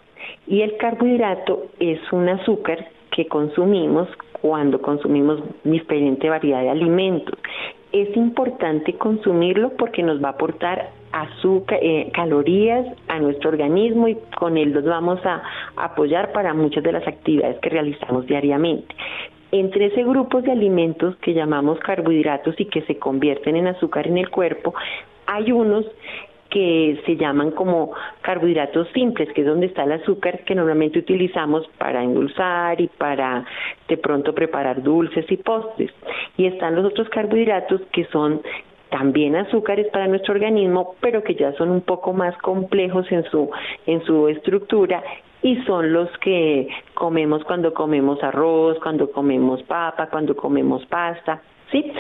y 0.48 0.62
el 0.62 0.78
carbohidrato 0.78 1.66
es 1.80 2.00
un 2.12 2.30
azúcar 2.30 2.88
que 3.12 3.28
consumimos 3.28 4.08
cuando 4.42 4.82
consumimos 4.82 5.42
diferente 5.64 6.30
variedad 6.30 6.62
de 6.62 6.70
alimentos. 6.70 7.38
Es 7.92 8.16
importante 8.18 8.94
consumirlo 8.94 9.72
porque 9.78 10.04
nos 10.04 10.22
va 10.22 10.30
a 10.30 10.32
aportar 10.32 10.90
azúcar, 11.12 11.80
eh, 11.82 12.12
calorías 12.14 12.86
a 13.08 13.20
nuestro 13.20 13.50
organismo 13.50 14.08
y 14.08 14.18
con 14.38 14.58
él 14.58 14.72
los 14.72 14.84
vamos 14.84 15.20
a 15.26 15.42
apoyar 15.78 16.32
para 16.32 16.54
muchas 16.54 16.84
de 16.84 16.92
las 16.92 17.08
actividades 17.08 17.60
que 17.60 17.70
realizamos 17.70 18.28
diariamente. 18.28 18.94
Entre 19.52 19.86
ese 19.86 20.04
grupo 20.04 20.42
de 20.42 20.52
alimentos 20.52 21.16
que 21.18 21.34
llamamos 21.34 21.80
carbohidratos 21.80 22.60
y 22.60 22.66
que 22.66 22.82
se 22.82 22.98
convierten 22.98 23.56
en 23.56 23.68
azúcar 23.68 24.08
en 24.08 24.18
el 24.18 24.30
cuerpo, 24.30 24.74
hay 25.26 25.52
unos 25.52 25.86
que 26.58 27.00
se 27.06 27.16
llaman 27.18 27.52
como 27.52 27.92
carbohidratos 28.22 28.88
simples, 28.92 29.32
que 29.34 29.42
es 29.42 29.48
donde 29.48 29.68
está 29.68 29.84
el 29.84 29.92
azúcar 29.92 30.40
que 30.40 30.56
normalmente 30.56 30.98
utilizamos 30.98 31.68
para 31.78 32.04
endulzar 32.04 32.82
y 32.82 32.88
para 32.88 33.46
de 33.88 33.96
pronto 33.98 34.34
preparar 34.34 34.82
dulces 34.82 35.32
y 35.32 35.38
postres. 35.38 35.92
Y 36.36 36.48
están 36.48 36.76
los 36.76 36.86
otros 36.86 37.10
carbohidratos 37.10 37.82
que 37.92 38.06
son 38.06 38.42
también 38.90 39.36
azúcares 39.36 39.86
para 39.94 40.08
nuestro 40.08 40.34
organismo, 40.34 40.96
pero 41.00 41.22
que 41.22 41.36
ya 41.36 41.54
son 41.54 41.70
un 41.70 41.82
poco 41.82 42.12
más 42.12 42.36
complejos 42.40 43.06
en 43.12 43.24
su 43.26 43.52
en 43.86 44.04
su 44.06 44.28
estructura 44.28 45.04
y 45.44 45.58
son 45.58 45.94
los 45.94 46.10
que 46.24 46.70
comemos 46.96 47.44
cuando 47.44 47.72
comemos 47.72 48.24
arroz, 48.24 48.80
cuando 48.82 49.12
comemos 49.12 49.62
papa, 49.62 50.08
cuando 50.10 50.36
comemos 50.36 50.84
pasta. 50.88 51.40
¿Sí? 51.72 51.92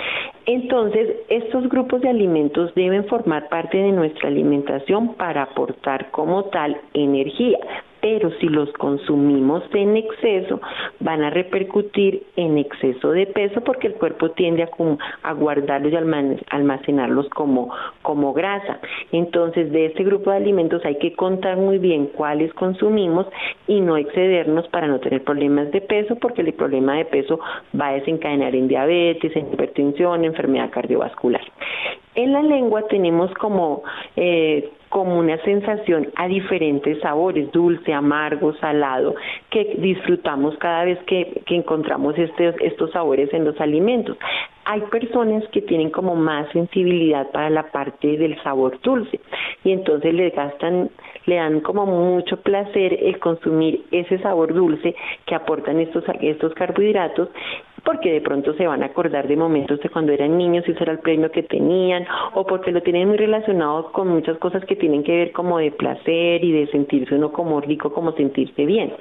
Entonces, 0.46 1.10
estos 1.28 1.68
grupos 1.68 2.02
de 2.02 2.10
alimentos 2.10 2.74
deben 2.74 3.06
formar 3.06 3.50
parte 3.50 3.78
de 3.78 3.92
nuestra 3.92 4.30
alimentación 4.30 5.16
para 5.16 5.44
aportar 5.44 6.10
como 6.12 6.46
tal 6.46 6.80
energía, 6.94 7.60
pero 8.10 8.32
si 8.40 8.48
los 8.48 8.72
consumimos 8.72 9.64
en 9.74 9.98
exceso, 9.98 10.62
van 11.02 11.24
a 11.24 11.30
repercutir 11.30 12.24
en 12.38 12.58
exceso 12.58 13.12
de 13.12 13.26
peso 13.26 13.60
porque 13.66 13.88
el 13.88 13.96
cuerpo 13.96 14.32
tiende 14.32 14.64
a, 14.64 15.34
guardarlos 15.34 15.92
y 15.92 15.98
almacenarlos 16.50 17.28
como, 17.32 17.70
como 18.04 18.32
grasa. 18.32 18.80
Entonces, 19.12 19.74
de 19.74 19.88
este 19.88 20.06
grupo 20.06 20.32
de 20.32 20.38
alimentos 20.38 20.86
hay 20.86 20.98
que 21.00 21.16
contar 21.18 21.58
muy 21.58 21.80
bien 21.80 22.06
cuáles 22.06 22.54
consumimos 22.54 23.28
y 23.68 23.82
no 23.82 23.98
excedernos 23.98 24.70
para 24.70 24.88
no 24.88 25.02
tener 25.02 25.26
problemas 25.26 25.70
de 25.74 25.82
peso, 25.82 26.16
porque 26.16 26.44
el 26.44 26.54
problema 26.54 26.96
de 26.96 27.04
peso 27.04 27.42
va 27.78 27.90
a 27.90 27.94
desencadenar 27.96 28.56
en 28.56 28.70
diabetes, 28.70 29.36
en 29.36 29.52
hipertensión, 29.52 30.24
enfermedad 30.24 30.70
cardiovascular. 30.70 31.44
En 32.16 32.32
la 32.32 32.42
lengua 32.42 32.84
tenemos 32.88 33.34
como 33.34 33.84
eh, 34.16 34.72
como 34.90 35.18
una 35.18 35.38
sensación 35.44 36.10
a 36.16 36.28
diferentes 36.28 37.00
sabores, 37.02 37.52
dulce, 37.52 37.94
amargo, 37.94 38.54
salado, 38.56 39.16
que 39.50 39.76
disfrutamos 39.80 40.58
cada 40.58 40.86
vez 40.86 41.00
que, 41.06 41.42
encontramos 41.48 42.18
estos, 42.18 42.56
estos 42.62 42.92
sabores 42.92 43.34
en 43.34 43.46
los 43.46 43.60
alimentos. 43.60 44.18
Hay 44.66 44.82
personas 44.82 45.48
que 45.50 45.62
tienen 45.62 45.90
como 45.92 46.16
más 46.16 46.50
sensibilidad 46.52 47.32
para 47.32 47.50
la 47.50 47.64
parte 47.72 48.18
del 48.18 48.42
sabor 48.44 48.80
dulce 48.82 49.20
y 49.64 49.72
entonces 49.72 50.14
le 50.14 50.30
gastan, 50.32 50.90
le 51.26 51.36
dan 51.36 51.62
como 51.62 51.86
mucho 51.86 52.38
placer 52.42 52.98
el 53.02 53.18
consumir 53.20 53.86
ese 53.92 54.20
sabor 54.20 54.54
dulce 54.54 54.94
que 55.26 55.36
aportan 55.36 55.80
estos, 55.80 56.04
estos 56.22 56.54
carbohidratos 56.54 57.30
porque 57.84 58.12
de 58.12 58.22
pronto 58.22 58.54
se 58.54 58.68
van 58.68 58.84
a 58.84 58.88
acordar 58.88 59.28
de 59.28 59.36
momentos 59.36 59.80
de 59.80 59.90
cuando 59.90 60.12
eran 60.12 60.38
niños 60.38 60.66
y 60.68 60.72
ese 60.72 60.84
era 60.84 60.94
el 60.94 61.00
premio 61.00 61.32
que 61.32 61.44
tenían, 61.44 62.06
o 62.34 62.46
porque 62.46 62.72
lo 62.72 62.82
tienen 62.82 63.08
muy 63.08 63.18
relacionado 63.18 63.92
con 63.92 64.08
muchas 64.10 64.38
cosas 64.38 64.64
que 64.66 64.76
tienen 64.76 65.04
que 65.04 65.16
ver 65.16 65.32
como 65.32 65.60
de 65.60 65.72
placer 65.72 66.44
y 66.44 66.52
de 66.52 66.68
sentirse 66.68 67.16
uno 67.16 67.32
como 67.32 67.62
rico, 67.62 67.94
como 67.94 68.12
sentirse 68.14 68.66
bien. 68.66 68.94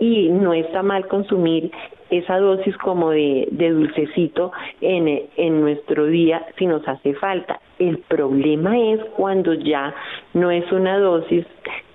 Y 0.00 0.28
no 0.28 0.52
está 0.52 0.82
mal 0.82 1.08
consumir 1.08 1.72
esa 2.10 2.38
dosis 2.38 2.76
como 2.78 3.10
de, 3.10 3.48
de 3.50 3.70
dulcecito 3.70 4.52
en, 4.80 5.22
en 5.36 5.60
nuestro 5.60 6.06
día 6.06 6.46
si 6.56 6.66
nos 6.66 6.86
hace 6.86 7.14
falta. 7.14 7.60
El 7.78 7.98
problema 7.98 8.78
es 8.78 9.00
cuando 9.16 9.54
ya 9.54 9.94
no 10.34 10.50
es 10.50 10.70
una 10.72 10.98
dosis 10.98 11.44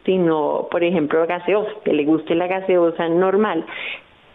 sino, 0.05 0.67
por 0.69 0.83
ejemplo, 0.83 1.25
gaseosa, 1.25 1.71
que 1.83 1.93
le 1.93 2.03
guste 2.03 2.35
la 2.35 2.47
gaseosa 2.47 3.07
normal, 3.07 3.65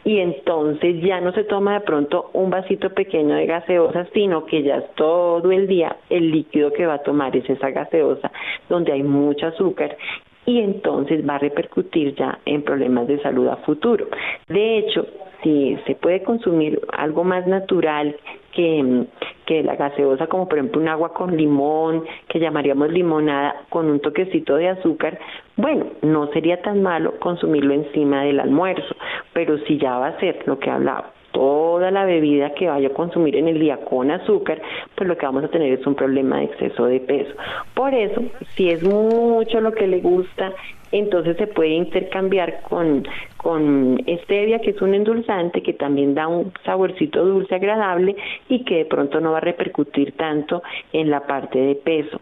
y 0.09 0.21
entonces 0.21 1.03
ya 1.03 1.21
no 1.21 1.33
se 1.33 1.45
toma 1.45 1.75
de 1.75 1.81
pronto 1.81 2.31
un 2.33 2.49
vasito 2.49 2.89
pequeño 2.89 3.35
de 3.35 3.45
gaseosa, 3.45 4.07
sino 4.15 4.47
que 4.47 4.63
ya 4.63 4.81
todo 4.97 5.53
el 5.53 5.67
día 5.67 5.99
el 6.09 6.31
líquido 6.31 6.73
que 6.73 6.87
va 6.87 6.95
a 6.95 7.03
tomar 7.03 7.37
es 7.37 7.49
esa 7.51 7.69
gaseosa 7.69 8.33
donde 8.71 8.93
hay 8.93 9.03
mucho 9.03 9.49
azúcar 9.49 9.99
y 10.47 10.61
entonces 10.61 11.29
va 11.29 11.35
a 11.35 11.41
repercutir 11.41 12.15
ya 12.15 12.39
en 12.47 12.63
problemas 12.63 13.07
de 13.07 13.21
salud 13.21 13.49
a 13.49 13.57
futuro. 13.57 14.07
De 14.49 14.79
hecho, 14.79 15.07
si 15.43 15.79
se 15.87 15.95
puede 15.95 16.23
consumir 16.23 16.81
algo 16.93 17.25
más 17.25 17.47
natural 17.47 18.17
que, 18.53 19.07
que 19.47 19.63
la 19.63 19.77
gaseosa, 19.77 20.27
como 20.27 20.49
por 20.49 20.59
ejemplo 20.59 20.81
un 20.81 20.89
agua 20.89 21.13
con 21.13 21.37
limón, 21.37 22.05
que 22.29 22.41
llamaríamos 22.41 22.91
limonada, 22.91 23.55
con 23.69 23.91
un 23.91 24.01
toquecito 24.01 24.57
de 24.57 24.69
azúcar, 24.69 25.19
bueno, 25.57 25.87
no 26.03 26.27
sería 26.29 26.61
tan 26.63 26.83
malo 26.83 27.19
consumirlo 27.21 27.75
encima 27.75 28.25
del 28.25 28.41
almuerzo, 28.41 28.95
pero 29.33 29.59
si 29.67 29.79
ya 29.79 29.99
va 29.99 30.09
a 30.09 30.21
ser 30.21 30.43
lo 30.47 30.59
que 30.59 30.71
hablaba, 30.71 31.13
toda 31.33 31.91
la 31.91 32.05
bebida 32.05 32.55
que 32.55 32.69
vaya 32.69 32.89
a 32.89 32.93
consumir 32.93 33.37
en 33.37 33.49
el 33.49 33.59
día 33.59 33.79
con 33.79 34.11
azúcar, 34.11 34.61
pues 34.95 35.09
lo 35.09 35.17
que 35.17 35.27
vamos 35.27 35.45
a 35.45 35.49
tener 35.49 35.73
es 35.73 35.87
un 35.87 35.95
problema 35.95 36.39
de 36.39 36.45
exceso 36.45 36.87
de 36.87 37.01
peso. 37.01 37.33
Por 37.75 37.95
eso, 37.95 38.23
si 38.57 38.71
es 38.71 38.83
mucho 38.83 39.61
lo 39.61 39.73
que 39.73 39.87
le 39.87 40.01
gusta, 40.01 40.53
entonces 40.91 41.37
se 41.37 41.47
puede 41.47 41.71
intercambiar 41.71 42.63
con, 42.63 43.07
con 43.37 43.99
stevia, 44.25 44.61
que 44.61 44.71
es 44.71 44.81
un 44.81 44.95
endulzante 44.95 45.63
que 45.63 45.75
también 45.75 46.15
da 46.15 46.29
un 46.29 46.53
saborcito 46.65 47.25
dulce 47.25 47.55
agradable 47.55 48.17
y 48.49 48.65
que 48.65 48.79
de 48.79 48.85
pronto 48.87 49.21
no 49.21 49.33
va 49.33 49.39
a 49.39 49.43
repercutir 49.43 50.13
tanto 50.13 50.63
en 50.93 51.11
la 51.11 51.27
parte 51.27 51.59
de 51.59 51.75
peso 51.75 52.21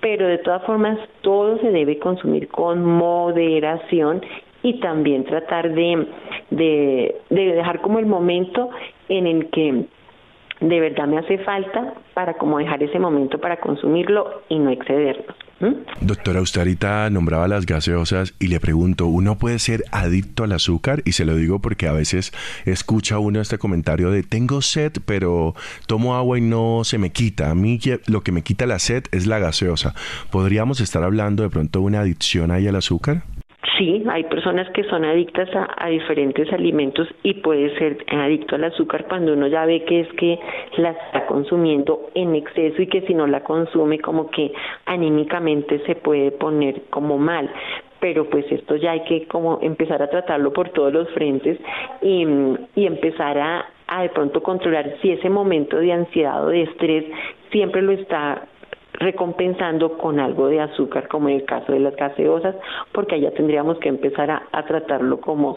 pero 0.00 0.28
de 0.28 0.36
todas 0.36 0.62
formas 0.64 0.98
todo 1.22 1.56
se 1.60 1.70
debe 1.70 1.98
consumir 1.98 2.48
con 2.48 2.84
moderación 2.84 4.20
y 4.64 4.80
también 4.80 5.24
tratar 5.24 5.72
de, 5.74 6.08
de, 6.50 7.14
dejar 7.28 7.82
como 7.82 7.98
el 7.98 8.06
momento 8.06 8.70
en 9.10 9.26
el 9.26 9.50
que 9.50 9.84
de 10.60 10.80
verdad 10.80 11.06
me 11.06 11.18
hace 11.18 11.36
falta 11.38 11.92
para 12.14 12.34
como 12.34 12.58
dejar 12.58 12.82
ese 12.82 12.98
momento 12.98 13.38
para 13.38 13.60
consumirlo 13.60 14.42
y 14.48 14.58
no 14.58 14.70
excederlo. 14.70 15.34
Doctora, 16.00 16.40
usted 16.40 16.62
ahorita 16.62 17.10
nombraba 17.10 17.46
las 17.46 17.66
gaseosas 17.66 18.34
y 18.40 18.48
le 18.48 18.58
pregunto, 18.58 19.06
¿uno 19.06 19.36
puede 19.36 19.58
ser 19.58 19.84
adicto 19.92 20.44
al 20.44 20.52
azúcar? 20.52 21.02
Y 21.04 21.12
se 21.12 21.26
lo 21.26 21.36
digo 21.36 21.58
porque 21.60 21.86
a 21.86 21.92
veces 21.92 22.32
escucha 22.64 23.18
uno 23.18 23.42
este 23.42 23.58
comentario 23.58 24.10
de 24.10 24.22
tengo 24.22 24.62
sed, 24.62 24.92
pero 25.04 25.54
tomo 25.86 26.16
agua 26.16 26.38
y 26.38 26.40
no 26.40 26.84
se 26.84 26.96
me 26.96 27.10
quita. 27.10 27.50
A 27.50 27.54
mí 27.54 27.78
lo 28.06 28.22
que 28.22 28.32
me 28.32 28.42
quita 28.42 28.66
la 28.66 28.78
sed 28.78 29.04
es 29.12 29.26
la 29.26 29.38
gaseosa. 29.38 29.94
¿Podríamos 30.30 30.80
estar 30.80 31.02
hablando 31.02 31.42
de 31.42 31.50
pronto 31.50 31.80
de 31.80 31.84
una 31.84 32.00
adicción 32.00 32.50
ahí 32.50 32.66
al 32.66 32.76
azúcar? 32.76 33.24
Sí, 33.78 34.04
hay 34.08 34.24
personas 34.24 34.68
que 34.70 34.84
son 34.84 35.04
adictas 35.04 35.48
a, 35.54 35.88
diferentes 35.88 36.52
alimentos 36.52 37.08
y 37.22 37.34
puede 37.34 37.76
ser 37.78 38.04
adicto 38.08 38.56
al 38.56 38.64
azúcar 38.64 39.06
cuando 39.08 39.32
uno 39.32 39.46
ya 39.46 39.64
ve 39.64 39.84
que 39.84 40.00
es 40.00 40.08
que 40.14 40.38
la 40.76 40.90
está 40.90 41.26
consumiendo 41.26 42.10
en 42.14 42.34
exceso 42.34 42.82
y 42.82 42.86
que 42.86 43.00
si 43.02 43.14
no 43.14 43.26
la 43.26 43.42
consume 43.42 43.98
como 44.00 44.30
que 44.30 44.52
anímicamente 44.86 45.80
se 45.86 45.96
puede 45.96 46.30
poner 46.32 46.82
como 46.90 47.16
mal. 47.16 47.50
Pero 48.00 48.28
pues 48.28 48.44
esto 48.52 48.76
ya 48.76 48.92
hay 48.92 49.00
que 49.04 49.26
como 49.26 49.58
empezar 49.62 50.02
a 50.02 50.10
tratarlo 50.10 50.52
por 50.52 50.68
todos 50.68 50.92
los 50.92 51.08
frentes 51.10 51.58
y, 52.02 52.22
empezar 52.76 53.38
a, 53.38 53.66
a 53.86 54.02
de 54.02 54.10
pronto 54.10 54.42
controlar 54.42 54.96
si 55.00 55.10
ese 55.10 55.30
momento 55.30 55.78
de 55.78 55.92
ansiedad 55.92 56.44
o 56.44 56.48
de 56.48 56.62
estrés 56.62 57.04
siempre 57.50 57.80
lo 57.80 57.92
está 57.92 58.46
recompensando 58.94 59.98
con 59.98 60.20
algo 60.20 60.48
de 60.48 60.60
azúcar, 60.60 61.08
como 61.08 61.28
en 61.28 61.36
el 61.36 61.44
caso 61.44 61.72
de 61.72 61.80
las 61.80 61.96
gaseosas, 61.96 62.54
porque 62.92 63.16
allá 63.16 63.32
tendríamos 63.32 63.78
que 63.78 63.88
empezar 63.88 64.30
a, 64.30 64.62
tratarlo 64.64 65.20
como 65.20 65.56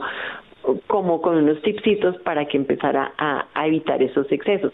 como 0.88 1.21
con 1.21 1.38
unos 1.38 1.61
tipsitos 1.61 2.17
para 2.23 2.45
que 2.45 2.57
empezara 2.57 3.13
a, 3.17 3.45
evitar 3.65 4.01
esos 4.03 4.29
excesos. 4.29 4.73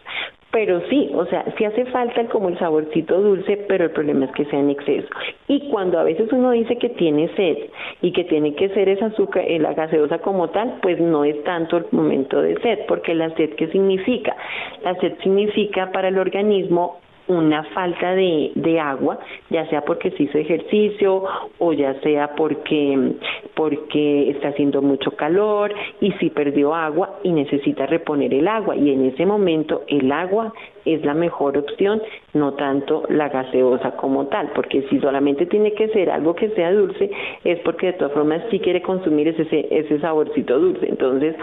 Pero 0.50 0.82
sí, 0.90 1.12
o 1.14 1.26
sea, 1.26 1.46
sí 1.56 1.66
hace 1.66 1.86
falta 1.86 2.26
como 2.30 2.50
el 2.50 2.58
saborcito 2.58 3.22
dulce, 3.22 3.58
pero 3.68 3.86
el 3.86 3.92
problema 3.92 4.26
es 4.26 4.32
que 4.32 4.46
sea 4.46 4.60
en 4.60 4.72
exceso. 4.72 5.08
Y 5.48 5.70
cuando 5.70 6.00
a 6.00 6.04
veces 6.04 6.32
uno 6.32 6.50
dice 6.50 6.78
que 6.78 6.90
tiene 6.90 7.28
sed 7.36 7.58
y 8.02 8.12
que 8.12 8.24
tiene 8.24 8.56
que 8.56 8.70
ser 8.70 8.90
esa 8.90 9.08
azúcar, 9.08 9.46
eh, 9.48 9.60
la 9.60 9.74
gaseosa 9.74 10.18
como 10.20 10.50
tal, 10.50 10.80
pues 10.82 11.00
no 11.00 11.26
es 11.26 11.44
tanto 11.44 11.78
el 11.78 11.86
momento 11.92 12.42
de 12.42 12.60
sed, 12.62 12.80
porque 12.88 13.14
la 13.14 13.30
sed, 13.36 13.52
¿qué 13.56 13.68
significa? 13.68 14.36
La 14.84 14.96
sed 14.96 15.14
significa 15.22 15.92
para 15.92 16.08
el 16.08 16.18
organismo 16.18 17.00
una 17.28 17.64
falta 17.66 18.16
de, 18.16 18.52
de, 18.56 18.80
agua, 18.80 19.20
ya 19.50 19.66
sea 19.70 19.82
porque 19.82 20.12
se 20.12 20.24
hizo 20.24 20.38
ejercicio 20.38 21.24
o 21.58 21.74
ya 21.74 21.94
sea 22.02 22.36
porque, 22.36 23.14
porque 23.56 24.32
está 24.32 24.50
haciendo 24.50 24.82
mucho 24.82 25.12
calor 25.12 25.74
y 26.02 26.12
si 26.14 26.30
perdió 26.30 26.76
agua 26.76 27.20
y 27.24 27.32
necesita 27.32 27.86
reponer 27.86 28.34
el 28.34 28.48
agua. 28.48 28.76
Y 28.76 28.92
en 28.92 29.06
ese 29.06 29.26
momento 29.26 29.84
el 29.88 30.12
agua 30.12 30.54
es 30.86 31.04
la 31.06 31.14
mejor 31.14 31.58
opción, 31.58 32.02
no 32.34 32.56
tanto 32.56 33.04
la 33.08 33.30
gaseosa 33.30 33.92
como 33.92 34.28
tal, 34.28 34.52
porque 34.54 34.86
si 34.90 35.00
solamente 35.00 35.46
tiene 35.46 35.74
que 35.74 35.88
ser 35.90 36.10
algo 36.10 36.36
que 36.36 36.50
sea 36.50 36.74
dulce, 36.74 37.10
es 37.46 37.60
porque 37.60 37.88
de 37.88 37.94
todas 37.94 38.14
formas 38.14 38.42
sí 38.52 38.60
quiere 38.60 38.82
consumir 38.82 39.30
ese, 39.30 39.68
ese 39.72 40.00
saborcito 40.00 40.60
dulce. 40.60 40.90
Entonces 40.90 41.36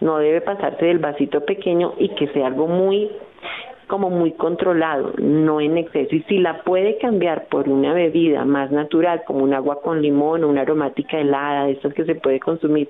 no 0.00 0.18
debe 0.18 0.42
pasarse 0.42 0.84
del 0.84 0.98
vasito 0.98 1.44
pequeño 1.44 1.94
y 1.98 2.10
que 2.10 2.28
sea 2.28 2.48
algo 2.48 2.66
muy 2.66 3.10
como 3.92 4.08
muy 4.08 4.32
controlado, 4.32 5.12
no 5.18 5.60
en 5.60 5.76
exceso. 5.76 6.16
Y 6.16 6.22
si 6.22 6.38
la 6.38 6.62
puede 6.62 6.96
cambiar 6.96 7.44
por 7.48 7.68
una 7.68 7.92
bebida 7.92 8.42
más 8.46 8.70
natural, 8.70 9.20
como 9.26 9.44
un 9.44 9.52
agua 9.52 9.82
con 9.82 10.00
limón 10.00 10.44
o 10.44 10.48
una 10.48 10.62
aromática 10.62 11.20
helada, 11.20 11.66
de 11.66 11.72
estas 11.72 11.92
que 11.92 12.06
se 12.06 12.14
puede 12.14 12.40
consumir 12.40 12.88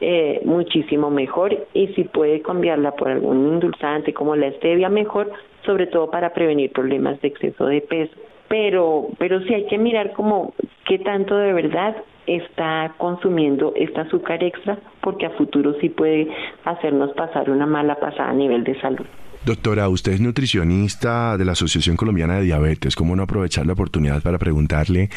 eh, 0.00 0.40
muchísimo 0.44 1.10
mejor. 1.10 1.66
Y 1.74 1.88
si 1.94 2.04
puede 2.04 2.42
cambiarla 2.42 2.92
por 2.92 3.08
algún 3.08 3.54
indulzante 3.54 4.14
como 4.14 4.36
la 4.36 4.52
stevia, 4.52 4.88
mejor, 4.88 5.32
sobre 5.64 5.88
todo 5.88 6.12
para 6.12 6.32
prevenir 6.32 6.70
problemas 6.70 7.20
de 7.22 7.26
exceso 7.26 7.66
de 7.66 7.80
peso. 7.80 8.14
pero, 8.46 9.08
pero 9.18 9.40
sí 9.40 9.52
hay 9.52 9.66
que 9.66 9.78
mirar 9.78 10.12
como 10.12 10.54
qué 10.84 11.00
tanto 11.00 11.36
de 11.36 11.54
verdad 11.54 11.96
está 12.28 12.94
consumiendo 12.98 13.72
este 13.74 14.00
azúcar 14.00 14.44
extra, 14.44 14.78
porque 15.00 15.26
a 15.26 15.30
futuro 15.30 15.74
sí 15.80 15.88
puede 15.88 16.28
hacernos 16.64 17.10
pasar 17.14 17.50
una 17.50 17.66
mala 17.66 17.96
pasada 17.96 18.30
a 18.30 18.32
nivel 18.32 18.62
de 18.62 18.80
salud. 18.80 19.06
Doctora, 19.46 19.88
usted 19.88 20.10
es 20.10 20.20
nutricionista 20.20 21.38
de 21.38 21.44
la 21.44 21.52
Asociación 21.52 21.96
Colombiana 21.96 22.34
de 22.34 22.42
Diabetes. 22.42 22.96
¿Cómo 22.96 23.14
no 23.14 23.22
aprovechar 23.22 23.64
la 23.64 23.74
oportunidad 23.74 24.20
para 24.20 24.38
preguntarle, 24.38 25.08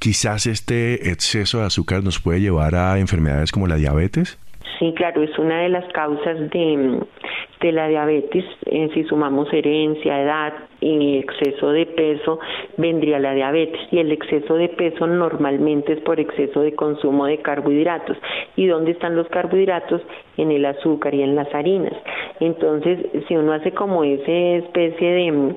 quizás 0.00 0.46
este 0.46 1.12
exceso 1.12 1.60
de 1.60 1.66
azúcar 1.66 2.02
nos 2.02 2.18
puede 2.18 2.40
llevar 2.40 2.74
a 2.74 2.98
enfermedades 2.98 3.52
como 3.52 3.68
la 3.68 3.76
diabetes? 3.76 4.38
Sí, 4.78 4.92
claro, 4.94 5.22
es 5.22 5.38
una 5.38 5.62
de 5.62 5.70
las 5.70 5.86
causas 5.92 6.50
de, 6.50 7.00
de 7.60 7.72
la 7.72 7.88
diabetes. 7.88 8.44
Eh, 8.66 8.90
si 8.92 9.04
sumamos 9.04 9.50
herencia, 9.52 10.20
edad 10.20 10.52
y 10.80 11.18
exceso 11.18 11.70
de 11.70 11.86
peso, 11.86 12.38
vendría 12.76 13.18
la 13.18 13.32
diabetes. 13.32 13.80
Y 13.90 13.98
el 13.98 14.12
exceso 14.12 14.54
de 14.54 14.68
peso 14.68 15.06
normalmente 15.06 15.94
es 15.94 16.00
por 16.00 16.20
exceso 16.20 16.60
de 16.60 16.74
consumo 16.74 17.26
de 17.26 17.38
carbohidratos. 17.38 18.18
¿Y 18.56 18.66
dónde 18.66 18.90
están 18.92 19.16
los 19.16 19.28
carbohidratos? 19.28 20.02
En 20.36 20.50
el 20.50 20.66
azúcar 20.66 21.14
y 21.14 21.22
en 21.22 21.34
las 21.34 21.52
harinas. 21.54 21.94
Entonces, 22.40 22.98
si 23.26 23.36
uno 23.36 23.52
hace 23.52 23.72
como 23.72 24.04
esa 24.04 24.30
especie 24.30 25.10
de 25.10 25.54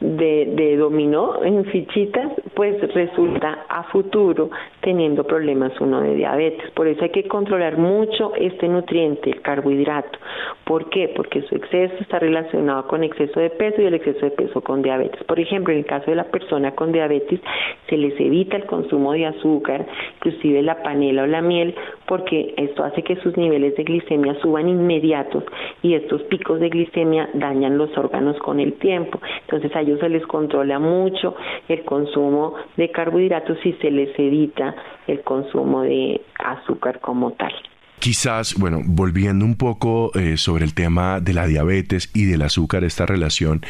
de, 0.00 0.52
de 0.54 0.76
dominó 0.76 1.44
en 1.44 1.64
fichitas, 1.66 2.32
pues 2.54 2.80
resulta 2.94 3.66
a 3.68 3.84
futuro 3.84 4.50
teniendo 4.80 5.24
problemas 5.24 5.72
uno 5.80 6.00
de 6.00 6.14
diabetes. 6.14 6.70
Por 6.72 6.88
eso 6.88 7.04
hay 7.04 7.10
que 7.10 7.28
controlar 7.28 7.76
mucho 7.76 8.32
este 8.34 8.68
nutriente, 8.68 9.30
el 9.30 9.42
carbohidrato. 9.42 10.18
¿Por 10.64 10.88
qué? 10.88 11.12
Porque 11.14 11.42
su 11.42 11.54
exceso 11.54 11.94
está 12.00 12.18
relacionado 12.18 12.86
con 12.86 13.04
exceso 13.04 13.40
de 13.40 13.50
peso 13.50 13.82
y 13.82 13.86
el 13.86 13.94
exceso 13.94 14.24
de 14.24 14.30
peso 14.30 14.60
con 14.60 14.82
diabetes. 14.82 15.22
Por 15.24 15.38
ejemplo, 15.38 15.72
en 15.72 15.80
el 15.80 15.86
caso 15.86 16.10
de 16.10 16.16
la 16.16 16.24
persona 16.24 16.72
con 16.72 16.92
diabetes, 16.92 17.40
se 17.88 17.96
les 17.96 18.18
evita 18.18 18.56
el 18.56 18.66
consumo 18.66 19.12
de 19.12 19.26
azúcar, 19.26 19.86
inclusive 20.16 20.62
la 20.62 20.82
panela 20.82 21.24
o 21.24 21.26
la 21.26 21.42
miel, 21.42 21.74
porque 22.06 22.54
esto 22.56 22.84
hace 22.84 23.02
que 23.02 23.16
sus 23.16 23.36
niveles 23.36 23.76
de 23.76 23.84
glicemia 23.84 24.34
suban 24.40 24.68
inmediatos 24.68 25.44
y 25.82 25.94
estos 25.94 26.22
picos 26.24 26.60
de 26.60 26.68
glicemia 26.68 27.28
dañan 27.34 27.76
los 27.76 27.96
órganos 27.98 28.38
con 28.38 28.60
el 28.60 28.74
tiempo. 28.74 29.20
Entonces 29.42 29.74
a 29.74 29.82
se 29.98 30.08
les 30.08 30.26
controla 30.26 30.78
mucho 30.78 31.34
el 31.68 31.84
consumo 31.84 32.54
de 32.76 32.90
carbohidratos 32.90 33.58
y 33.64 33.72
se 33.74 33.90
les 33.90 34.16
evita 34.18 34.74
el 35.06 35.22
consumo 35.22 35.82
de 35.82 36.20
azúcar 36.38 37.00
como 37.00 37.32
tal. 37.32 37.52
Quizás, 38.00 38.54
bueno, 38.58 38.80
volviendo 38.82 39.44
un 39.44 39.56
poco 39.56 40.10
eh, 40.14 40.38
sobre 40.38 40.64
el 40.64 40.72
tema 40.72 41.20
de 41.20 41.34
la 41.34 41.46
diabetes 41.46 42.10
y 42.14 42.24
del 42.24 42.40
azúcar, 42.40 42.82
esta 42.82 43.04
relación, 43.04 43.60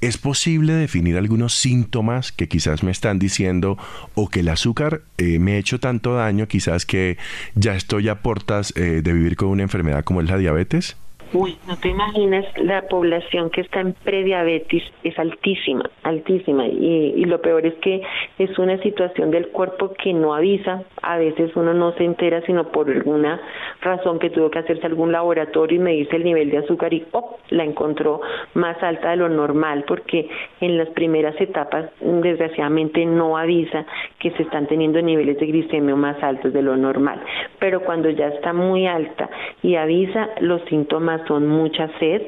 ¿es 0.00 0.16
posible 0.16 0.74
definir 0.74 1.16
algunos 1.16 1.54
síntomas 1.54 2.30
que 2.30 2.46
quizás 2.46 2.84
me 2.84 2.92
están 2.92 3.18
diciendo 3.18 3.76
o 4.14 4.28
que 4.28 4.40
el 4.40 4.48
azúcar 4.48 5.00
eh, 5.18 5.40
me 5.40 5.54
ha 5.54 5.56
hecho 5.56 5.80
tanto 5.80 6.14
daño, 6.14 6.46
quizás 6.46 6.86
que 6.86 7.18
ya 7.56 7.74
estoy 7.74 8.08
a 8.08 8.22
portas 8.22 8.72
eh, 8.76 9.02
de 9.02 9.12
vivir 9.12 9.34
con 9.34 9.48
una 9.48 9.64
enfermedad 9.64 10.04
como 10.04 10.20
es 10.20 10.30
la 10.30 10.38
diabetes? 10.38 10.96
Uy, 11.36 11.56
no 11.66 11.76
te 11.76 11.88
imaginas, 11.88 12.46
la 12.58 12.82
población 12.82 13.50
que 13.50 13.62
está 13.62 13.80
en 13.80 13.92
prediabetes 13.92 14.84
es 15.02 15.18
altísima, 15.18 15.82
altísima. 16.04 16.68
Y, 16.68 17.14
y, 17.16 17.24
lo 17.24 17.40
peor 17.40 17.66
es 17.66 17.74
que 17.82 18.02
es 18.38 18.56
una 18.56 18.78
situación 18.78 19.32
del 19.32 19.48
cuerpo 19.48 19.94
que 19.94 20.12
no 20.12 20.32
avisa. 20.32 20.84
A 21.02 21.18
veces 21.18 21.50
uno 21.56 21.74
no 21.74 21.90
se 21.94 22.04
entera, 22.04 22.40
sino 22.42 22.68
por 22.68 22.88
alguna 22.88 23.40
razón 23.80 24.20
que 24.20 24.30
tuvo 24.30 24.48
que 24.48 24.60
hacerse 24.60 24.86
algún 24.86 25.10
laboratorio 25.10 25.76
y 25.76 25.82
me 25.82 25.90
dice 25.94 26.14
el 26.14 26.22
nivel 26.22 26.50
de 26.50 26.58
azúcar 26.58 26.94
y 26.94 27.04
¡oh! 27.10 27.38
la 27.50 27.64
encontró 27.64 28.20
más 28.54 28.80
alta 28.80 29.10
de 29.10 29.16
lo 29.16 29.28
normal, 29.28 29.84
porque 29.88 30.28
en 30.60 30.78
las 30.78 30.88
primeras 30.90 31.34
etapas, 31.40 31.90
desgraciadamente, 32.00 33.04
no 33.06 33.36
avisa 33.36 33.84
que 34.20 34.30
se 34.32 34.44
están 34.44 34.68
teniendo 34.68 35.02
niveles 35.02 35.40
de 35.40 35.46
glicemia 35.46 35.96
más 35.96 36.22
altos 36.22 36.52
de 36.52 36.62
lo 36.62 36.76
normal. 36.76 37.20
Pero 37.58 37.80
cuando 37.80 38.08
ya 38.10 38.28
está 38.28 38.52
muy 38.52 38.86
alta 38.86 39.28
y 39.64 39.74
avisa, 39.74 40.28
los 40.40 40.62
síntomas 40.66 41.23
son 41.26 41.46
mucha 41.46 41.88
sed, 41.98 42.22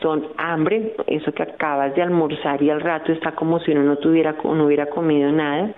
son 0.00 0.26
hambre, 0.36 0.94
eso 1.06 1.32
que 1.32 1.42
acabas 1.42 1.94
de 1.94 2.02
almorzar 2.02 2.62
y 2.62 2.70
al 2.70 2.80
rato 2.80 3.12
está 3.12 3.32
como 3.32 3.60
si 3.60 3.72
uno 3.72 3.82
no 3.82 3.96
tuviera 3.96 4.34
no 4.44 4.66
hubiera 4.66 4.86
comido 4.86 5.32
nada, 5.32 5.72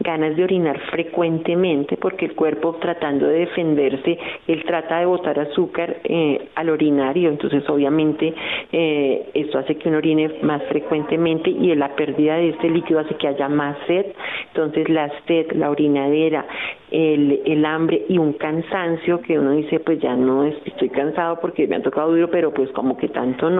ganas 0.00 0.36
de 0.36 0.44
orinar 0.44 0.78
frecuentemente 0.90 1.96
porque 1.96 2.26
el 2.26 2.34
cuerpo 2.34 2.76
tratando 2.80 3.26
de 3.26 3.40
defenderse, 3.40 4.18
él 4.48 4.64
trata 4.64 4.98
de 4.98 5.06
botar 5.06 5.38
azúcar 5.38 5.98
eh, 6.04 6.48
al 6.54 6.70
orinar 6.70 7.16
y 7.16 7.26
entonces 7.26 7.68
obviamente 7.68 8.34
eh, 8.72 9.30
esto 9.34 9.58
hace 9.58 9.76
que 9.76 9.88
uno 9.88 9.98
orine 9.98 10.30
más 10.42 10.62
frecuentemente 10.64 11.50
y 11.50 11.74
la 11.74 11.94
pérdida 11.94 12.36
de 12.36 12.50
este 12.50 12.68
líquido 12.70 13.00
hace 13.00 13.14
que 13.14 13.28
haya 13.28 13.48
más 13.48 13.76
sed, 13.86 14.06
entonces 14.48 14.88
la 14.88 15.10
sed, 15.26 15.52
la 15.52 15.70
orinadera, 15.70 16.46
el, 16.90 17.40
el 17.44 17.64
hambre 17.64 18.04
y 18.08 18.18
un 18.18 18.32
cansancio 18.32 19.20
que 19.20 19.38
uno 19.38 19.52
dice 19.52 19.78
pues 19.80 20.00
ya 20.00 20.16
no 20.16 20.44
estoy 20.44 20.88
cansado 20.88 21.38
porque 21.40 21.68
me 21.68 21.76
han 21.76 21.82
tocado 21.82 22.10
duro 22.10 22.28
pero 22.30 22.52
pues 22.52 22.70
como 22.72 22.96
que 22.96 23.08
tanto 23.08 23.48
no 23.48 23.59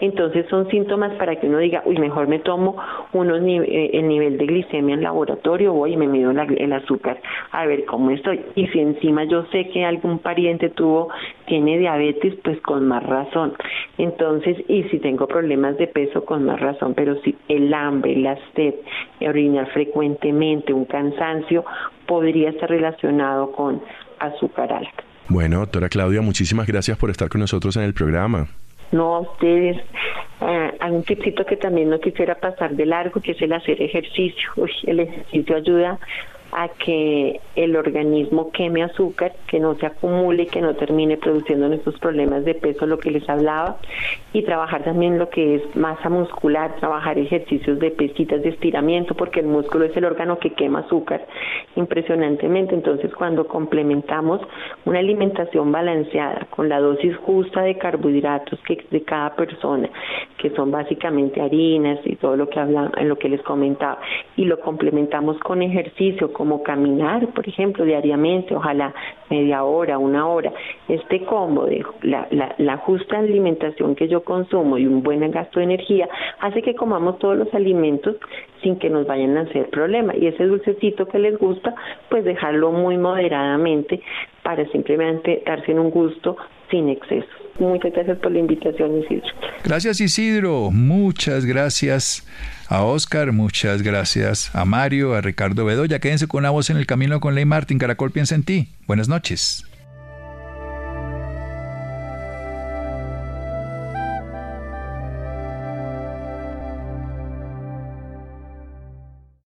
entonces 0.00 0.46
son 0.48 0.68
síntomas 0.70 1.12
para 1.14 1.36
que 1.36 1.46
uno 1.46 1.58
diga 1.58 1.82
uy 1.84 1.98
mejor 1.98 2.28
me 2.28 2.38
tomo 2.38 2.76
unos 3.12 3.40
eh, 3.42 3.90
el 3.94 4.08
nivel 4.08 4.38
de 4.38 4.46
glicemia 4.46 4.94
en 4.94 5.02
laboratorio 5.02 5.72
voy 5.72 5.92
y 5.94 5.96
me 5.96 6.06
mido 6.06 6.30
el 6.30 6.72
azúcar 6.72 7.20
a 7.52 7.66
ver 7.66 7.84
cómo 7.84 8.10
estoy 8.10 8.40
y 8.54 8.66
si 8.68 8.80
encima 8.80 9.24
yo 9.24 9.44
sé 9.52 9.68
que 9.68 9.84
algún 9.84 10.18
pariente 10.18 10.70
tuvo 10.70 11.08
tiene 11.46 11.78
diabetes 11.78 12.34
pues 12.42 12.60
con 12.60 12.86
más 12.86 13.02
razón 13.04 13.54
entonces 13.98 14.56
y 14.68 14.84
si 14.84 14.98
tengo 14.98 15.26
problemas 15.26 15.76
de 15.78 15.86
peso 15.86 16.24
con 16.24 16.44
más 16.44 16.60
razón 16.60 16.94
pero 16.94 17.20
si 17.22 17.36
el 17.48 17.72
hambre 17.72 18.16
la 18.16 18.36
sed 18.54 18.74
orinar 19.28 19.70
frecuentemente 19.72 20.72
un 20.72 20.84
cansancio 20.84 21.64
podría 22.06 22.50
estar 22.50 22.68
relacionado 22.68 23.52
con 23.52 23.82
azúcar 24.18 24.72
alta. 24.72 25.04
Bueno, 25.28 25.60
doctora 25.60 25.88
Claudia, 25.88 26.20
muchísimas 26.20 26.66
gracias 26.66 26.98
por 26.98 27.10
estar 27.10 27.28
con 27.28 27.40
nosotros 27.40 27.76
en 27.76 27.82
el 27.82 27.94
programa. 27.94 28.48
No, 28.92 29.16
a 29.16 29.20
ustedes. 29.20 29.76
Eh, 30.40 30.72
hay 30.80 30.90
un 30.90 31.02
tipcito 31.02 31.44
que 31.44 31.56
también 31.56 31.90
no 31.90 32.00
quisiera 32.00 32.34
pasar 32.34 32.74
de 32.74 32.86
largo, 32.86 33.20
que 33.20 33.32
es 33.32 33.42
el 33.42 33.52
hacer 33.52 33.80
ejercicio. 33.82 34.50
el 34.84 35.00
ejercicio 35.00 35.56
ayuda 35.56 35.98
a 36.54 36.68
que 36.68 37.40
el 37.56 37.76
organismo 37.76 38.50
queme 38.52 38.82
azúcar, 38.82 39.32
que 39.48 39.58
no 39.58 39.74
se 39.74 39.86
acumule, 39.86 40.46
que 40.46 40.60
no 40.60 40.74
termine 40.74 41.16
produciendo 41.16 41.68
nuestros 41.68 41.98
problemas 41.98 42.44
de 42.44 42.54
peso, 42.54 42.86
lo 42.86 42.98
que 42.98 43.10
les 43.10 43.28
hablaba, 43.28 43.78
y 44.32 44.42
trabajar 44.42 44.84
también 44.84 45.18
lo 45.18 45.28
que 45.30 45.56
es 45.56 45.76
masa 45.76 46.08
muscular, 46.08 46.76
trabajar 46.76 47.18
ejercicios 47.18 47.78
de 47.80 47.90
pesitas 47.90 48.42
de 48.42 48.50
estiramiento, 48.50 49.14
porque 49.14 49.40
el 49.40 49.46
músculo 49.46 49.84
es 49.84 49.96
el 49.96 50.04
órgano 50.04 50.38
que 50.38 50.50
quema 50.50 50.80
azúcar 50.80 51.26
impresionantemente. 51.74 52.74
Entonces, 52.74 53.12
cuando 53.14 53.46
complementamos 53.48 54.40
una 54.84 55.00
alimentación 55.00 55.72
balanceada 55.72 56.46
con 56.50 56.68
la 56.68 56.78
dosis 56.78 57.16
justa 57.16 57.62
de 57.62 57.78
carbohidratos 57.78 58.60
que 58.60 58.84
de 58.90 59.02
cada 59.02 59.34
persona, 59.34 59.88
que 60.38 60.50
son 60.50 60.70
básicamente 60.70 61.40
harinas 61.40 61.98
y 62.04 62.16
todo 62.16 62.36
lo 62.36 62.48
que 62.48 62.60
hablan, 62.60 62.92
lo 63.02 63.16
que 63.18 63.28
les 63.28 63.42
comentaba, 63.42 63.98
y 64.36 64.44
lo 64.44 64.60
complementamos 64.60 65.38
con 65.38 65.62
ejercicio, 65.62 66.32
como 66.44 66.62
caminar, 66.62 67.26
por 67.28 67.48
ejemplo, 67.48 67.86
diariamente, 67.86 68.54
ojalá 68.54 68.92
media 69.30 69.64
hora, 69.64 69.96
una 69.96 70.28
hora. 70.28 70.52
Este 70.88 71.24
combo 71.24 71.64
de 71.64 71.82
la, 72.02 72.28
la, 72.30 72.54
la 72.58 72.76
justa 72.76 73.18
alimentación 73.18 73.94
que 73.94 74.08
yo 74.08 74.22
consumo 74.24 74.76
y 74.76 74.86
un 74.86 75.02
buen 75.02 75.30
gasto 75.30 75.58
de 75.58 75.64
energía 75.64 76.06
hace 76.40 76.60
que 76.60 76.74
comamos 76.74 77.18
todos 77.18 77.38
los 77.38 77.54
alimentos 77.54 78.16
sin 78.62 78.78
que 78.78 78.90
nos 78.90 79.06
vayan 79.06 79.38
a 79.38 79.40
hacer 79.40 79.70
problema. 79.70 80.14
Y 80.14 80.26
ese 80.26 80.44
dulcecito 80.44 81.08
que 81.08 81.18
les 81.18 81.38
gusta, 81.38 81.74
pues 82.10 82.26
dejarlo 82.26 82.72
muy 82.72 82.98
moderadamente 82.98 84.02
para 84.42 84.70
simplemente 84.70 85.42
darse 85.46 85.72
en 85.72 85.78
un 85.78 85.90
gusto 85.90 86.36
sin 86.70 86.90
exceso. 86.90 87.26
Muchas 87.58 87.90
gracias 87.90 88.18
por 88.18 88.32
la 88.32 88.40
invitación, 88.40 88.98
Isidro. 88.98 89.28
Gracias, 89.64 89.98
Isidro. 89.98 90.70
Muchas 90.70 91.46
gracias 91.46 92.28
a 92.68 92.82
Oscar, 92.82 93.32
muchas 93.32 93.82
gracias 93.82 94.50
a 94.54 94.64
Mario, 94.64 95.14
a 95.14 95.20
Ricardo 95.20 95.64
Bedoya. 95.64 95.98
Quédense 95.98 96.26
con 96.26 96.42
la 96.42 96.50
voz 96.50 96.70
en 96.70 96.76
el 96.76 96.86
camino 96.86 97.20
con 97.20 97.34
Ley 97.34 97.44
Martín. 97.44 97.78
Caracol 97.78 98.10
piensa 98.10 98.34
en 98.34 98.42
ti. 98.42 98.68
Buenas 98.86 99.08
noches. 99.08 99.64